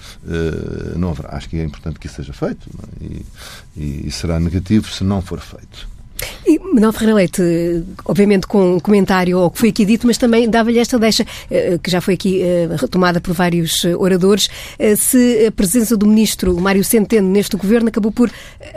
não 0.95 1.09
haverá? 1.09 1.35
Acho 1.35 1.49
que 1.49 1.57
é 1.57 1.63
importante 1.63 1.99
que 1.99 2.07
isso 2.07 2.15
seja 2.17 2.33
feito 2.33 2.69
é? 3.01 3.05
e, 3.75 4.07
e 4.07 4.11
será 4.11 4.39
negativo 4.39 4.89
se 4.89 5.03
não 5.03 5.21
for 5.21 5.39
feito. 5.39 5.93
E 6.45 6.59
Manuel 6.59 6.91
Ferreira 6.91 7.15
Leite, 7.15 7.41
obviamente 8.05 8.47
com 8.47 8.75
um 8.75 8.79
comentário 8.79 9.37
ao 9.37 9.49
que 9.49 9.59
foi 9.59 9.69
aqui 9.69 9.85
dito, 9.85 10.05
mas 10.05 10.17
também 10.17 10.49
dava-lhe 10.49 10.79
esta 10.79 10.99
deixa, 10.99 11.25
eh, 11.49 11.79
que 11.81 11.89
já 11.89 12.01
foi 12.01 12.15
aqui 12.15 12.41
eh, 12.41 12.69
retomada 12.77 13.21
por 13.21 13.33
vários 13.33 13.85
eh, 13.85 13.95
oradores, 13.95 14.49
se 14.97 15.45
a 15.47 15.51
presença 15.51 15.95
do 15.95 16.05
ministro 16.05 16.59
Mário 16.59 16.83
Centeno 16.83 17.29
neste 17.29 17.55
governo 17.55 17.87
acabou 17.87 18.11
por 18.11 18.31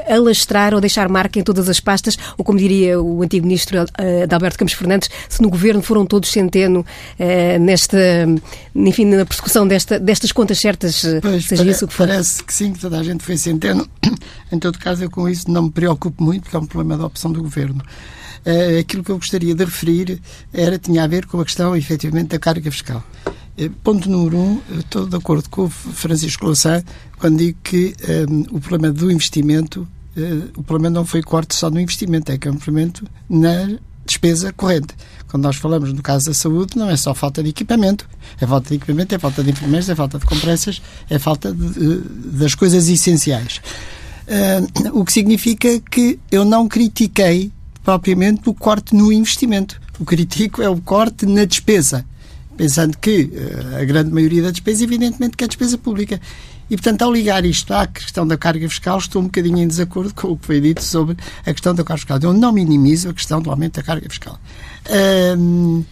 alastrar 0.09 0.75
ou 0.75 0.81
deixar 0.81 1.09
marca 1.09 1.39
em 1.39 1.43
todas 1.43 1.69
as 1.69 1.81
pastas, 1.81 2.17
ou 2.39 2.45
como 2.45 2.59
diria 2.59 3.01
o 3.01 3.23
antigo 3.23 3.47
ministro 3.47 3.85
Adalberto 4.23 4.59
Campos 4.59 4.75
Fernandes, 4.75 5.11
se 5.29 5.43
no 5.43 5.51
governo 5.51 5.83
foram 5.83 6.07
todos 6.07 6.31
Centeno 6.31 6.85
nesta, 7.61 7.99
enfim, 8.75 9.05
na 9.07 9.25
persecução 9.25 9.67
desta, 9.67 9.99
destas 9.99 10.33
contas 10.33 10.59
certas, 10.59 11.05
pois, 11.21 11.45
seja 11.47 11.63
pare, 11.63 11.71
isso 11.71 11.87
que 11.87 11.95
for. 11.95 12.07
Parece 12.07 12.45
que 12.45 12.53
sim, 12.53 12.73
que 12.73 12.79
toda 12.79 12.99
a 12.99 13.03
gente 13.03 13.25
foi 13.25 13.37
Centeno. 13.37 13.89
Em 14.53 14.59
todo 14.59 14.79
caso, 14.79 15.05
eu 15.05 15.11
com 15.11 15.29
isso 15.29 15.51
não 15.51 15.65
me 15.65 15.71
preocupo 15.71 16.23
muito, 16.23 16.43
porque 16.43 16.57
é 16.57 16.59
um 16.59 16.67
problema 16.67 16.97
da 16.97 17.07
opção 17.07 17.33
do 17.37 17.43
governo. 17.43 17.83
Uh, 18.45 18.79
aquilo 18.81 19.03
que 19.03 19.11
eu 19.11 19.17
gostaria 19.17 19.55
de 19.55 19.65
referir 19.65 20.21
era, 20.53 20.79
tinha 20.79 21.03
a 21.03 21.07
ver 21.07 21.27
com 21.27 21.41
a 21.41 21.45
questão, 21.45 21.77
efetivamente, 21.77 22.29
da 22.29 22.39
carga 22.39 22.71
fiscal. 22.71 23.05
Uh, 23.59 23.71
ponto 23.83 24.09
número 24.09 24.39
um, 24.39 24.61
estou 24.79 25.07
de 25.07 25.17
acordo 25.17 25.49
com 25.49 25.65
o 25.65 25.69
Francisco 25.69 26.45
Louçã 26.45 26.83
quando 27.19 27.39
digo 27.39 27.59
que 27.63 27.95
um, 28.29 28.43
eh, 28.43 28.47
o 28.51 28.61
problema 28.61 28.93
do 28.93 29.11
investimento, 29.11 29.89
uh, 30.17 30.51
o 30.57 30.63
problema 30.63 30.95
não 30.95 31.07
foi 31.07 31.23
corte 31.23 31.55
só 31.55 31.71
no 31.71 31.81
investimento, 31.81 32.31
é 32.31 32.39
que 32.39 32.47
é 32.47 32.51
um 32.51 32.55
investimento 32.55 33.05
na 33.29 33.79
despesa 34.05 34.53
corrente. 34.53 34.95
Quando 35.27 35.43
nós 35.43 35.57
falamos 35.57 35.93
no 35.93 36.03
caso 36.03 36.27
da 36.27 36.35
saúde, 36.35 36.77
não 36.79 36.89
é 36.89 36.97
só 36.97 37.15
falta 37.15 37.43
de 37.43 37.49
equipamento, 37.49 38.09
é 38.41 38.47
falta 38.47 38.69
de 38.69 38.77
equipamento, 38.77 39.15
é 39.15 39.19
falta 39.19 39.43
de 39.43 39.51
enfermeiros, 39.51 39.89
é 39.89 39.95
falta 39.95 40.19
de 40.19 40.25
compressas, 40.25 40.81
é 41.11 41.19
falta 41.19 41.53
de, 41.53 41.99
das 42.39 42.55
coisas 42.55 42.89
essenciais. 42.89 43.61
Uh, 44.27 44.99
o 45.01 45.05
que 45.05 45.13
significa 45.13 45.81
que 45.81 46.19
eu 46.33 46.45
não 46.45 46.67
critiquei 46.67 47.53
propriamente 47.85 48.49
o 48.49 48.55
corte 48.55 48.95
no 48.95 49.13
investimento. 49.13 49.81
O 50.01 50.05
critico 50.05 50.61
é 50.61 50.69
o 50.69 50.81
corte 50.81 51.25
na 51.25 51.45
despesa, 51.45 52.05
pensando 52.57 52.99
que 52.99 53.31
uh, 53.33 53.77
a 53.81 53.85
grande 53.85 54.11
maioria 54.11 54.43
da 54.43 54.51
despesa, 54.51 54.83
evidentemente, 54.83 55.37
que 55.37 55.45
é 55.45 55.47
despesa 55.47 55.79
pública. 55.79 56.21
E, 56.69 56.77
portanto, 56.77 57.03
ao 57.03 57.13
ligar 57.13 57.45
isto 57.45 57.73
à 57.73 57.87
questão 57.87 58.27
da 58.27 58.37
carga 58.37 58.69
fiscal, 58.69 58.99
estou 58.99 59.23
um 59.23 59.27
bocadinho 59.27 59.59
em 59.59 59.69
desacordo 59.69 60.13
com 60.13 60.33
o 60.33 60.37
que 60.37 60.47
foi 60.47 60.61
dito 60.61 60.83
sobre 60.83 61.17
a 61.43 61.53
questão 61.53 61.73
da 61.73 61.85
carga 61.85 61.99
fiscal. 61.99 62.19
Eu 62.21 62.33
não 62.33 62.51
minimizo 62.51 63.09
a 63.09 63.15
questão 63.15 63.41
do 63.41 63.49
aumento 63.49 63.77
da 63.77 63.85
carga 63.85 64.09
fiscal. 64.11 64.41
Uh, 64.91 65.85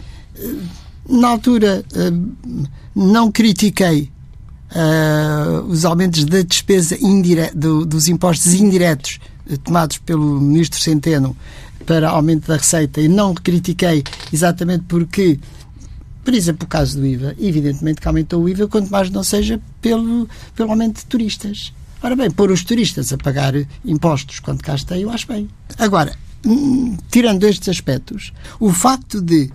na 1.07 1.29
altura, 1.29 1.85
não 2.93 3.31
critiquei 3.31 4.11
uh, 4.75 5.61
os 5.67 5.85
aumentos 5.85 6.25
da 6.25 6.41
despesa 6.41 6.97
indireta, 7.01 7.55
do, 7.57 7.85
dos 7.85 8.07
impostos 8.07 8.53
indiretos 8.53 9.19
uh, 9.49 9.57
tomados 9.57 9.97
pelo 9.99 10.39
ministro 10.39 10.79
Centeno 10.79 11.35
para 11.85 12.09
aumento 12.09 12.47
da 12.47 12.57
receita 12.57 12.99
e 12.99 13.07
não 13.07 13.33
critiquei 13.33 14.03
exatamente 14.33 14.83
porque, 14.87 15.39
por 16.23 16.33
exemplo, 16.33 16.65
o 16.65 16.67
caso 16.67 16.99
do 16.99 17.05
IVA, 17.05 17.35
evidentemente 17.39 18.01
que 18.01 18.07
aumentou 18.07 18.43
o 18.43 18.49
IVA, 18.49 18.67
quanto 18.67 18.91
mais 18.91 19.09
não 19.09 19.23
seja 19.23 19.59
pelo, 19.81 20.27
pelo 20.55 20.71
aumento 20.71 20.97
de 20.97 21.05
turistas. 21.05 21.73
Ora 22.01 22.15
bem, 22.15 22.29
pôr 22.29 22.51
os 22.51 22.63
turistas 22.63 23.13
a 23.13 23.17
pagar 23.17 23.53
impostos 23.83 24.39
quando 24.39 24.61
cá 24.61 24.75
estão, 24.75 24.97
eu 24.97 25.09
acho 25.09 25.27
bem. 25.27 25.47
Agora, 25.77 26.15
hum, 26.45 26.97
tirando 27.09 27.43
estes 27.45 27.69
aspectos, 27.69 28.33
o 28.59 28.71
facto 28.71 29.21
de 29.21 29.49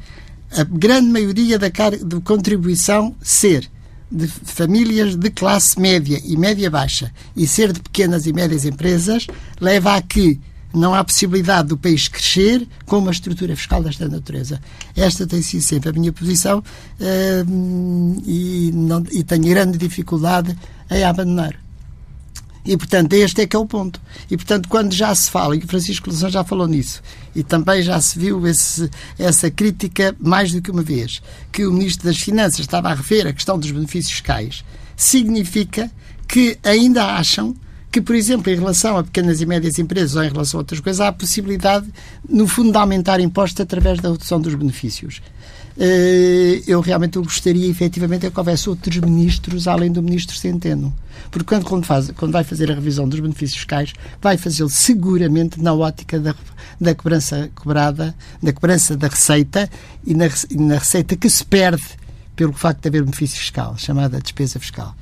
a 0.56 0.64
grande 0.64 1.08
maioria 1.08 1.58
da, 1.58 1.68
da 1.68 2.20
contribuição 2.22 3.14
ser 3.22 3.70
de 4.10 4.26
famílias 4.26 5.14
de 5.14 5.30
classe 5.30 5.78
média 5.78 6.20
e 6.24 6.36
média 6.36 6.70
baixa 6.70 7.12
e 7.36 7.46
ser 7.46 7.72
de 7.72 7.80
pequenas 7.80 8.26
e 8.26 8.32
médias 8.32 8.64
empresas 8.64 9.26
leva 9.60 9.94
a 9.94 10.02
que 10.02 10.40
não 10.72 10.94
há 10.94 11.02
possibilidade 11.02 11.68
do 11.68 11.76
país 11.76 12.08
crescer 12.08 12.66
com 12.86 12.98
uma 12.98 13.10
estrutura 13.10 13.56
fiscal 13.56 13.82
desta 13.82 14.08
natureza. 14.08 14.60
Esta 14.96 15.26
tem 15.26 15.42
sido 15.42 15.62
sempre 15.62 15.90
a 15.90 15.92
minha 15.92 16.12
posição 16.12 16.58
uh, 16.58 18.22
e, 18.24 18.70
não, 18.72 19.04
e 19.10 19.22
tenho 19.24 19.44
grande 19.44 19.78
dificuldade 19.78 20.56
em 20.90 21.04
abandonar. 21.04 21.59
E, 22.64 22.76
portanto, 22.76 23.12
este 23.14 23.42
é 23.42 23.46
que 23.46 23.56
é 23.56 23.58
o 23.58 23.66
ponto. 23.66 24.00
E, 24.30 24.36
portanto, 24.36 24.68
quando 24.68 24.92
já 24.92 25.14
se 25.14 25.30
fala, 25.30 25.56
e 25.56 25.58
o 25.60 25.66
Francisco 25.66 26.10
Louçã 26.10 26.28
já 26.28 26.44
falou 26.44 26.66
nisso, 26.66 27.02
e 27.34 27.42
também 27.42 27.82
já 27.82 28.00
se 28.00 28.18
viu 28.18 28.46
esse, 28.46 28.90
essa 29.18 29.50
crítica 29.50 30.14
mais 30.20 30.52
do 30.52 30.60
que 30.60 30.70
uma 30.70 30.82
vez, 30.82 31.22
que 31.50 31.66
o 31.66 31.72
Ministro 31.72 32.06
das 32.06 32.18
Finanças 32.18 32.60
estava 32.60 32.90
a 32.90 32.94
rever 32.94 33.26
a 33.26 33.32
questão 33.32 33.58
dos 33.58 33.70
benefícios 33.70 34.12
fiscais, 34.12 34.64
significa 34.96 35.90
que 36.28 36.58
ainda 36.62 37.16
acham 37.16 37.56
que, 37.90 38.00
por 38.00 38.14
exemplo, 38.14 38.52
em 38.52 38.56
relação 38.56 38.96
a 38.96 39.02
pequenas 39.02 39.40
e 39.40 39.46
médias 39.46 39.78
empresas 39.78 40.14
ou 40.14 40.22
em 40.22 40.28
relação 40.28 40.58
a 40.58 40.62
outras 40.62 40.80
coisas, 40.80 41.00
há 41.00 41.08
a 41.08 41.12
possibilidade, 41.12 41.86
no 42.28 42.46
fundo, 42.46 42.70
de 42.70 42.78
aumentar 42.78 43.20
impostos 43.20 43.60
através 43.60 44.00
da 44.00 44.10
redução 44.10 44.40
dos 44.40 44.54
benefícios. 44.54 45.20
Eh, 45.78 46.62
eu 46.66 46.80
realmente 46.80 47.18
gostaria, 47.18 47.66
efetivamente, 47.68 48.26
é 48.26 48.30
que 48.30 48.38
houvesse 48.38 48.68
outros 48.68 48.96
ministros 48.98 49.66
além 49.66 49.90
do 49.90 50.02
ministro 50.02 50.36
Centeno. 50.36 50.94
Porque 51.30 51.46
quando, 51.46 51.64
quando, 51.64 51.84
faz, 51.84 52.10
quando 52.12 52.32
vai 52.32 52.44
fazer 52.44 52.70
a 52.70 52.74
revisão 52.74 53.08
dos 53.08 53.18
benefícios 53.18 53.56
fiscais, 53.56 53.92
vai 54.20 54.36
fazê-lo 54.36 54.68
seguramente 54.68 55.60
na 55.60 55.72
ótica 55.72 56.18
da, 56.18 56.34
da 56.80 56.94
cobrança 56.94 57.50
cobrada, 57.54 58.14
da 58.42 58.52
cobrança 58.52 58.96
da 58.96 59.08
receita 59.08 59.68
e 60.04 60.14
na, 60.14 60.26
e 60.50 60.56
na 60.56 60.78
receita 60.78 61.16
que 61.16 61.30
se 61.30 61.44
perde 61.44 61.82
pelo 62.36 62.52
facto 62.52 62.82
de 62.82 62.88
haver 62.88 63.02
benefício 63.02 63.38
fiscal, 63.38 63.76
chamada 63.76 64.20
despesa 64.20 64.58
fiscal. 64.60 64.94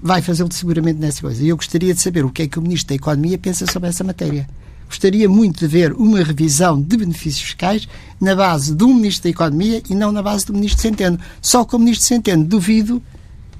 Vai 0.00 0.22
fazê-lo 0.22 0.52
seguramente 0.52 0.98
nessa 0.98 1.20
coisa. 1.20 1.42
E 1.42 1.48
eu 1.48 1.56
gostaria 1.56 1.92
de 1.92 2.00
saber 2.00 2.24
o 2.24 2.30
que 2.30 2.42
é 2.42 2.48
que 2.48 2.58
o 2.58 2.62
Ministro 2.62 2.88
da 2.88 2.94
Economia 2.94 3.38
pensa 3.38 3.66
sobre 3.66 3.88
essa 3.88 4.04
matéria. 4.04 4.48
Gostaria 4.88 5.28
muito 5.28 5.60
de 5.60 5.66
ver 5.66 5.92
uma 5.92 6.22
revisão 6.22 6.80
de 6.80 6.96
benefícios 6.96 7.42
fiscais 7.42 7.86
na 8.20 8.34
base 8.34 8.74
do 8.74 8.88
Ministro 8.88 9.24
da 9.24 9.30
Economia 9.30 9.82
e 9.88 9.94
não 9.94 10.10
na 10.10 10.22
base 10.22 10.46
do 10.46 10.54
Ministro 10.54 10.80
Centeno. 10.80 11.18
Só 11.42 11.64
com 11.64 11.76
o 11.76 11.80
Ministro 11.80 12.06
Centeno 12.06 12.44
duvido, 12.44 13.02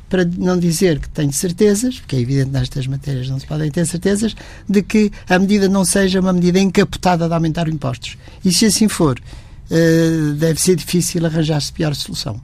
para 0.09 0.25
não 0.25 0.59
dizer 0.59 0.99
que 1.01 1.09
tenho 1.11 1.33
certezas, 1.33 1.99
porque 1.99 2.17
é 2.17 2.21
evidente 2.21 2.51
nestas 2.51 2.87
matérias 2.87 3.29
não 3.29 3.39
se 3.39 3.47
podem 3.47 3.71
ter 3.71 3.87
certezas, 3.87 4.35
de 4.67 4.83
que 4.83 5.13
a 5.29 5.39
medida 5.39 5.69
não 5.69 5.85
seja 5.85 6.21
uma 6.21 6.33
medida 6.33 6.59
encapotada 6.59 7.29
de 7.29 7.35
aumentar 7.35 7.69
impostos. 7.69 8.17
E 8.43 8.51
se 8.51 8.65
assim 8.65 8.89
for, 8.89 9.21
eh, 9.71 10.33
deve 10.35 10.61
ser 10.61 10.77
difícil 10.77 11.27
arranjar-se 11.27 11.73
pior 11.73 11.95
solução. 11.95 12.41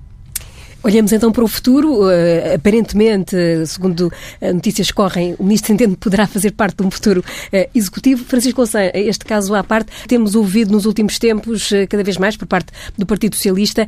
Olhamos 0.85 1.15
então 1.15 1.33
para 1.33 1.43
o 1.43 1.49
futuro. 1.49 2.03
Uh, 2.03 2.55
aparentemente, 2.57 3.35
segundo 3.67 4.09
uh, 4.09 4.53
notícias 4.53 4.91
correm, 4.91 5.35
o 5.39 5.43
Ministro 5.43 5.69
Centeno 5.69 5.97
poderá 5.97 6.27
fazer 6.27 6.51
parte 6.51 6.77
de 6.77 6.87
um 6.87 6.91
futuro 6.91 7.21
uh, 7.21 7.71
executivo. 7.75 8.23
Francisco 8.23 8.61
Louçã, 8.61 8.91
este 8.93 9.25
caso 9.25 9.55
à 9.55 9.65
parte, 9.65 9.91
temos 10.07 10.35
ouvido 10.35 10.73
nos 10.73 10.85
últimos 10.85 11.19
tempos, 11.19 11.71
cada 11.89 12.05
vez 12.05 12.19
mais, 12.19 12.37
por 12.37 12.47
parte 12.47 12.71
do 12.99 13.07
Partido 13.07 13.35
Socialista, 13.35 13.87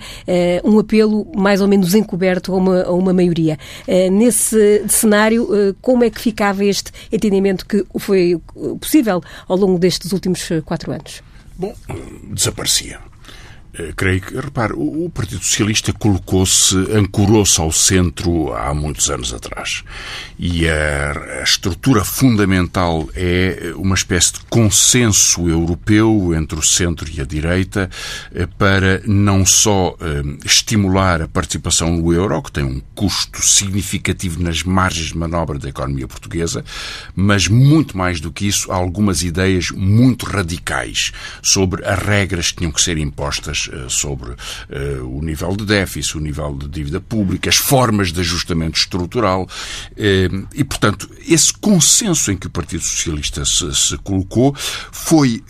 um 0.64 0.78
apelo 0.78 1.26
mais 1.36 1.60
ou 1.60 1.68
menos 1.68 1.94
encoberto 1.94 2.54
a 2.54 2.56
uma, 2.56 2.82
a 2.84 2.92
uma 2.92 3.12
maioria. 3.12 3.58
nesse 4.10 4.84
cenário, 4.88 5.48
como 5.82 6.02
é 6.02 6.10
que 6.10 6.20
ficava 6.20 6.64
este 6.64 6.92
entendimento 7.12 7.66
que 7.66 7.84
foi 7.98 8.40
possível 8.80 9.22
ao 9.46 9.56
longo 9.56 9.78
destes 9.78 10.12
últimos 10.12 10.48
quatro 10.64 10.92
anos? 10.92 11.22
Bom, 11.58 11.74
desaparecia. 12.32 12.98
Eh, 13.78 13.92
creio 13.94 14.20
que, 14.22 14.34
repare, 14.34 14.72
o 14.74 15.10
Partido 15.10 15.42
Socialista 15.42 15.92
colocou-se, 15.92 16.74
ancorou-se 16.92 17.60
ao 17.60 17.70
centro 17.70 18.54
há 18.54 18.72
muitos 18.72 19.10
anos 19.10 19.34
atrás. 19.34 19.84
E 20.38 20.66
a, 20.66 21.40
a, 21.40 21.42
estrutura 21.42 22.04
fundamental 22.04 23.08
é 23.14 23.74
uma 23.76 23.94
espécie 23.94 24.34
de 24.34 24.40
consenso 24.48 25.48
europeu 25.48 26.34
entre 26.34 26.58
o 26.58 26.62
centro 26.62 27.06
e 27.10 27.20
a 27.20 27.24
direita 27.24 27.90
eh, 28.34 28.46
para 28.58 29.02
não 29.04 29.44
só 29.44 29.94
eh, 30.00 30.22
estimular 30.44 31.20
a 31.20 31.28
participação 31.28 31.96
no 31.96 32.12
euro, 32.12 32.42
que 32.42 32.52
tem 32.52 32.64
um 32.64 32.80
custo 32.94 33.44
significativo 33.44 34.42
nas 34.42 34.62
margens 34.62 35.08
de 35.08 35.18
manobra 35.18 35.58
da 35.58 35.68
economia 35.68 36.08
portuguesa, 36.08 36.64
mas 37.14 37.46
muito 37.46 37.96
mais 37.96 38.20
do 38.20 38.32
que 38.32 38.46
isso, 38.46 38.72
algumas 38.72 39.22
ideias 39.22 39.70
muito 39.70 40.24
radicais 40.24 41.12
sobre 41.42 41.84
as 41.84 41.98
regras 41.98 42.50
que 42.50 42.58
tinham 42.58 42.72
que 42.72 42.80
ser 42.80 42.96
impostas 42.96 43.65
eh, 43.72 43.86
sobre 43.88 44.30
uh, 44.30 44.36
o 45.04 45.22
nível 45.22 45.56
de 45.56 45.64
déficit, 45.64 46.16
o 46.16 46.20
nível 46.20 46.56
de 46.56 46.68
dívida 46.68 47.00
pública, 47.00 47.48
as 47.48 47.56
formas 47.56 48.12
de 48.12 48.20
ajustamento 48.20 48.78
estrutural. 48.78 49.48
Uh, 49.92 50.46
e, 50.54 50.64
portanto, 50.64 51.10
esse 51.26 51.52
consenso 51.52 52.30
em 52.30 52.36
que 52.36 52.46
o 52.46 52.50
Partido 52.50 52.82
Socialista 52.82 53.44
se, 53.44 53.74
se 53.74 53.96
colocou 53.98 54.54
foi 54.56 55.42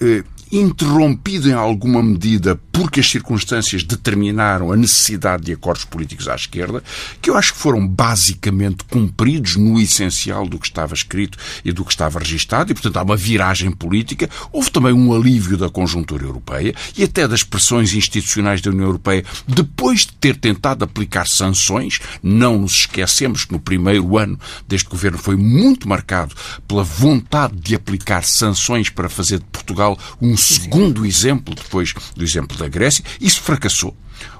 interrompido 0.58 1.48
em 1.50 1.52
alguma 1.52 2.02
medida 2.02 2.58
porque 2.72 3.00
as 3.00 3.10
circunstâncias 3.10 3.82
determinaram 3.82 4.70
a 4.70 4.76
necessidade 4.76 5.44
de 5.44 5.52
acordos 5.52 5.84
políticos 5.84 6.28
à 6.28 6.34
esquerda, 6.34 6.82
que 7.22 7.30
eu 7.30 7.36
acho 7.36 7.54
que 7.54 7.58
foram 7.58 7.86
basicamente 7.86 8.84
cumpridos 8.84 9.56
no 9.56 9.80
essencial 9.80 10.46
do 10.46 10.58
que 10.58 10.66
estava 10.66 10.92
escrito 10.92 11.38
e 11.64 11.72
do 11.72 11.84
que 11.84 11.90
estava 11.90 12.18
registado, 12.18 12.70
e 12.70 12.74
portanto 12.74 12.98
há 12.98 13.02
uma 13.02 13.16
viragem 13.16 13.70
política. 13.70 14.28
Houve 14.52 14.70
também 14.70 14.92
um 14.92 15.14
alívio 15.14 15.56
da 15.56 15.70
conjuntura 15.70 16.24
europeia 16.24 16.74
e 16.96 17.02
até 17.02 17.26
das 17.26 17.42
pressões 17.42 17.94
institucionais 17.94 18.60
da 18.60 18.70
União 18.70 18.86
Europeia, 18.86 19.24
depois 19.48 20.00
de 20.00 20.12
ter 20.12 20.36
tentado 20.36 20.84
aplicar 20.84 21.26
sanções. 21.26 21.98
Não 22.22 22.58
nos 22.58 22.72
esquecemos 22.72 23.46
que 23.46 23.52
no 23.52 23.60
primeiro 23.60 24.18
ano 24.18 24.38
deste 24.68 24.88
governo 24.88 25.16
foi 25.16 25.36
muito 25.36 25.88
marcado 25.88 26.34
pela 26.68 26.84
vontade 26.84 27.56
de 27.56 27.74
aplicar 27.74 28.22
sanções 28.22 28.90
para 28.90 29.08
fazer 29.08 29.38
de 29.38 29.46
Portugal 29.46 29.98
um 30.20 30.36
segundo 30.46 31.04
exemplo, 31.04 31.54
depois 31.54 31.92
do 32.14 32.24
exemplo 32.24 32.56
da 32.56 32.68
Grécia. 32.68 33.04
Isso 33.20 33.40
fracassou. 33.40 33.96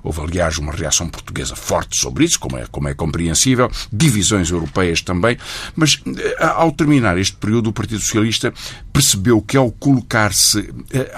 Houve, 0.07 0.21
aliás, 0.21 0.57
uma 0.57 0.73
reação 0.73 1.09
portuguesa 1.09 1.57
forte 1.57 1.99
sobre 1.99 2.25
isso, 2.25 2.39
como 2.39 2.57
é, 2.57 2.65
como 2.71 2.87
é 2.87 2.95
compreensível, 2.95 3.69
divisões 3.93 4.51
europeias 4.51 5.03
também, 5.03 5.37
mas 5.75 6.01
eh, 6.07 6.37
ao 6.39 6.71
terminar 6.71 7.19
este 7.19 7.37
período, 7.37 7.71
o 7.71 7.73
Partido 7.73 8.01
Socialista 8.01 8.55
percebeu 8.93 9.43
que 9.43 9.57
ao 9.57 9.73
colocar-se, 9.73 10.73
eh, 10.93 11.13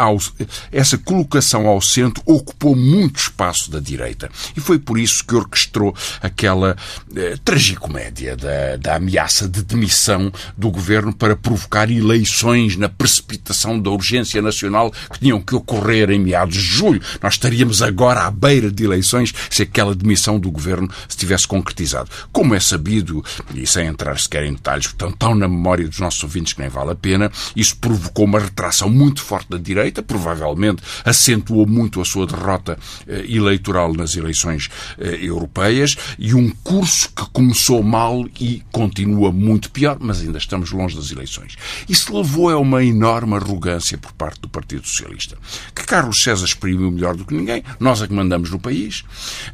essa 0.72 0.96
colocação 0.96 1.66
ao 1.66 1.82
centro 1.82 2.22
ocupou 2.24 2.74
muito 2.74 3.20
espaço 3.20 3.70
da 3.70 3.78
direita. 3.78 4.30
E 4.56 4.60
foi 4.60 4.78
por 4.78 4.98
isso 4.98 5.22
que 5.22 5.34
orquestrou 5.34 5.94
aquela 6.22 6.74
eh, 7.14 7.36
tragicomédia 7.44 8.38
da, 8.38 8.76
da 8.78 8.96
ameaça 8.96 9.46
de 9.46 9.62
demissão 9.62 10.32
do 10.56 10.70
governo 10.70 11.12
para 11.12 11.36
provocar 11.36 11.90
eleições 11.90 12.74
na 12.74 12.88
precipitação 12.88 13.78
da 13.78 13.90
urgência 13.90 14.40
nacional 14.40 14.90
que 15.12 15.18
tinham 15.18 15.42
que 15.42 15.54
ocorrer 15.54 16.08
em 16.10 16.18
meados 16.18 16.54
de 16.54 16.62
julho. 16.62 17.02
Nós 17.22 17.34
estaríamos 17.34 17.82
agora 17.82 18.22
à 18.22 18.30
beira 18.30 18.77
de 18.78 18.84
eleições 18.84 19.34
se 19.50 19.62
aquela 19.62 19.94
demissão 19.94 20.38
do 20.38 20.50
governo 20.50 20.88
se 21.08 21.16
tivesse 21.16 21.46
concretizado. 21.46 22.10
Como 22.32 22.54
é 22.54 22.60
sabido, 22.60 23.24
e 23.54 23.66
sem 23.66 23.86
entrar 23.86 24.18
sequer 24.18 24.44
em 24.44 24.52
detalhes, 24.52 24.86
portanto, 24.86 25.16
tão 25.18 25.34
na 25.34 25.48
memória 25.48 25.86
dos 25.86 25.98
nossos 25.98 26.22
ouvintes 26.22 26.52
que 26.52 26.60
nem 26.60 26.68
vale 26.68 26.92
a 26.92 26.94
pena, 26.94 27.30
isso 27.54 27.76
provocou 27.76 28.24
uma 28.24 28.38
retração 28.38 28.88
muito 28.88 29.22
forte 29.22 29.50
da 29.50 29.58
direita, 29.58 30.02
provavelmente 30.02 30.82
acentuou 31.04 31.66
muito 31.66 32.00
a 32.00 32.04
sua 32.04 32.26
derrota 32.26 32.78
eh, 33.06 33.24
eleitoral 33.28 33.92
nas 33.94 34.16
eleições 34.16 34.68
eh, 34.98 35.18
europeias 35.22 35.96
e 36.18 36.34
um 36.34 36.50
curso 36.50 37.10
que 37.14 37.28
começou 37.30 37.82
mal 37.82 38.26
e 38.40 38.62
continua 38.72 39.32
muito 39.32 39.70
pior, 39.70 39.98
mas 40.00 40.20
ainda 40.20 40.38
estamos 40.38 40.70
longe 40.70 40.96
das 40.96 41.10
eleições. 41.10 41.56
Isso 41.88 42.16
levou 42.16 42.50
a 42.50 42.58
uma 42.58 42.84
enorme 42.84 43.34
arrogância 43.34 43.98
por 43.98 44.12
parte 44.12 44.40
do 44.40 44.48
Partido 44.48 44.86
Socialista, 44.86 45.36
que 45.74 45.84
Carlos 45.84 46.22
César 46.22 46.44
exprimiu 46.44 46.90
melhor 46.90 47.16
do 47.16 47.24
que 47.24 47.34
ninguém, 47.34 47.62
nós 47.80 48.02
a 48.02 48.06
que 48.06 48.14
mandamos 48.14 48.50
no 48.50 48.58
país, 48.58 48.67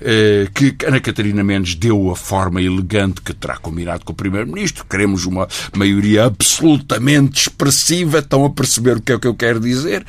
eh, 0.00 0.48
que 0.54 0.74
Ana 0.86 1.00
Catarina 1.00 1.42
Mendes 1.42 1.74
deu 1.74 2.10
a 2.10 2.16
forma 2.16 2.60
elegante 2.60 3.20
que 3.20 3.32
terá 3.32 3.56
combinado 3.56 4.04
com 4.04 4.12
o 4.12 4.14
Primeiro-Ministro. 4.14 4.84
Queremos 4.84 5.24
uma 5.24 5.48
maioria 5.76 6.24
absolutamente 6.24 7.42
expressiva, 7.42 8.18
estão 8.18 8.44
a 8.44 8.50
perceber 8.50 8.96
o 8.96 9.02
que 9.02 9.12
é 9.12 9.18
que 9.18 9.26
eu 9.26 9.34
quero 9.34 9.60
dizer, 9.60 10.04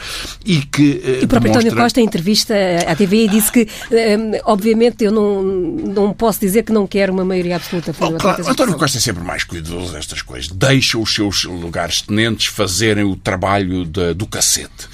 e 0.45 0.62
que. 0.62 1.01
Eh, 1.03 1.22
e 1.22 1.26
o 1.26 1.28
próprio 1.28 1.51
demonstra... 1.51 1.72
António 1.72 1.76
Costa, 1.76 2.01
em 2.01 2.06
entrevista 2.06 2.56
à 2.88 2.95
TV, 2.95 3.28
disse 3.28 3.51
que, 3.51 3.68
eh, 3.91 4.41
obviamente, 4.45 5.03
eu 5.03 5.12
não, 5.12 5.41
não 5.41 6.14
posso 6.14 6.39
dizer 6.39 6.64
que 6.64 6.72
não 6.72 6.86
quero 6.88 7.14
uma 7.14 7.26
maioria 7.26 7.56
absoluta. 7.56 7.93
Oh, 7.99 8.12
claro, 8.14 8.47
António 8.47 8.76
Costa 8.76 8.97
é 8.97 9.01
sempre 9.01 9.24
mais 9.24 9.43
cuidadoso 9.43 9.93
destas 9.93 10.22
coisas. 10.22 10.49
Deixa 10.49 10.97
os 10.97 11.14
seus 11.14 11.43
lugares 11.45 12.01
tenentes 12.01 12.47
fazerem 12.47 13.03
o 13.03 13.16
trabalho 13.16 13.86
de, 13.86 14.14
do 14.14 14.26
cacete. 14.26 14.88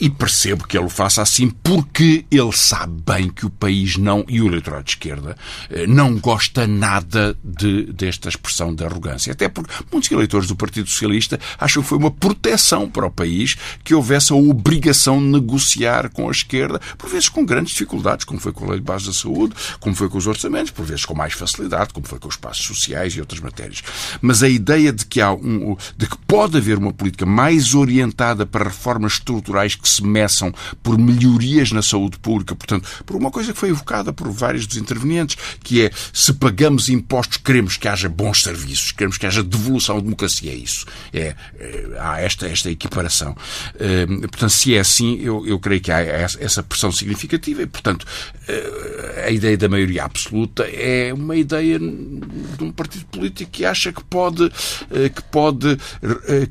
E 0.00 0.08
percebo 0.08 0.66
que 0.66 0.76
ele 0.76 0.86
o 0.86 0.88
faça 0.88 1.22
assim 1.22 1.50
porque 1.50 2.24
ele 2.30 2.52
sabe 2.52 3.02
bem 3.06 3.28
que 3.28 3.46
o 3.46 3.50
país 3.54 3.96
não, 3.96 4.24
e 4.28 4.42
o 4.42 4.46
eleitorado 4.46 4.84
de 4.84 4.90
esquerda, 4.90 5.34
eh, 5.70 5.86
não 5.86 6.18
gosta 6.18 6.66
nada 6.66 7.34
de, 7.42 7.84
desta 7.92 8.28
expressão 8.28 8.74
de 8.74 8.84
arrogância. 8.84 9.32
Até 9.32 9.48
porque 9.48 9.72
muitos 9.90 10.10
eleitores 10.10 10.46
do 10.46 10.54
Partido 10.54 10.88
Socialista 10.88 11.40
acham 11.58 11.82
que 11.82 11.88
foi 11.88 11.96
uma 11.96 12.10
proteção 12.10 12.88
para 12.88 13.06
o 13.06 13.10
país 13.10 13.56
que 13.82 13.94
houvesse 13.94 14.32
a 14.32 14.36
obrigação 14.36 15.18
de 15.18 15.26
negociar 15.26 16.10
com 16.10 16.28
a 16.28 16.30
esquerda, 16.30 16.78
por 16.98 17.08
vezes 17.08 17.30
com 17.30 17.46
grandes 17.46 17.72
dificuldades, 17.72 18.26
como 18.26 18.38
foi 18.38 18.52
com 18.52 18.66
a 18.66 18.68
Lei 18.70 18.80
de 18.80 18.84
Base 18.84 19.06
da 19.06 19.12
Saúde, 19.12 19.54
como 19.80 19.94
foi 19.94 20.10
com 20.10 20.18
os 20.18 20.26
orçamentos, 20.26 20.70
por 20.70 20.84
vezes 20.84 21.06
com 21.06 21.14
mais 21.14 21.32
facilidade, 21.32 21.94
como 21.94 22.06
foi 22.06 22.18
com 22.18 22.28
os 22.28 22.34
espaços 22.34 22.66
sociais 22.66 23.14
e 23.14 23.20
outras 23.20 23.40
matérias. 23.40 23.82
Mas 24.20 24.42
a 24.42 24.48
ideia 24.48 24.92
de 24.92 25.06
que, 25.06 25.22
há 25.22 25.32
um, 25.32 25.74
de 25.96 26.06
que 26.06 26.18
pode 26.26 26.58
haver 26.58 26.76
uma 26.76 26.92
política 26.92 27.24
mais 27.24 27.74
orientada 27.74 28.44
para 28.44 28.64
reformas 28.64 29.14
estruturais 29.14 29.74
que 29.74 29.88
se 29.88 30.04
meçam 30.04 30.52
por 30.82 30.98
melhorias 30.98 31.72
na 31.72 31.80
saúde 31.80 32.18
pública, 32.18 32.54
portanto, 32.54 32.86
por 33.06 33.14
por 33.14 33.20
uma 33.20 33.30
coisa 33.34 33.52
que 33.52 33.58
foi 33.58 33.70
evocada 33.70 34.12
por 34.12 34.30
vários 34.30 34.64
dos 34.64 34.76
intervenientes, 34.76 35.36
que 35.62 35.82
é 35.82 35.90
se 36.12 36.32
pagamos 36.32 36.88
impostos, 36.88 37.36
queremos 37.38 37.76
que 37.76 37.88
haja 37.88 38.08
bons 38.08 38.42
serviços, 38.42 38.92
queremos 38.92 39.18
que 39.18 39.26
haja 39.26 39.42
devolução 39.42 39.98
à 39.98 40.00
democracia. 40.00 40.52
É 40.52 40.54
isso. 40.54 40.86
É, 41.12 41.34
é, 41.58 41.86
há 41.98 42.20
esta, 42.20 42.46
esta 42.46 42.70
equiparação. 42.70 43.36
Eh, 43.78 44.06
portanto, 44.06 44.50
se 44.50 44.76
é 44.76 44.78
assim, 44.78 45.18
eu, 45.20 45.44
eu 45.44 45.58
creio 45.58 45.80
que 45.80 45.90
há 45.90 46.00
essa 46.00 46.62
pressão 46.62 46.92
significativa 46.92 47.62
e, 47.62 47.66
portanto, 47.66 48.06
eh, 48.46 49.24
a 49.26 49.30
ideia 49.30 49.56
da 49.56 49.68
maioria 49.68 50.04
absoluta 50.04 50.62
é 50.64 51.12
uma 51.12 51.34
ideia 51.34 51.76
de 51.78 52.62
um 52.62 52.70
partido 52.70 53.04
político 53.06 53.50
que 53.50 53.64
acha 53.64 53.92
que 53.92 54.04
pode, 54.04 54.44
eh, 54.92 55.08
que 55.08 55.22
pode 55.24 55.76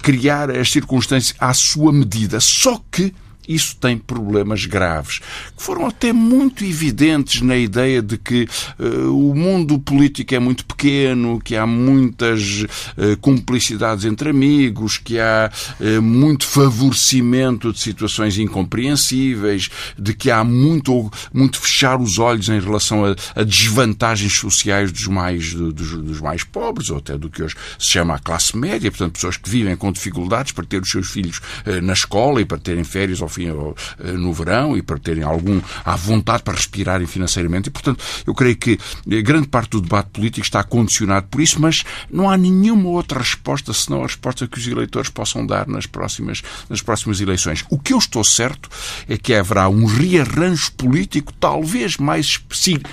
criar 0.02 0.52
as 0.52 0.70
circunstâncias 0.70 1.34
à 1.40 1.54
sua 1.54 1.94
medida. 1.94 2.42
Só 2.42 2.82
que 2.92 3.14
isso 3.48 3.76
tem 3.76 3.98
problemas 3.98 4.66
graves, 4.66 5.20
que 5.56 5.64
foram 5.64 5.86
até 5.88 6.14
muito 6.14 6.64
evidentes 6.64 7.42
na 7.42 7.58
ideia 7.58 8.02
de 8.02 8.18
que 8.18 8.48
uh, 8.80 9.30
o 9.30 9.36
mundo 9.36 9.78
político 9.80 10.34
é 10.34 10.40
muito 10.40 10.66
pequeno, 10.66 11.40
que 11.42 11.56
há 11.56 11.68
muitas 11.68 12.64
uh, 12.64 13.18
cumplicidades 13.20 14.06
entre 14.06 14.30
amigos, 14.30 14.98
que 14.98 15.20
há 15.20 15.52
uh, 15.80 16.02
muito 16.02 16.46
favorecimento 16.46 17.74
de 17.74 17.80
situações 17.80 18.38
incompreensíveis, 18.38 19.70
de 19.98 20.14
que 20.14 20.32
há 20.32 20.44
muito, 20.44 21.12
muito 21.34 21.60
fechar 21.60 22.00
os 22.00 22.20
olhos 22.20 22.50
em 22.50 22.60
relação 22.60 23.06
a, 23.06 23.16
a 23.36 23.44
desvantagens 23.44 24.38
sociais 24.38 24.92
dos 24.92 25.08
mais, 25.08 25.54
dos, 25.54 26.02
dos, 26.02 26.22
mais 26.22 26.44
pobres, 26.44 26.90
ou 26.90 26.98
até 26.98 27.18
do 27.18 27.30
que 27.30 27.44
hoje 27.44 27.56
se 27.78 27.92
chama 27.92 28.16
a 28.16 28.20
classe 28.20 28.56
média, 28.58 28.90
portanto, 28.90 29.14
pessoas 29.14 29.38
que 29.38 29.50
vivem 29.50 29.76
com 29.76 29.92
dificuldades 29.92 30.52
para 30.54 30.66
ter 30.66 30.82
os 30.82 30.90
seus 30.90 31.10
filhos 31.10 31.42
na 31.82 31.94
escola 31.94 32.42
e 32.42 32.46
para 32.46 32.58
terem 32.58 32.84
férias 32.84 33.22
ao 33.22 33.28
fim 33.34 33.48
eh, 33.48 34.12
no 34.14 34.34
verão 34.34 34.78
e 34.78 34.82
para 34.82 34.98
terem 34.98 35.24
algum 35.24 35.62
à 35.84 35.96
vontade 35.96 36.44
para 36.44 36.56
respirarem 36.56 37.08
financeiramente. 37.08 37.68
E, 37.68 37.72
portanto, 37.72 38.04
eu 38.26 38.34
creio 38.34 38.56
que 38.56 38.80
eh, 39.10 39.22
grande 39.22 39.48
parte 39.48 39.72
do 39.72 39.82
debate 39.82 40.10
político 40.10 40.46
está 40.46 40.64
condicionado 40.64 41.28
por 41.30 41.42
isso, 41.42 41.60
mas 41.60 41.84
não 42.12 42.30
há 42.30 42.38
nenhuma 42.38 42.90
outra 42.90 43.20
resposta 43.20 43.74
senão 43.74 44.02
a 44.02 44.08
resposta 44.08 44.48
que 44.48 44.58
os 44.58 44.68
eleitores 44.68 45.10
possam 45.10 45.46
dar 45.46 45.68
nas 45.68 45.86
próximas, 45.86 46.42
nas 46.70 46.82
próximas 46.82 47.20
eleições. 47.20 47.66
O 47.70 47.80
que 47.80 47.94
eu 47.94 47.98
estou 47.98 48.24
certo 48.24 48.70
é 49.08 49.18
que 49.18 49.34
haverá 49.34 49.70
um 49.70 49.86
rearranjo 49.86 50.72
político 50.74 51.34
talvez 51.40 51.98
mais 51.98 52.40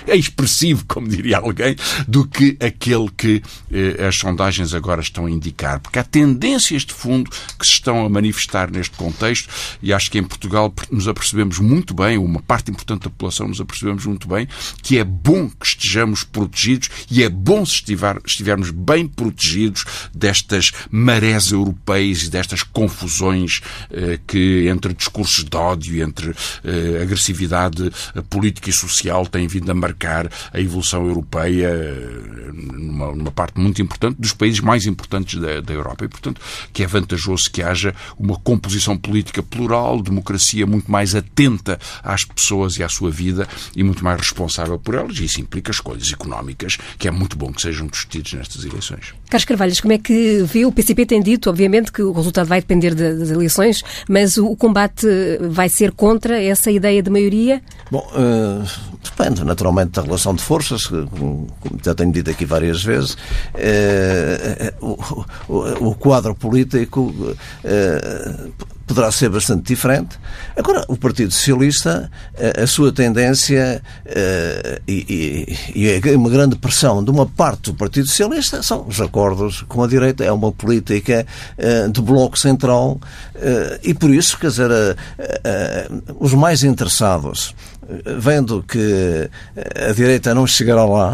expressivo, 0.07 0.85
como 0.87 1.07
diria 1.07 1.37
alguém, 1.37 1.75
do 2.07 2.27
que 2.27 2.57
aquele 2.59 3.09
que 3.15 3.41
eh, 3.71 4.05
as 4.07 4.15
sondagens 4.15 4.73
agora 4.73 5.01
estão 5.01 5.25
a 5.25 5.31
indicar. 5.31 5.79
Porque 5.79 5.99
há 5.99 6.03
tendências 6.03 6.83
de 6.83 6.93
fundo 6.93 7.29
que 7.57 7.65
se 7.65 7.73
estão 7.73 8.05
a 8.05 8.09
manifestar 8.09 8.71
neste 8.71 8.95
contexto 8.95 9.49
e 9.81 9.93
acho 9.93 10.09
que 10.09 10.17
em 10.17 10.23
Portugal 10.31 10.73
nos 10.89 11.07
apercebemos 11.07 11.59
muito 11.59 11.93
bem, 11.93 12.17
uma 12.17 12.41
parte 12.41 12.71
importante 12.71 13.03
da 13.03 13.09
população 13.09 13.47
nos 13.47 13.59
apercebemos 13.59 14.05
muito 14.05 14.27
bem, 14.27 14.47
que 14.81 14.97
é 14.97 15.03
bom 15.03 15.49
que 15.49 15.65
estejamos 15.65 16.23
protegidos 16.23 16.89
e 17.09 17.23
é 17.23 17.29
bom 17.29 17.65
se 17.65 17.75
estiver, 17.75 18.19
estivermos 18.25 18.71
bem 18.71 19.07
protegidos 19.07 19.85
destas 20.13 20.71
marés 20.89 21.51
europeias 21.51 22.23
e 22.23 22.29
destas 22.29 22.63
confusões 22.63 23.61
eh, 23.91 24.19
que 24.25 24.67
entre 24.67 24.93
discursos 24.93 25.43
de 25.43 25.57
ódio 25.57 25.95
e 25.95 26.01
entre 26.01 26.33
eh, 26.63 27.01
agressividade 27.01 27.91
política 28.29 28.69
e 28.69 28.73
social 28.73 29.27
têm 29.27 29.47
vindo 29.47 29.69
a 29.69 29.75
marcar 29.75 30.29
a 30.53 30.59
evolução 30.59 31.05
europeia 31.05 31.67
eh, 31.67 32.51
numa, 32.53 33.13
numa 33.13 33.31
parte 33.31 33.59
muito 33.59 33.81
importante 33.81 34.17
dos 34.19 34.33
países 34.33 34.59
mais 34.59 34.85
importantes 34.85 35.39
da, 35.39 35.61
da 35.61 35.73
Europa. 35.73 36.05
E, 36.05 36.07
portanto, 36.07 36.41
que 36.71 36.83
é 36.83 36.87
vantajoso 36.87 37.51
que 37.51 37.61
haja 37.61 37.93
uma 38.17 38.37
composição 38.37 38.97
política 38.97 39.43
plural, 39.43 40.01
democracia 40.01 40.20
democracia 40.21 40.65
muito 40.65 40.89
mais 40.89 41.15
atenta 41.15 41.79
às 42.03 42.23
pessoas 42.23 42.77
e 42.77 42.83
à 42.83 42.89
sua 42.89 43.09
vida 43.09 43.47
e 43.75 43.83
muito 43.83 44.03
mais 44.03 44.19
responsável 44.19 44.77
por 44.77 44.95
elas, 44.95 45.17
e 45.17 45.25
isso 45.25 45.41
implica 45.41 45.71
escolhas 45.71 46.11
económicas, 46.11 46.77
que 46.97 47.07
é 47.07 47.11
muito 47.11 47.35
bom 47.37 47.51
que 47.51 47.61
sejam 47.61 47.87
discutidas 47.87 48.33
nestas 48.33 48.63
eleições. 48.63 49.13
Carlos 49.29 49.45
Carvalhos, 49.45 49.81
como 49.81 49.93
é 49.93 49.97
que 49.97 50.43
vê? 50.43 50.65
O 50.65 50.71
PCP 50.71 51.05
tem 51.05 51.21
dito, 51.21 51.49
obviamente, 51.49 51.91
que 51.91 52.01
o 52.01 52.11
resultado 52.11 52.47
vai 52.47 52.61
depender 52.61 52.93
das 52.93 53.29
eleições, 53.29 53.83
mas 54.07 54.37
o 54.37 54.55
combate 54.55 55.07
vai 55.49 55.69
ser 55.69 55.91
contra 55.91 56.41
essa 56.41 56.69
ideia 56.69 57.01
de 57.01 57.09
maioria? 57.09 57.61
Bom, 57.89 58.07
uh, 58.13 58.63
depende 59.03 59.43
naturalmente 59.43 59.91
da 59.91 60.01
relação 60.01 60.35
de 60.35 60.43
forças, 60.43 60.85
como 60.85 61.47
já 61.83 61.95
tenho 61.95 62.11
dito 62.11 62.29
aqui 62.29 62.45
várias 62.45 62.83
vezes. 62.83 63.13
Uh, 63.55 64.85
o, 64.85 65.25
o, 65.53 65.89
o, 65.89 65.95
quadro 65.95 66.35
político 66.35 67.01
uh, 67.01 68.51
poderá 68.91 69.09
ser 69.09 69.29
bastante 69.29 69.63
diferente. 69.63 70.19
Agora, 70.55 70.83
o 70.89 70.97
Partido 70.97 71.31
Socialista, 71.31 72.11
a, 72.61 72.67
sua 72.67 72.91
tendência 72.91 73.81
e, 74.85 75.47
e, 75.73 76.01
e 76.03 76.15
uma 76.15 76.29
grande 76.29 76.57
pressão 76.57 77.01
de 77.01 77.09
uma 77.09 77.25
parte 77.25 77.71
do 77.71 77.73
Partido 77.73 78.07
Socialista 78.07 78.61
são 78.61 78.85
os 78.85 78.99
acordos 78.99 79.61
com 79.61 79.81
a 79.81 79.87
direita. 79.87 80.25
É 80.25 80.31
uma 80.31 80.51
política 80.51 81.25
de 81.91 82.01
bloco 82.01 82.37
central 82.37 82.99
e, 83.81 83.93
por 83.93 84.09
isso, 84.09 84.37
quer 84.37 84.47
dizer, 84.47 84.69
os 86.19 86.33
mais 86.33 86.63
interessados 86.63 87.55
vendo 88.17 88.63
que 88.63 89.29
a 89.89 89.93
direita 89.93 90.33
não 90.33 90.45
chegará 90.45 90.85
lá, 90.85 91.13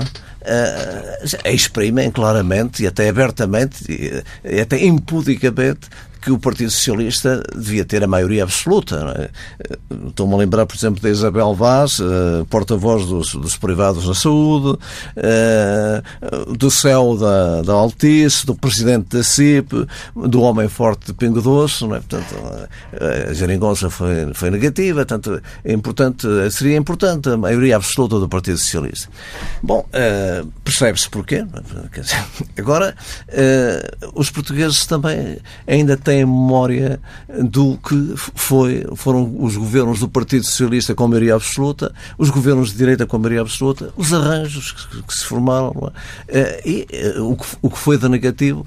exprimem 1.46 2.12
claramente 2.12 2.84
e 2.84 2.88
até 2.88 3.10
abertamente 3.10 4.24
e 4.44 4.60
até 4.60 4.84
impudicamente 4.84 5.90
que 6.28 6.32
o 6.34 6.38
Partido 6.38 6.70
Socialista 6.70 7.42
devia 7.56 7.86
ter 7.86 8.04
a 8.04 8.08
maioria 8.08 8.44
absoluta. 8.44 9.16
É? 9.18 9.78
Estou-me 10.10 10.34
a 10.34 10.38
lembrar, 10.38 10.66
por 10.66 10.76
exemplo, 10.76 11.00
de 11.00 11.10
Isabel 11.10 11.54
Vaz, 11.56 12.00
uh, 12.00 12.46
porta-voz 12.50 13.06
dos, 13.06 13.34
dos, 13.34 13.56
privados 13.56 14.06
na 14.06 14.14
saúde, 14.14 14.78
uh, 15.16 16.54
do 16.54 16.70
céu 16.70 17.16
da, 17.16 17.62
da 17.62 17.72
Altice, 17.72 18.46
do 18.46 18.54
presidente 18.54 19.16
da 19.16 19.24
CIP, 19.24 19.88
do 20.14 20.42
homem 20.42 20.68
forte 20.68 21.06
de 21.06 21.14
Pingo 21.14 21.42
Doce. 21.42 21.86
É? 21.86 21.88
Portanto, 21.88 22.36
a 23.30 23.34
geringonça 23.34 23.90
foi, 23.90 24.34
foi 24.34 24.52
negativa, 24.52 25.06
portanto, 25.06 25.42
é 25.64 25.72
importante, 25.72 26.28
seria 26.52 26.76
importante 26.76 27.30
a 27.30 27.38
maioria 27.38 27.78
absoluta 27.78 28.20
do 28.20 28.28
Partido 28.28 28.58
Socialista. 28.58 29.08
Bom, 29.64 29.88
percebe-se 30.66 31.10
porquê. 31.10 31.46
Agora, 32.58 32.94
os 34.14 34.30
portugueses 34.30 34.86
também 34.86 35.38
ainda 35.66 35.96
têm 35.96 36.17
têm 36.18 36.26
memória 36.26 37.00
do 37.44 37.78
que 37.78 38.14
foi, 38.16 38.86
foram 38.96 39.36
os 39.40 39.56
governos 39.56 40.00
do 40.00 40.10
Partido 40.10 40.44
Socialista 40.46 40.96
com 40.96 41.08
maioria 41.08 41.36
absoluta, 41.36 41.94
os 42.18 42.30
governos 42.30 42.72
de 42.72 42.78
direita 42.78 43.06
com 43.06 43.18
maioria 43.18 43.42
absoluta, 43.42 43.94
os 43.96 44.14
arranjos 44.14 44.72
que, 44.72 45.04
que 45.04 45.14
se 45.14 45.26
formaram 45.26 45.92
é? 46.28 46.62
e 46.66 46.88
eh, 46.92 47.20
o 47.20 47.36
que, 47.36 47.46
o 47.62 47.70
que 47.70 47.78
foi 47.78 47.98
de 47.98 48.10
negativo 48.10 48.66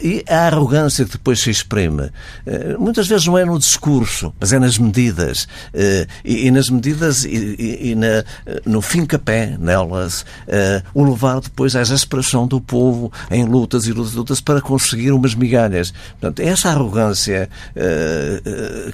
e 0.00 0.24
a 0.28 0.46
arrogância 0.46 1.04
que 1.04 1.12
depois 1.12 1.40
se 1.40 1.50
exprime, 1.50 2.10
eh, 2.46 2.76
muitas 2.78 3.08
vezes 3.08 3.26
não 3.26 3.36
é 3.36 3.44
no 3.44 3.58
discurso, 3.58 4.32
mas 4.38 4.52
é 4.52 4.58
nas 4.58 4.78
medidas. 4.78 5.48
Eh, 5.74 6.06
e 6.24 6.50
nas 6.50 6.68
medidas 6.68 7.24
e 7.24 7.94
na, 7.96 8.24
no 8.64 8.80
fim 8.80 9.04
capé 9.04 9.56
nelas, 9.58 10.24
eh, 10.46 10.82
o 10.94 11.04
levar 11.04 11.40
depois 11.40 11.74
à 11.74 11.80
exasperação 11.80 12.46
do 12.46 12.60
povo 12.60 13.12
em 13.30 13.44
lutas 13.44 13.86
e 13.86 13.92
lutas, 13.92 14.14
lutas 14.14 14.40
para 14.40 14.60
conseguir 14.60 15.12
umas 15.12 15.34
migalhas. 15.34 15.92
Portanto, 16.20 16.40
essa 16.40 16.70
arrogância 16.70 17.48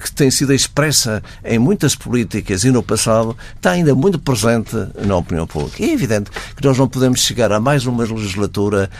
que 0.00 0.12
tem 0.12 0.30
sido 0.30 0.52
expressa 0.52 1.22
em 1.44 1.58
muitas 1.58 1.94
políticas 1.94 2.64
e 2.64 2.70
no 2.70 2.82
passado 2.82 3.36
está 3.56 3.72
ainda 3.72 3.94
muito 3.94 4.18
presente 4.18 4.74
na 5.04 5.16
opinião 5.16 5.46
pública. 5.46 5.82
E 5.82 5.90
é 5.90 5.92
evidente 5.92 6.30
que 6.30 6.64
nós 6.64 6.78
não 6.78 6.88
podemos 6.88 7.20
chegar 7.20 7.52
a 7.52 7.60
mais 7.60 7.86
uma 7.86 8.04
legislatura 8.04 8.90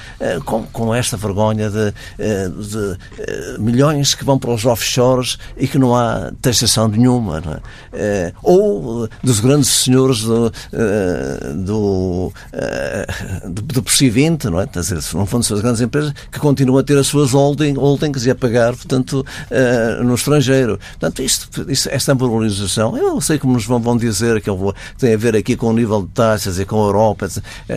com, 0.44 0.94
esta 0.94 1.16
vergonha 1.16 1.70
de 1.70 1.88
eh, 1.88 1.93
de 2.18 2.98
eh, 3.18 3.56
milhões 3.58 4.14
que 4.14 4.24
vão 4.24 4.38
para 4.38 4.50
os 4.50 4.64
offshores 4.64 5.38
e 5.56 5.66
que 5.66 5.78
não 5.78 5.94
há 5.94 6.32
taxação 6.40 6.88
nenhuma. 6.88 7.62
É? 7.92 8.32
Ou 8.42 9.08
dos 9.22 9.40
grandes 9.40 9.68
senhores 9.68 10.22
do, 10.22 10.52
do, 11.64 12.32
do, 13.48 13.62
do 13.62 13.82
PSI 13.82 14.10
20, 14.10 14.44
não 14.44 14.60
é? 14.60 14.66
Dizer, 14.66 14.98
não 15.14 15.26
fundo 15.26 15.42
as 15.42 15.60
grandes 15.60 15.80
empresas 15.80 16.12
que 16.30 16.38
continuam 16.38 16.78
a 16.78 16.82
ter 16.82 16.98
as 16.98 17.06
suas 17.06 17.32
holding, 17.32 17.74
holdings 17.74 18.26
e 18.26 18.30
a 18.30 18.34
pagar, 18.34 18.74
portanto, 18.74 19.24
no 20.02 20.14
estrangeiro. 20.14 20.78
Portanto, 20.98 21.22
isto, 21.22 21.70
isto, 21.70 21.88
esta 21.90 22.14
valorização, 22.14 22.96
eu 22.96 23.20
sei 23.20 23.38
como 23.38 23.54
nos 23.54 23.66
vão, 23.66 23.80
vão 23.80 23.96
dizer 23.96 24.40
que 24.40 24.50
vou, 24.50 24.74
tem 24.98 25.14
a 25.14 25.16
ver 25.16 25.36
aqui 25.36 25.56
com 25.56 25.68
o 25.68 25.72
nível 25.72 26.02
de 26.02 26.08
taxas 26.08 26.58
e 26.58 26.64
com 26.64 26.82
a 26.82 26.86
Europa, 26.86 27.28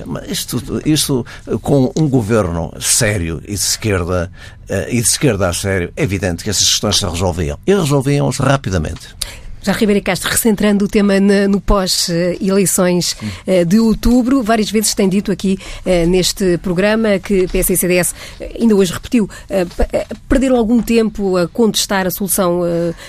mas 0.06 0.30
isto, 0.30 0.82
isto 0.86 1.26
com 1.62 1.92
um 1.96 2.08
governo 2.08 2.74
sério 2.80 3.42
e 3.44 3.54
de 3.54 3.54
esquerda 3.56 4.07
esquerda 4.08 4.32
uh, 4.70 4.90
e 4.90 5.02
de 5.02 5.08
esquerda 5.08 5.50
a 5.50 5.54
sério, 5.54 5.92
é 5.96 6.04
evidente 6.04 6.44
que 6.44 6.50
essas 6.50 6.68
questões 6.68 6.98
se 6.98 7.06
resolviam. 7.06 7.60
E 7.66 7.74
resolviam-se 7.74 8.42
rapidamente. 8.42 9.16
Já 9.68 9.74
Ribeiro 9.74 10.02
Castro, 10.02 10.32
recentrando 10.32 10.86
o 10.86 10.88
tema 10.88 11.20
no 11.20 11.60
pós-eleições 11.60 13.18
eh, 13.46 13.66
de 13.66 13.78
outubro, 13.82 14.42
várias 14.42 14.72
vezes 14.72 14.94
tem 14.94 15.10
dito 15.10 15.30
aqui 15.30 15.60
eh, 15.86 16.06
neste 16.06 16.58
programa 16.60 17.20
que 17.20 17.46
PS 17.48 17.72
e 17.72 17.76
CDS, 17.76 18.16
eh, 18.40 18.60
ainda 18.62 18.74
hoje 18.78 18.94
repetiu, 18.94 19.30
perderam 20.30 20.56
algum 20.56 20.82
tempo 20.82 21.36
a 21.36 21.50
contestar 21.50 22.08
a 22.08 22.12
solução 22.12 22.62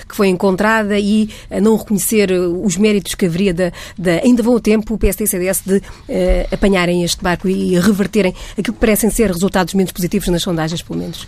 que 0.05 0.13
foi 0.13 0.27
encontrada 0.27 0.99
e 0.99 1.29
a 1.49 1.61
não 1.61 1.77
reconhecer 1.77 2.29
os 2.29 2.75
méritos 2.75 3.15
que 3.15 3.25
haveria 3.25 3.53
da, 3.53 3.71
da 3.97 4.15
ainda 4.21 4.43
vão 4.43 4.53
o 4.53 4.59
tempo 4.59 4.95
o 4.95 4.97
PSD 4.97 5.23
e 5.23 5.27
CDS 5.27 5.61
de 5.65 5.81
apanharem 6.51 7.05
este 7.05 7.23
barco 7.23 7.47
e 7.47 7.79
reverterem 7.79 8.35
aquilo 8.57 8.73
que 8.73 8.81
parecem 8.81 9.09
ser 9.09 9.31
resultados 9.31 9.73
menos 9.73 9.93
positivos 9.93 10.27
nas 10.27 10.41
sondagens, 10.41 10.81
pelo 10.81 10.99
menos. 10.99 11.25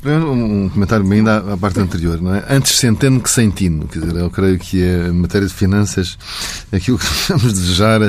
Primeiro, 0.00 0.32
um 0.32 0.68
comentário 0.70 1.12
ainda 1.12 1.52
à 1.52 1.56
parte 1.58 1.78
anterior. 1.78 2.20
Não 2.22 2.34
é? 2.34 2.42
Antes 2.48 2.78
centeno 2.78 3.20
que 3.20 3.30
centino. 3.30 3.86
Quer 3.86 3.98
dizer, 3.98 4.16
eu 4.16 4.30
creio 4.30 4.58
que 4.58 4.82
é, 4.82 5.08
em 5.08 5.12
matéria 5.12 5.46
de 5.46 5.52
finanças, 5.52 6.16
aquilo 6.72 6.98
que 6.98 7.04
devemos 7.04 7.52
desejar 7.52 8.00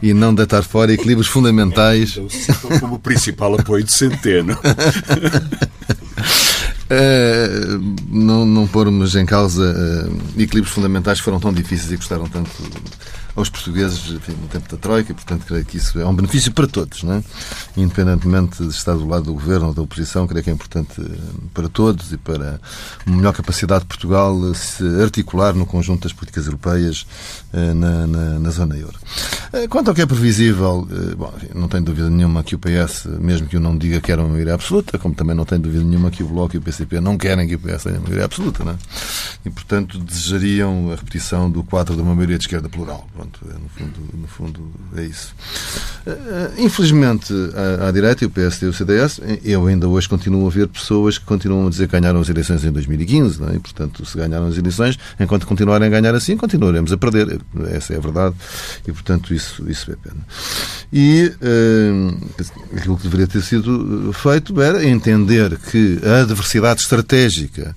e 0.00 0.14
não 0.14 0.32
deitar 0.32 0.62
fora 0.62 0.92
equilíbrios 0.92 1.26
fundamentais. 1.26 2.16
Então, 2.16 2.78
como 2.78 3.00
principal 3.00 3.58
apoio 3.58 3.82
de 3.82 3.90
centeno. 3.90 4.56
É, 6.88 7.48
não, 8.08 8.46
não 8.46 8.68
pormos 8.68 9.16
em 9.16 9.26
causa 9.26 9.74
uh, 9.74 10.40
equilíbrios 10.40 10.72
fundamentais 10.72 11.18
que 11.18 11.24
foram 11.24 11.40
tão 11.40 11.52
difíceis 11.52 11.90
e 11.90 11.96
custaram 11.96 12.28
tanto 12.28 12.50
aos 13.34 13.48
portugueses 13.48 14.10
enfim, 14.10 14.32
no 14.32 14.48
tempo 14.48 14.68
da 14.68 14.76
Troika, 14.76 15.12
e, 15.12 15.14
portanto, 15.14 15.44
creio 15.46 15.64
que 15.64 15.76
isso 15.76 15.98
é 15.98 16.06
um 16.06 16.14
benefício 16.14 16.52
para 16.52 16.66
todos, 16.66 17.02
não 17.02 17.14
é? 17.14 17.24
Independentemente 17.76 18.62
de 18.62 18.68
estar 18.68 18.94
do 18.94 19.06
lado 19.06 19.24
do 19.24 19.34
governo 19.34 19.68
ou 19.68 19.74
da 19.74 19.82
oposição, 19.82 20.26
creio 20.26 20.44
que 20.44 20.50
é 20.50 20.52
importante 20.52 21.00
eh, 21.00 21.18
para 21.54 21.68
todos 21.68 22.12
e 22.12 22.16
para 22.16 22.60
uma 23.06 23.16
melhor 23.16 23.32
capacidade 23.32 23.82
de 23.82 23.86
Portugal 23.86 24.54
se 24.54 24.84
articular 25.02 25.54
no 25.54 25.64
conjunto 25.64 26.02
das 26.02 26.12
políticas 26.12 26.46
europeias 26.46 27.06
eh, 27.06 27.41
na, 27.52 28.06
na, 28.06 28.38
na 28.38 28.50
zona 28.50 28.76
euro. 28.76 28.98
Eh, 29.52 29.68
quanto 29.68 29.88
ao 29.88 29.94
que 29.94 30.00
é 30.00 30.06
previsível, 30.06 30.88
bom, 31.16 31.32
enfim, 31.36 31.48
não 31.54 31.68
tenho 31.68 31.84
dúvida 31.84 32.08
nenhuma 32.08 32.42
que 32.42 32.54
o 32.54 32.58
PS, 32.58 33.06
mesmo 33.20 33.46
que 33.46 33.56
eu 33.56 33.60
não 33.60 33.76
diga 33.76 34.00
que 34.00 34.10
era 34.10 34.22
uma 34.22 34.30
maioria 34.30 34.54
absoluta, 34.54 34.98
como 34.98 35.14
também 35.14 35.36
não 35.36 35.44
tenho 35.44 35.60
dúvida 35.60 35.84
nenhuma 35.84 36.10
que 36.10 36.22
o 36.22 36.26
Bloco 36.26 36.56
e 36.56 36.58
o 36.58 36.62
PCP 36.62 37.00
não 37.00 37.18
querem 37.18 37.46
que 37.46 37.54
o 37.56 37.58
PS 37.58 37.82
tenha 37.82 37.96
uma 37.96 38.04
maioria 38.04 38.24
absoluta, 38.24 38.64
não 38.64 38.72
é? 38.72 38.76
E, 39.44 39.50
portanto, 39.50 39.98
desejariam 39.98 40.90
a 40.92 40.96
repetição 40.96 41.50
do 41.50 41.62
quadro 41.62 41.94
de 41.94 42.00
uma 42.00 42.14
maioria 42.14 42.38
de 42.38 42.44
esquerda 42.44 42.68
plural. 42.68 43.06
Pronto, 43.14 43.40
é, 43.50 43.52
no, 43.52 43.68
fundo, 43.68 44.00
no 44.14 44.26
fundo 44.26 44.72
é 44.96 45.04
isso. 45.04 45.34
Eh, 46.06 46.50
infelizmente, 46.58 47.34
à, 47.78 47.88
à 47.88 47.90
direita, 47.90 48.24
e 48.24 48.26
o 48.26 48.30
PSD 48.30 48.66
e 48.66 48.68
o 48.70 48.72
CDS, 48.72 49.20
eu 49.44 49.66
ainda 49.66 49.86
hoje 49.86 50.08
continuo 50.08 50.46
a 50.46 50.50
ver 50.50 50.68
pessoas 50.68 51.18
que 51.18 51.26
continuam 51.26 51.66
a 51.66 51.70
dizer 51.70 51.88
que 51.88 51.92
ganharam 51.92 52.20
as 52.20 52.28
eleições 52.30 52.64
em 52.64 52.72
2015, 52.72 53.40
não 53.40 53.48
é? 53.50 53.56
e, 53.56 53.58
portanto, 53.58 54.06
se 54.06 54.16
ganharam 54.16 54.46
as 54.46 54.56
eleições, 54.56 54.98
enquanto 55.20 55.46
continuarem 55.46 55.88
a 55.88 55.90
ganhar 55.90 56.14
assim, 56.14 56.38
continuaremos 56.38 56.90
a 56.90 56.96
perder. 56.96 57.41
Essa 57.70 57.94
é 57.94 57.96
a 57.96 58.00
verdade, 58.00 58.34
e, 58.86 58.92
portanto, 58.92 59.34
isso, 59.34 59.68
isso 59.70 59.90
é 59.90 59.96
pena. 59.96 60.26
E 60.92 61.32
uh, 61.40 62.76
aquilo 62.76 62.96
que 62.96 63.04
deveria 63.04 63.26
ter 63.26 63.42
sido 63.42 64.12
feito 64.12 64.60
era 64.60 64.84
entender 64.84 65.56
que 65.58 65.98
a 66.04 66.22
adversidade 66.22 66.80
estratégica 66.80 67.74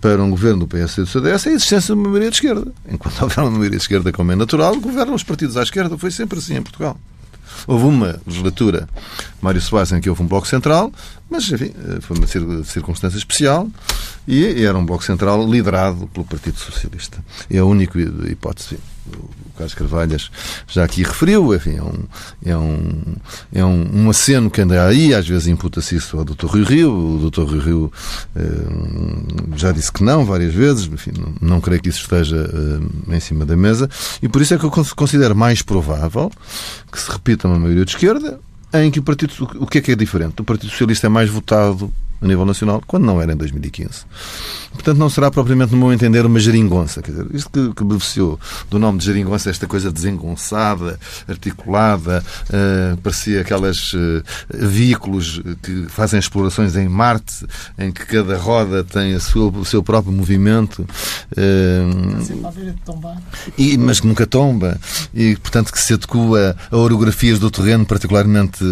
para 0.00 0.22
um 0.22 0.28
governo 0.28 0.66
do 0.66 0.68
PS 0.68 0.98
e 0.98 1.00
do 1.00 1.06
CDS 1.06 1.46
é 1.46 1.50
a 1.50 1.52
existência 1.54 1.94
de 1.94 2.00
uma 2.00 2.10
maioria 2.10 2.28
de 2.28 2.36
esquerda. 2.36 2.70
Enquanto 2.90 3.22
houver 3.22 3.38
uma 3.38 3.50
maioria 3.50 3.78
de 3.78 3.82
esquerda, 3.82 4.12
como 4.12 4.32
é 4.32 4.36
natural, 4.36 4.78
governam 4.78 5.14
os 5.14 5.22
partidos 5.22 5.56
à 5.56 5.62
esquerda. 5.62 5.96
Foi 5.96 6.10
sempre 6.10 6.38
assim 6.38 6.56
em 6.56 6.62
Portugal. 6.62 6.98
Houve 7.66 7.86
uma 7.86 8.20
legislatura, 8.26 8.86
Mário 9.40 9.60
Soares, 9.60 9.92
em 9.92 10.00
que 10.00 10.10
houve 10.10 10.22
um 10.22 10.26
bloco 10.26 10.46
central, 10.46 10.92
mas, 11.34 11.50
enfim, 11.50 11.72
foi 12.00 12.16
uma 12.16 12.64
circunstância 12.64 13.18
especial 13.18 13.68
e 14.26 14.64
era 14.64 14.78
um 14.78 14.86
bloco 14.86 15.02
central 15.02 15.44
liderado 15.50 16.06
pelo 16.08 16.24
Partido 16.24 16.58
Socialista. 16.58 17.18
É 17.50 17.58
a 17.58 17.64
única 17.64 17.98
hipótese 18.30 18.78
o 19.06 19.56
Carlos 19.56 19.74
Carvalhas 19.74 20.30
já 20.66 20.84
aqui 20.84 21.02
referiu, 21.02 21.54
enfim, 21.54 21.76
é 21.76 21.82
um, 21.82 22.04
é 22.44 22.56
um, 22.56 23.16
é 23.52 23.64
um, 23.64 24.04
um 24.04 24.10
aceno 24.10 24.50
que 24.50 24.60
anda 24.60 24.86
aí, 24.86 25.14
às 25.14 25.28
vezes 25.28 25.46
imputa-se 25.46 25.96
isso 25.96 26.16
ao 26.16 26.24
Dr. 26.24 26.46
Rui 26.46 26.64
Rio, 26.64 26.92
o 26.92 27.30
Dr. 27.30 27.42
Rui 27.42 27.60
Rio 27.60 27.92
eh, 28.34 28.40
já 29.56 29.72
disse 29.72 29.92
que 29.92 30.02
não 30.02 30.24
várias 30.24 30.54
vezes, 30.54 30.86
enfim, 30.86 31.12
não, 31.18 31.34
não 31.40 31.60
creio 31.60 31.82
que 31.82 31.90
isso 31.90 32.00
esteja 32.00 32.50
eh, 33.10 33.16
em 33.16 33.20
cima 33.20 33.44
da 33.44 33.56
mesa, 33.56 33.88
e 34.22 34.28
por 34.28 34.40
isso 34.40 34.54
é 34.54 34.58
que 34.58 34.64
eu 34.64 34.70
considero 34.70 35.36
mais 35.36 35.60
provável 35.60 36.30
que 36.90 36.98
se 36.98 37.10
repita 37.10 37.46
uma 37.46 37.58
maioria 37.58 37.84
de 37.84 37.90
esquerda, 37.90 38.40
em 38.82 38.90
que 38.90 38.98
o 38.98 39.02
Partido, 39.02 39.32
o 39.60 39.66
que 39.66 39.78
é 39.78 39.80
que 39.80 39.92
é 39.92 39.96
diferente? 39.96 40.40
O 40.40 40.44
Partido 40.44 40.70
Socialista 40.70 41.06
é 41.06 41.10
mais 41.10 41.30
votado 41.30 41.92
a 42.24 42.26
nível 42.26 42.46
nacional, 42.46 42.82
quando 42.86 43.04
não 43.04 43.20
era 43.20 43.32
em 43.32 43.36
2015. 43.36 44.06
Portanto, 44.72 44.98
não 44.98 45.08
será 45.08 45.30
propriamente, 45.30 45.72
no 45.72 45.78
meu 45.78 45.92
entender, 45.92 46.26
uma 46.26 46.40
geringonça. 46.40 47.00
Quer 47.00 47.12
dizer, 47.12 47.26
isto 47.32 47.50
que, 47.50 47.74
que 47.74 47.84
beneficiou 47.84 48.40
do 48.70 48.78
nome 48.78 48.98
de 48.98 49.04
geringonça, 49.04 49.50
esta 49.50 49.66
coisa 49.66 49.92
desengonçada, 49.92 50.98
articulada, 51.28 52.24
uh, 52.48 52.96
parecia 52.98 53.42
aquelas 53.42 53.92
uh, 53.92 54.22
veículos 54.52 55.40
que 55.62 55.86
fazem 55.88 56.18
explorações 56.18 56.74
em 56.76 56.88
Marte, 56.88 57.46
em 57.78 57.92
que 57.92 58.04
cada 58.06 58.36
roda 58.36 58.82
tem 58.82 59.14
a 59.14 59.20
sua, 59.20 59.50
o 59.50 59.64
seu 59.64 59.82
próprio 59.82 60.12
movimento. 60.12 60.86
Uh, 61.32 62.44
e, 63.56 63.78
mas 63.78 64.00
que 64.00 64.06
nunca 64.06 64.26
tomba. 64.26 64.78
E, 65.14 65.36
portanto, 65.36 65.72
que 65.72 65.78
se 65.78 65.94
adequa 65.94 66.56
a 66.70 66.76
orografias 66.76 67.38
do 67.38 67.50
terreno 67.50 67.84
particularmente 67.84 68.64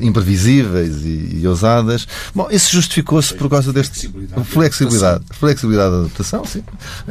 imprevisíveis 0.00 1.04
e, 1.04 1.38
e 1.40 1.46
ousadas. 1.46 2.06
Bom, 2.34 2.48
isso 2.50 2.71
justificou-se 2.72 3.34
por 3.34 3.48
causa 3.48 3.72
deste. 3.72 3.92
Flexibilidade. 4.00 4.44
Flexibilidade, 4.44 5.24
flexibilidade 5.30 5.90
da 5.90 5.98
adaptação, 6.00 6.44
sim. 6.44 6.62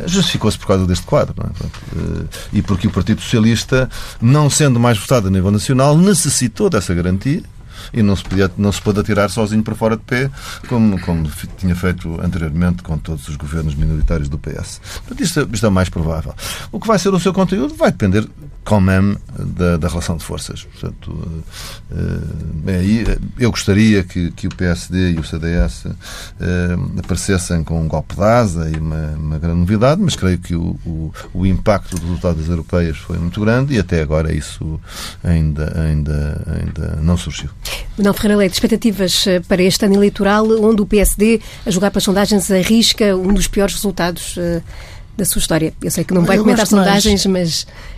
Justificou-se 0.05 0.57
por 0.57 0.67
causa 0.67 0.85
deste 0.85 1.05
quadro. 1.05 1.35
É? 1.39 2.25
E 2.53 2.61
porque 2.61 2.87
o 2.87 2.91
Partido 2.91 3.21
Socialista, 3.21 3.89
não 4.21 4.49
sendo 4.49 4.79
mais 4.79 4.97
votado 4.97 5.27
a 5.27 5.31
nível 5.31 5.51
nacional, 5.51 5.97
necessitou 5.97 6.69
dessa 6.69 6.93
garantia 6.93 7.43
e 7.93 8.01
não 8.01 8.15
se, 8.15 8.23
podia, 8.23 8.51
não 8.57 8.71
se 8.71 8.81
pôde 8.81 8.99
atirar 8.99 9.29
sozinho 9.29 9.63
para 9.63 9.75
fora 9.75 9.97
de 9.97 10.03
pé, 10.03 10.29
como, 10.67 10.99
como 11.01 11.29
tinha 11.57 11.75
feito 11.75 12.19
anteriormente 12.21 12.83
com 12.83 12.97
todos 12.97 13.27
os 13.27 13.35
governos 13.35 13.75
minoritários 13.75 14.29
do 14.29 14.37
PS. 14.37 14.81
Portanto, 14.99 15.21
isto, 15.21 15.49
isto 15.51 15.65
é 15.65 15.69
mais 15.69 15.89
provável. 15.89 16.33
O 16.71 16.79
que 16.79 16.87
vai 16.87 16.99
ser 16.99 17.09
o 17.13 17.19
seu 17.19 17.33
conteúdo 17.33 17.73
vai 17.75 17.91
depender, 17.91 18.27
como 18.63 18.81
mesmo, 18.81 19.17
da, 19.37 19.77
da 19.77 19.87
relação 19.87 20.17
de 20.17 20.23
forças. 20.23 20.63
Portanto, 20.63 21.43
é 22.67 22.75
aí, 22.75 23.05
eu 23.39 23.49
gostaria 23.49 24.03
que, 24.03 24.31
que 24.31 24.47
o 24.47 24.49
PSD 24.49 25.11
e 25.11 25.19
o 25.19 25.23
CDS 25.23 25.85
eh, 26.39 26.77
aparecessem 26.99 27.63
com 27.63 27.81
um 27.81 27.87
golpe 27.87 28.15
de 28.15 28.23
asa 28.23 28.69
e 28.69 28.77
uma, 28.77 29.07
uma 29.17 29.39
grande 29.39 29.59
novidade, 29.59 30.01
mas 30.01 30.15
creio 30.15 30.37
que 30.37 30.55
o, 30.55 30.79
o, 30.85 31.11
o 31.33 31.45
impacto 31.45 31.95
dos 31.95 32.03
resultados 32.03 32.47
europeias 32.47 32.97
foi 32.97 33.17
muito 33.17 33.41
grande 33.41 33.73
e 33.73 33.79
até 33.79 34.01
agora 34.01 34.33
isso 34.33 34.79
ainda, 35.23 35.73
ainda, 35.79 36.41
ainda 36.47 36.99
não 37.01 37.17
surgiu. 37.17 37.49
Manuel 37.97 38.13
Ferreira 38.13 38.37
Leite, 38.37 38.53
expectativas 38.53 39.25
eh, 39.27 39.39
para 39.39 39.61
este 39.63 39.85
ano 39.85 39.95
eleitoral, 39.95 40.47
onde 40.63 40.81
o 40.81 40.85
PSD, 40.85 41.41
a 41.65 41.71
julgar 41.71 41.91
pelas 41.91 42.03
sondagens, 42.03 42.49
arrisca 42.51 43.15
um 43.15 43.33
dos 43.33 43.47
piores 43.47 43.75
resultados 43.75 44.37
uh, 44.37 44.61
da 45.17 45.25
sua 45.25 45.39
história. 45.39 45.73
Eu 45.81 45.91
sei 45.91 46.03
que 46.03 46.13
não 46.13 46.23
vai 46.23 46.37
eu 46.37 46.43
comentar 46.43 46.67
sondagens, 46.67 47.25
mais, 47.25 47.65
mas. 47.65 47.91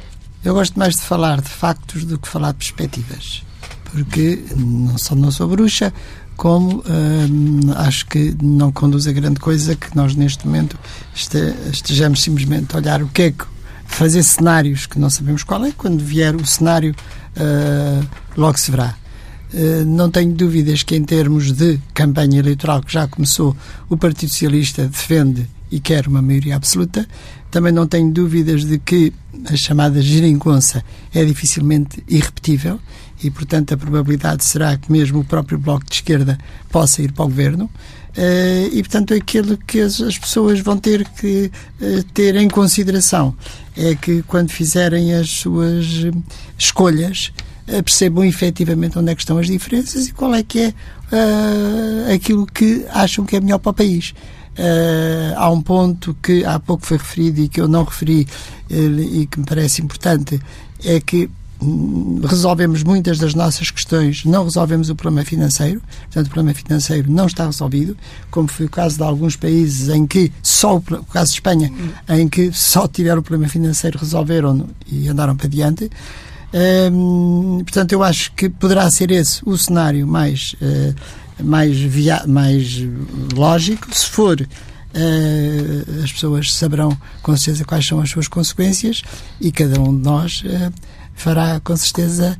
Eu 0.43 0.53
gosto 0.53 0.77
mais 0.77 0.95
de 0.95 1.01
falar 1.01 1.41
de 1.41 1.49
factos 1.49 2.03
do 2.03 2.17
que 2.17 2.27
falar 2.27 2.51
de 2.51 2.57
perspectivas. 2.57 3.43
Porque 3.85 4.43
não 4.55 4.97
só 4.97 5.15
não 5.15 5.31
sou 5.31 5.47
bruxa, 5.47 5.93
como 6.35 6.79
uh, 6.79 6.83
acho 7.77 8.05
que 8.07 8.35
não 8.41 8.71
conduz 8.71 9.07
a 9.07 9.11
grande 9.11 9.39
coisa 9.39 9.75
que 9.75 9.95
nós 9.95 10.15
neste 10.15 10.45
momento 10.45 10.77
estejamos 11.71 12.21
simplesmente 12.21 12.75
a 12.75 12.79
olhar 12.79 13.03
o 13.03 13.07
que 13.07 13.21
é 13.21 13.31
que 13.31 13.45
fazer 13.85 14.23
cenários 14.23 14.87
que 14.87 14.97
não 14.97 15.09
sabemos 15.09 15.43
qual 15.43 15.63
é, 15.63 15.71
quando 15.71 16.03
vier 16.03 16.35
o 16.35 16.45
cenário 16.45 16.95
uh, 17.37 18.05
logo 18.35 18.57
se 18.57 18.71
verá. 18.71 18.95
Eh, 19.53 19.83
não 19.85 20.09
tenho 20.09 20.33
dúvidas 20.33 20.81
que, 20.81 20.95
em 20.95 21.03
termos 21.03 21.51
de 21.51 21.79
campanha 21.93 22.39
eleitoral 22.39 22.81
que 22.81 22.91
já 22.91 23.07
começou, 23.07 23.55
o 23.87 23.95
Partido 23.95 24.29
Socialista 24.29 24.87
defende 24.87 25.47
e 25.71 25.79
quer 25.79 26.07
uma 26.07 26.21
maioria 26.21 26.55
absoluta. 26.55 27.07
Também 27.53 27.71
não 27.71 27.85
tenho 27.85 28.11
dúvidas 28.11 28.65
de 28.65 28.79
que 28.79 29.13
a 29.45 29.55
chamada 29.55 30.01
geringonça 30.01 30.83
é 31.13 31.23
dificilmente 31.23 32.03
irrepetível 32.09 32.79
e, 33.23 33.29
portanto, 33.29 33.75
a 33.75 33.77
probabilidade 33.77 34.43
será 34.43 34.75
que 34.75 34.91
mesmo 34.91 35.19
o 35.19 35.23
próprio 35.23 35.59
Bloco 35.59 35.85
de 35.85 35.93
Esquerda 35.93 36.35
possa 36.71 37.03
ir 37.03 37.11
para 37.11 37.25
o 37.25 37.27
governo. 37.27 37.65
Uh, 37.65 38.73
e, 38.73 38.81
portanto, 38.81 39.13
aquilo 39.13 39.55
que 39.55 39.81
as, 39.81 40.01
as 40.01 40.17
pessoas 40.17 40.61
vão 40.61 40.79
ter 40.79 41.07
que 41.09 41.51
uh, 41.79 42.03
ter 42.11 42.35
em 42.37 42.49
consideração 42.49 43.35
é 43.77 43.93
que, 43.93 44.23
quando 44.23 44.49
fizerem 44.49 45.13
as 45.13 45.29
suas 45.29 45.85
escolhas, 46.57 47.31
percebam 47.67 48.25
efetivamente 48.25 48.97
onde 48.97 49.11
é 49.11 49.15
que 49.15 49.21
estão 49.21 49.37
as 49.37 49.45
diferenças 49.45 50.07
e 50.07 50.11
qual 50.11 50.33
é 50.33 50.41
que 50.41 50.59
é 50.59 50.73
aquilo 52.13 52.47
que 52.47 52.83
acham 52.89 53.23
que 53.23 53.35
é 53.35 53.39
melhor 53.39 53.59
para 53.59 53.69
o 53.69 53.73
país. 53.73 54.13
Uh, 54.57 55.33
há 55.35 55.49
um 55.49 55.61
ponto 55.61 56.15
que 56.21 56.45
há 56.45 56.59
pouco 56.59 56.85
foi 56.85 56.97
referido 56.97 57.41
e 57.41 57.49
que 57.49 57.59
eu 57.59 57.67
não 57.67 57.83
referi 57.83 58.27
uh, 58.69 59.01
e 59.01 59.25
que 59.25 59.39
me 59.39 59.45
parece 59.45 59.81
importante, 59.81 60.39
é 60.85 60.99
que 60.99 61.27
hum, 61.59 62.21
resolvemos 62.23 62.83
muitas 62.83 63.17
das 63.17 63.33
nossas 63.33 63.71
questões, 63.71 64.23
não 64.25 64.43
resolvemos 64.43 64.91
o 64.91 64.95
problema 64.95 65.25
financeiro, 65.25 65.81
portanto, 66.03 66.27
o 66.27 66.29
problema 66.29 66.53
financeiro 66.55 67.11
não 67.11 67.25
está 67.25 67.45
resolvido, 67.45 67.97
como 68.29 68.47
foi 68.47 68.67
o 68.67 68.69
caso 68.69 68.97
de 68.97 69.03
alguns 69.03 69.35
países 69.35 69.89
em 69.89 70.05
que 70.05 70.31
só, 70.43 70.77
o 70.77 70.81
caso 70.81 71.31
de 71.31 71.37
Espanha, 71.37 71.71
em 72.09 72.27
que 72.29 72.51
só 72.53 72.87
tiveram 72.87 73.21
o 73.21 73.23
problema 73.23 73.49
financeiro, 73.49 73.97
resolveram 73.97 74.67
e 74.87 75.07
andaram 75.07 75.35
para 75.35 75.49
diante. 75.49 75.89
Hum, 76.91 77.61
portanto, 77.63 77.93
eu 77.93 78.03
acho 78.03 78.31
que 78.33 78.47
poderá 78.47 78.89
ser 78.91 79.09
esse 79.09 79.41
o 79.43 79.57
cenário 79.57 80.05
mais, 80.05 80.55
uh, 80.61 80.93
mais, 81.41 81.77
via 81.77 82.23
mais 82.27 82.79
lógico. 83.33 83.87
Se 83.95 84.05
for 84.07 84.39
uh, 84.41 86.03
as 86.03 86.11
pessoas 86.11 86.53
saberão 86.53 86.97
com 87.21 87.35
certeza 87.37 87.65
quais 87.65 87.85
são 87.85 87.99
as 87.99 88.09
suas 88.09 88.27
consequências 88.27 89.01
e 89.39 89.51
cada 89.51 89.79
um 89.79 89.95
de 89.95 90.03
nós 90.03 90.43
uh, 90.45 90.73
fará 91.13 91.59
com 91.59 91.75
certeza 91.75 92.37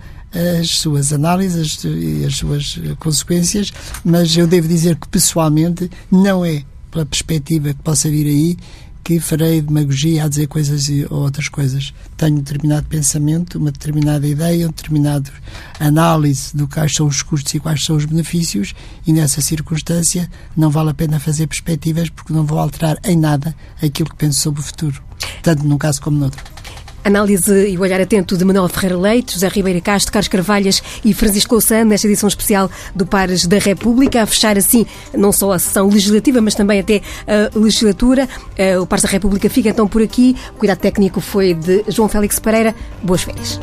as 0.59 0.69
suas 0.71 1.13
análises 1.13 1.83
e 1.83 2.25
as 2.25 2.37
suas 2.37 2.79
consequências, 2.97 3.71
mas 4.03 4.35
eu 4.35 4.47
devo 4.47 4.67
dizer 4.67 4.95
que 4.95 5.07
pessoalmente 5.07 5.91
não 6.11 6.43
é 6.43 6.63
pela 6.89 7.05
perspectiva 7.05 7.73
que 7.73 7.81
possa 7.81 8.09
vir 8.09 8.27
aí 8.27 8.57
que 9.03 9.19
farei 9.19 9.61
demagogia 9.61 10.23
a 10.23 10.27
dizer 10.27 10.47
coisas 10.47 10.87
ou 11.09 11.23
outras 11.23 11.49
coisas. 11.49 11.93
Tenho 12.15 12.37
um 12.37 12.41
determinado 12.41 12.87
pensamento, 12.87 13.57
uma 13.57 13.71
determinada 13.71 14.25
ideia, 14.25 14.65
uma 14.67 14.71
determinada 14.71 15.29
análise 15.79 16.55
do 16.55 16.67
quais 16.67 16.95
são 16.95 17.07
os 17.07 17.21
custos 17.21 17.53
e 17.53 17.59
quais 17.59 17.83
são 17.83 17.95
os 17.95 18.05
benefícios, 18.05 18.73
e 19.05 19.11
nessa 19.11 19.41
circunstância 19.41 20.29
não 20.55 20.69
vale 20.69 20.91
a 20.91 20.93
pena 20.93 21.19
fazer 21.19 21.47
perspectivas 21.47 22.09
porque 22.09 22.33
não 22.33 22.45
vou 22.45 22.59
alterar 22.59 22.97
em 23.03 23.17
nada 23.17 23.55
aquilo 23.81 24.09
que 24.09 24.15
penso 24.15 24.39
sobre 24.39 24.61
o 24.61 24.63
futuro, 24.63 25.03
tanto 25.41 25.65
num 25.65 25.77
caso 25.77 26.01
como 26.01 26.17
no 26.17 26.25
outro. 26.25 26.52
Análise 27.03 27.67
e 27.67 27.77
o 27.77 27.81
olhar 27.81 27.99
atento 27.99 28.37
de 28.37 28.45
Manuel 28.45 28.67
Ferreira 28.67 28.97
Leite, 28.97 29.33
José 29.33 29.47
Ribeiro 29.47 29.81
Castro, 29.81 30.11
Carlos 30.11 30.27
Carvalhas 30.27 30.81
e 31.03 31.13
Francisco 31.13 31.55
Louçã, 31.55 31.83
nesta 31.83 32.07
edição 32.07 32.27
especial 32.27 32.69
do 32.95 33.05
Pares 33.05 33.45
da 33.45 33.57
República, 33.57 34.21
a 34.21 34.25
fechar 34.25 34.57
assim 34.57 34.85
não 35.13 35.31
só 35.31 35.51
a 35.51 35.59
sessão 35.59 35.89
legislativa, 35.89 36.41
mas 36.41 36.55
também 36.55 36.79
até 36.79 37.01
a 37.27 37.57
legislatura. 37.57 38.27
Eh, 38.57 38.77
o 38.79 38.85
Pares 38.85 39.03
da 39.03 39.09
República 39.09 39.49
fica 39.49 39.69
então 39.69 39.87
por 39.87 40.01
aqui. 40.01 40.35
O 40.55 40.59
cuidado 40.59 40.79
técnico 40.79 41.21
foi 41.21 41.53
de 41.53 41.83
João 41.87 42.07
Félix 42.09 42.39
Pereira. 42.39 42.75
Boas 43.01 43.23
férias. 43.23 43.59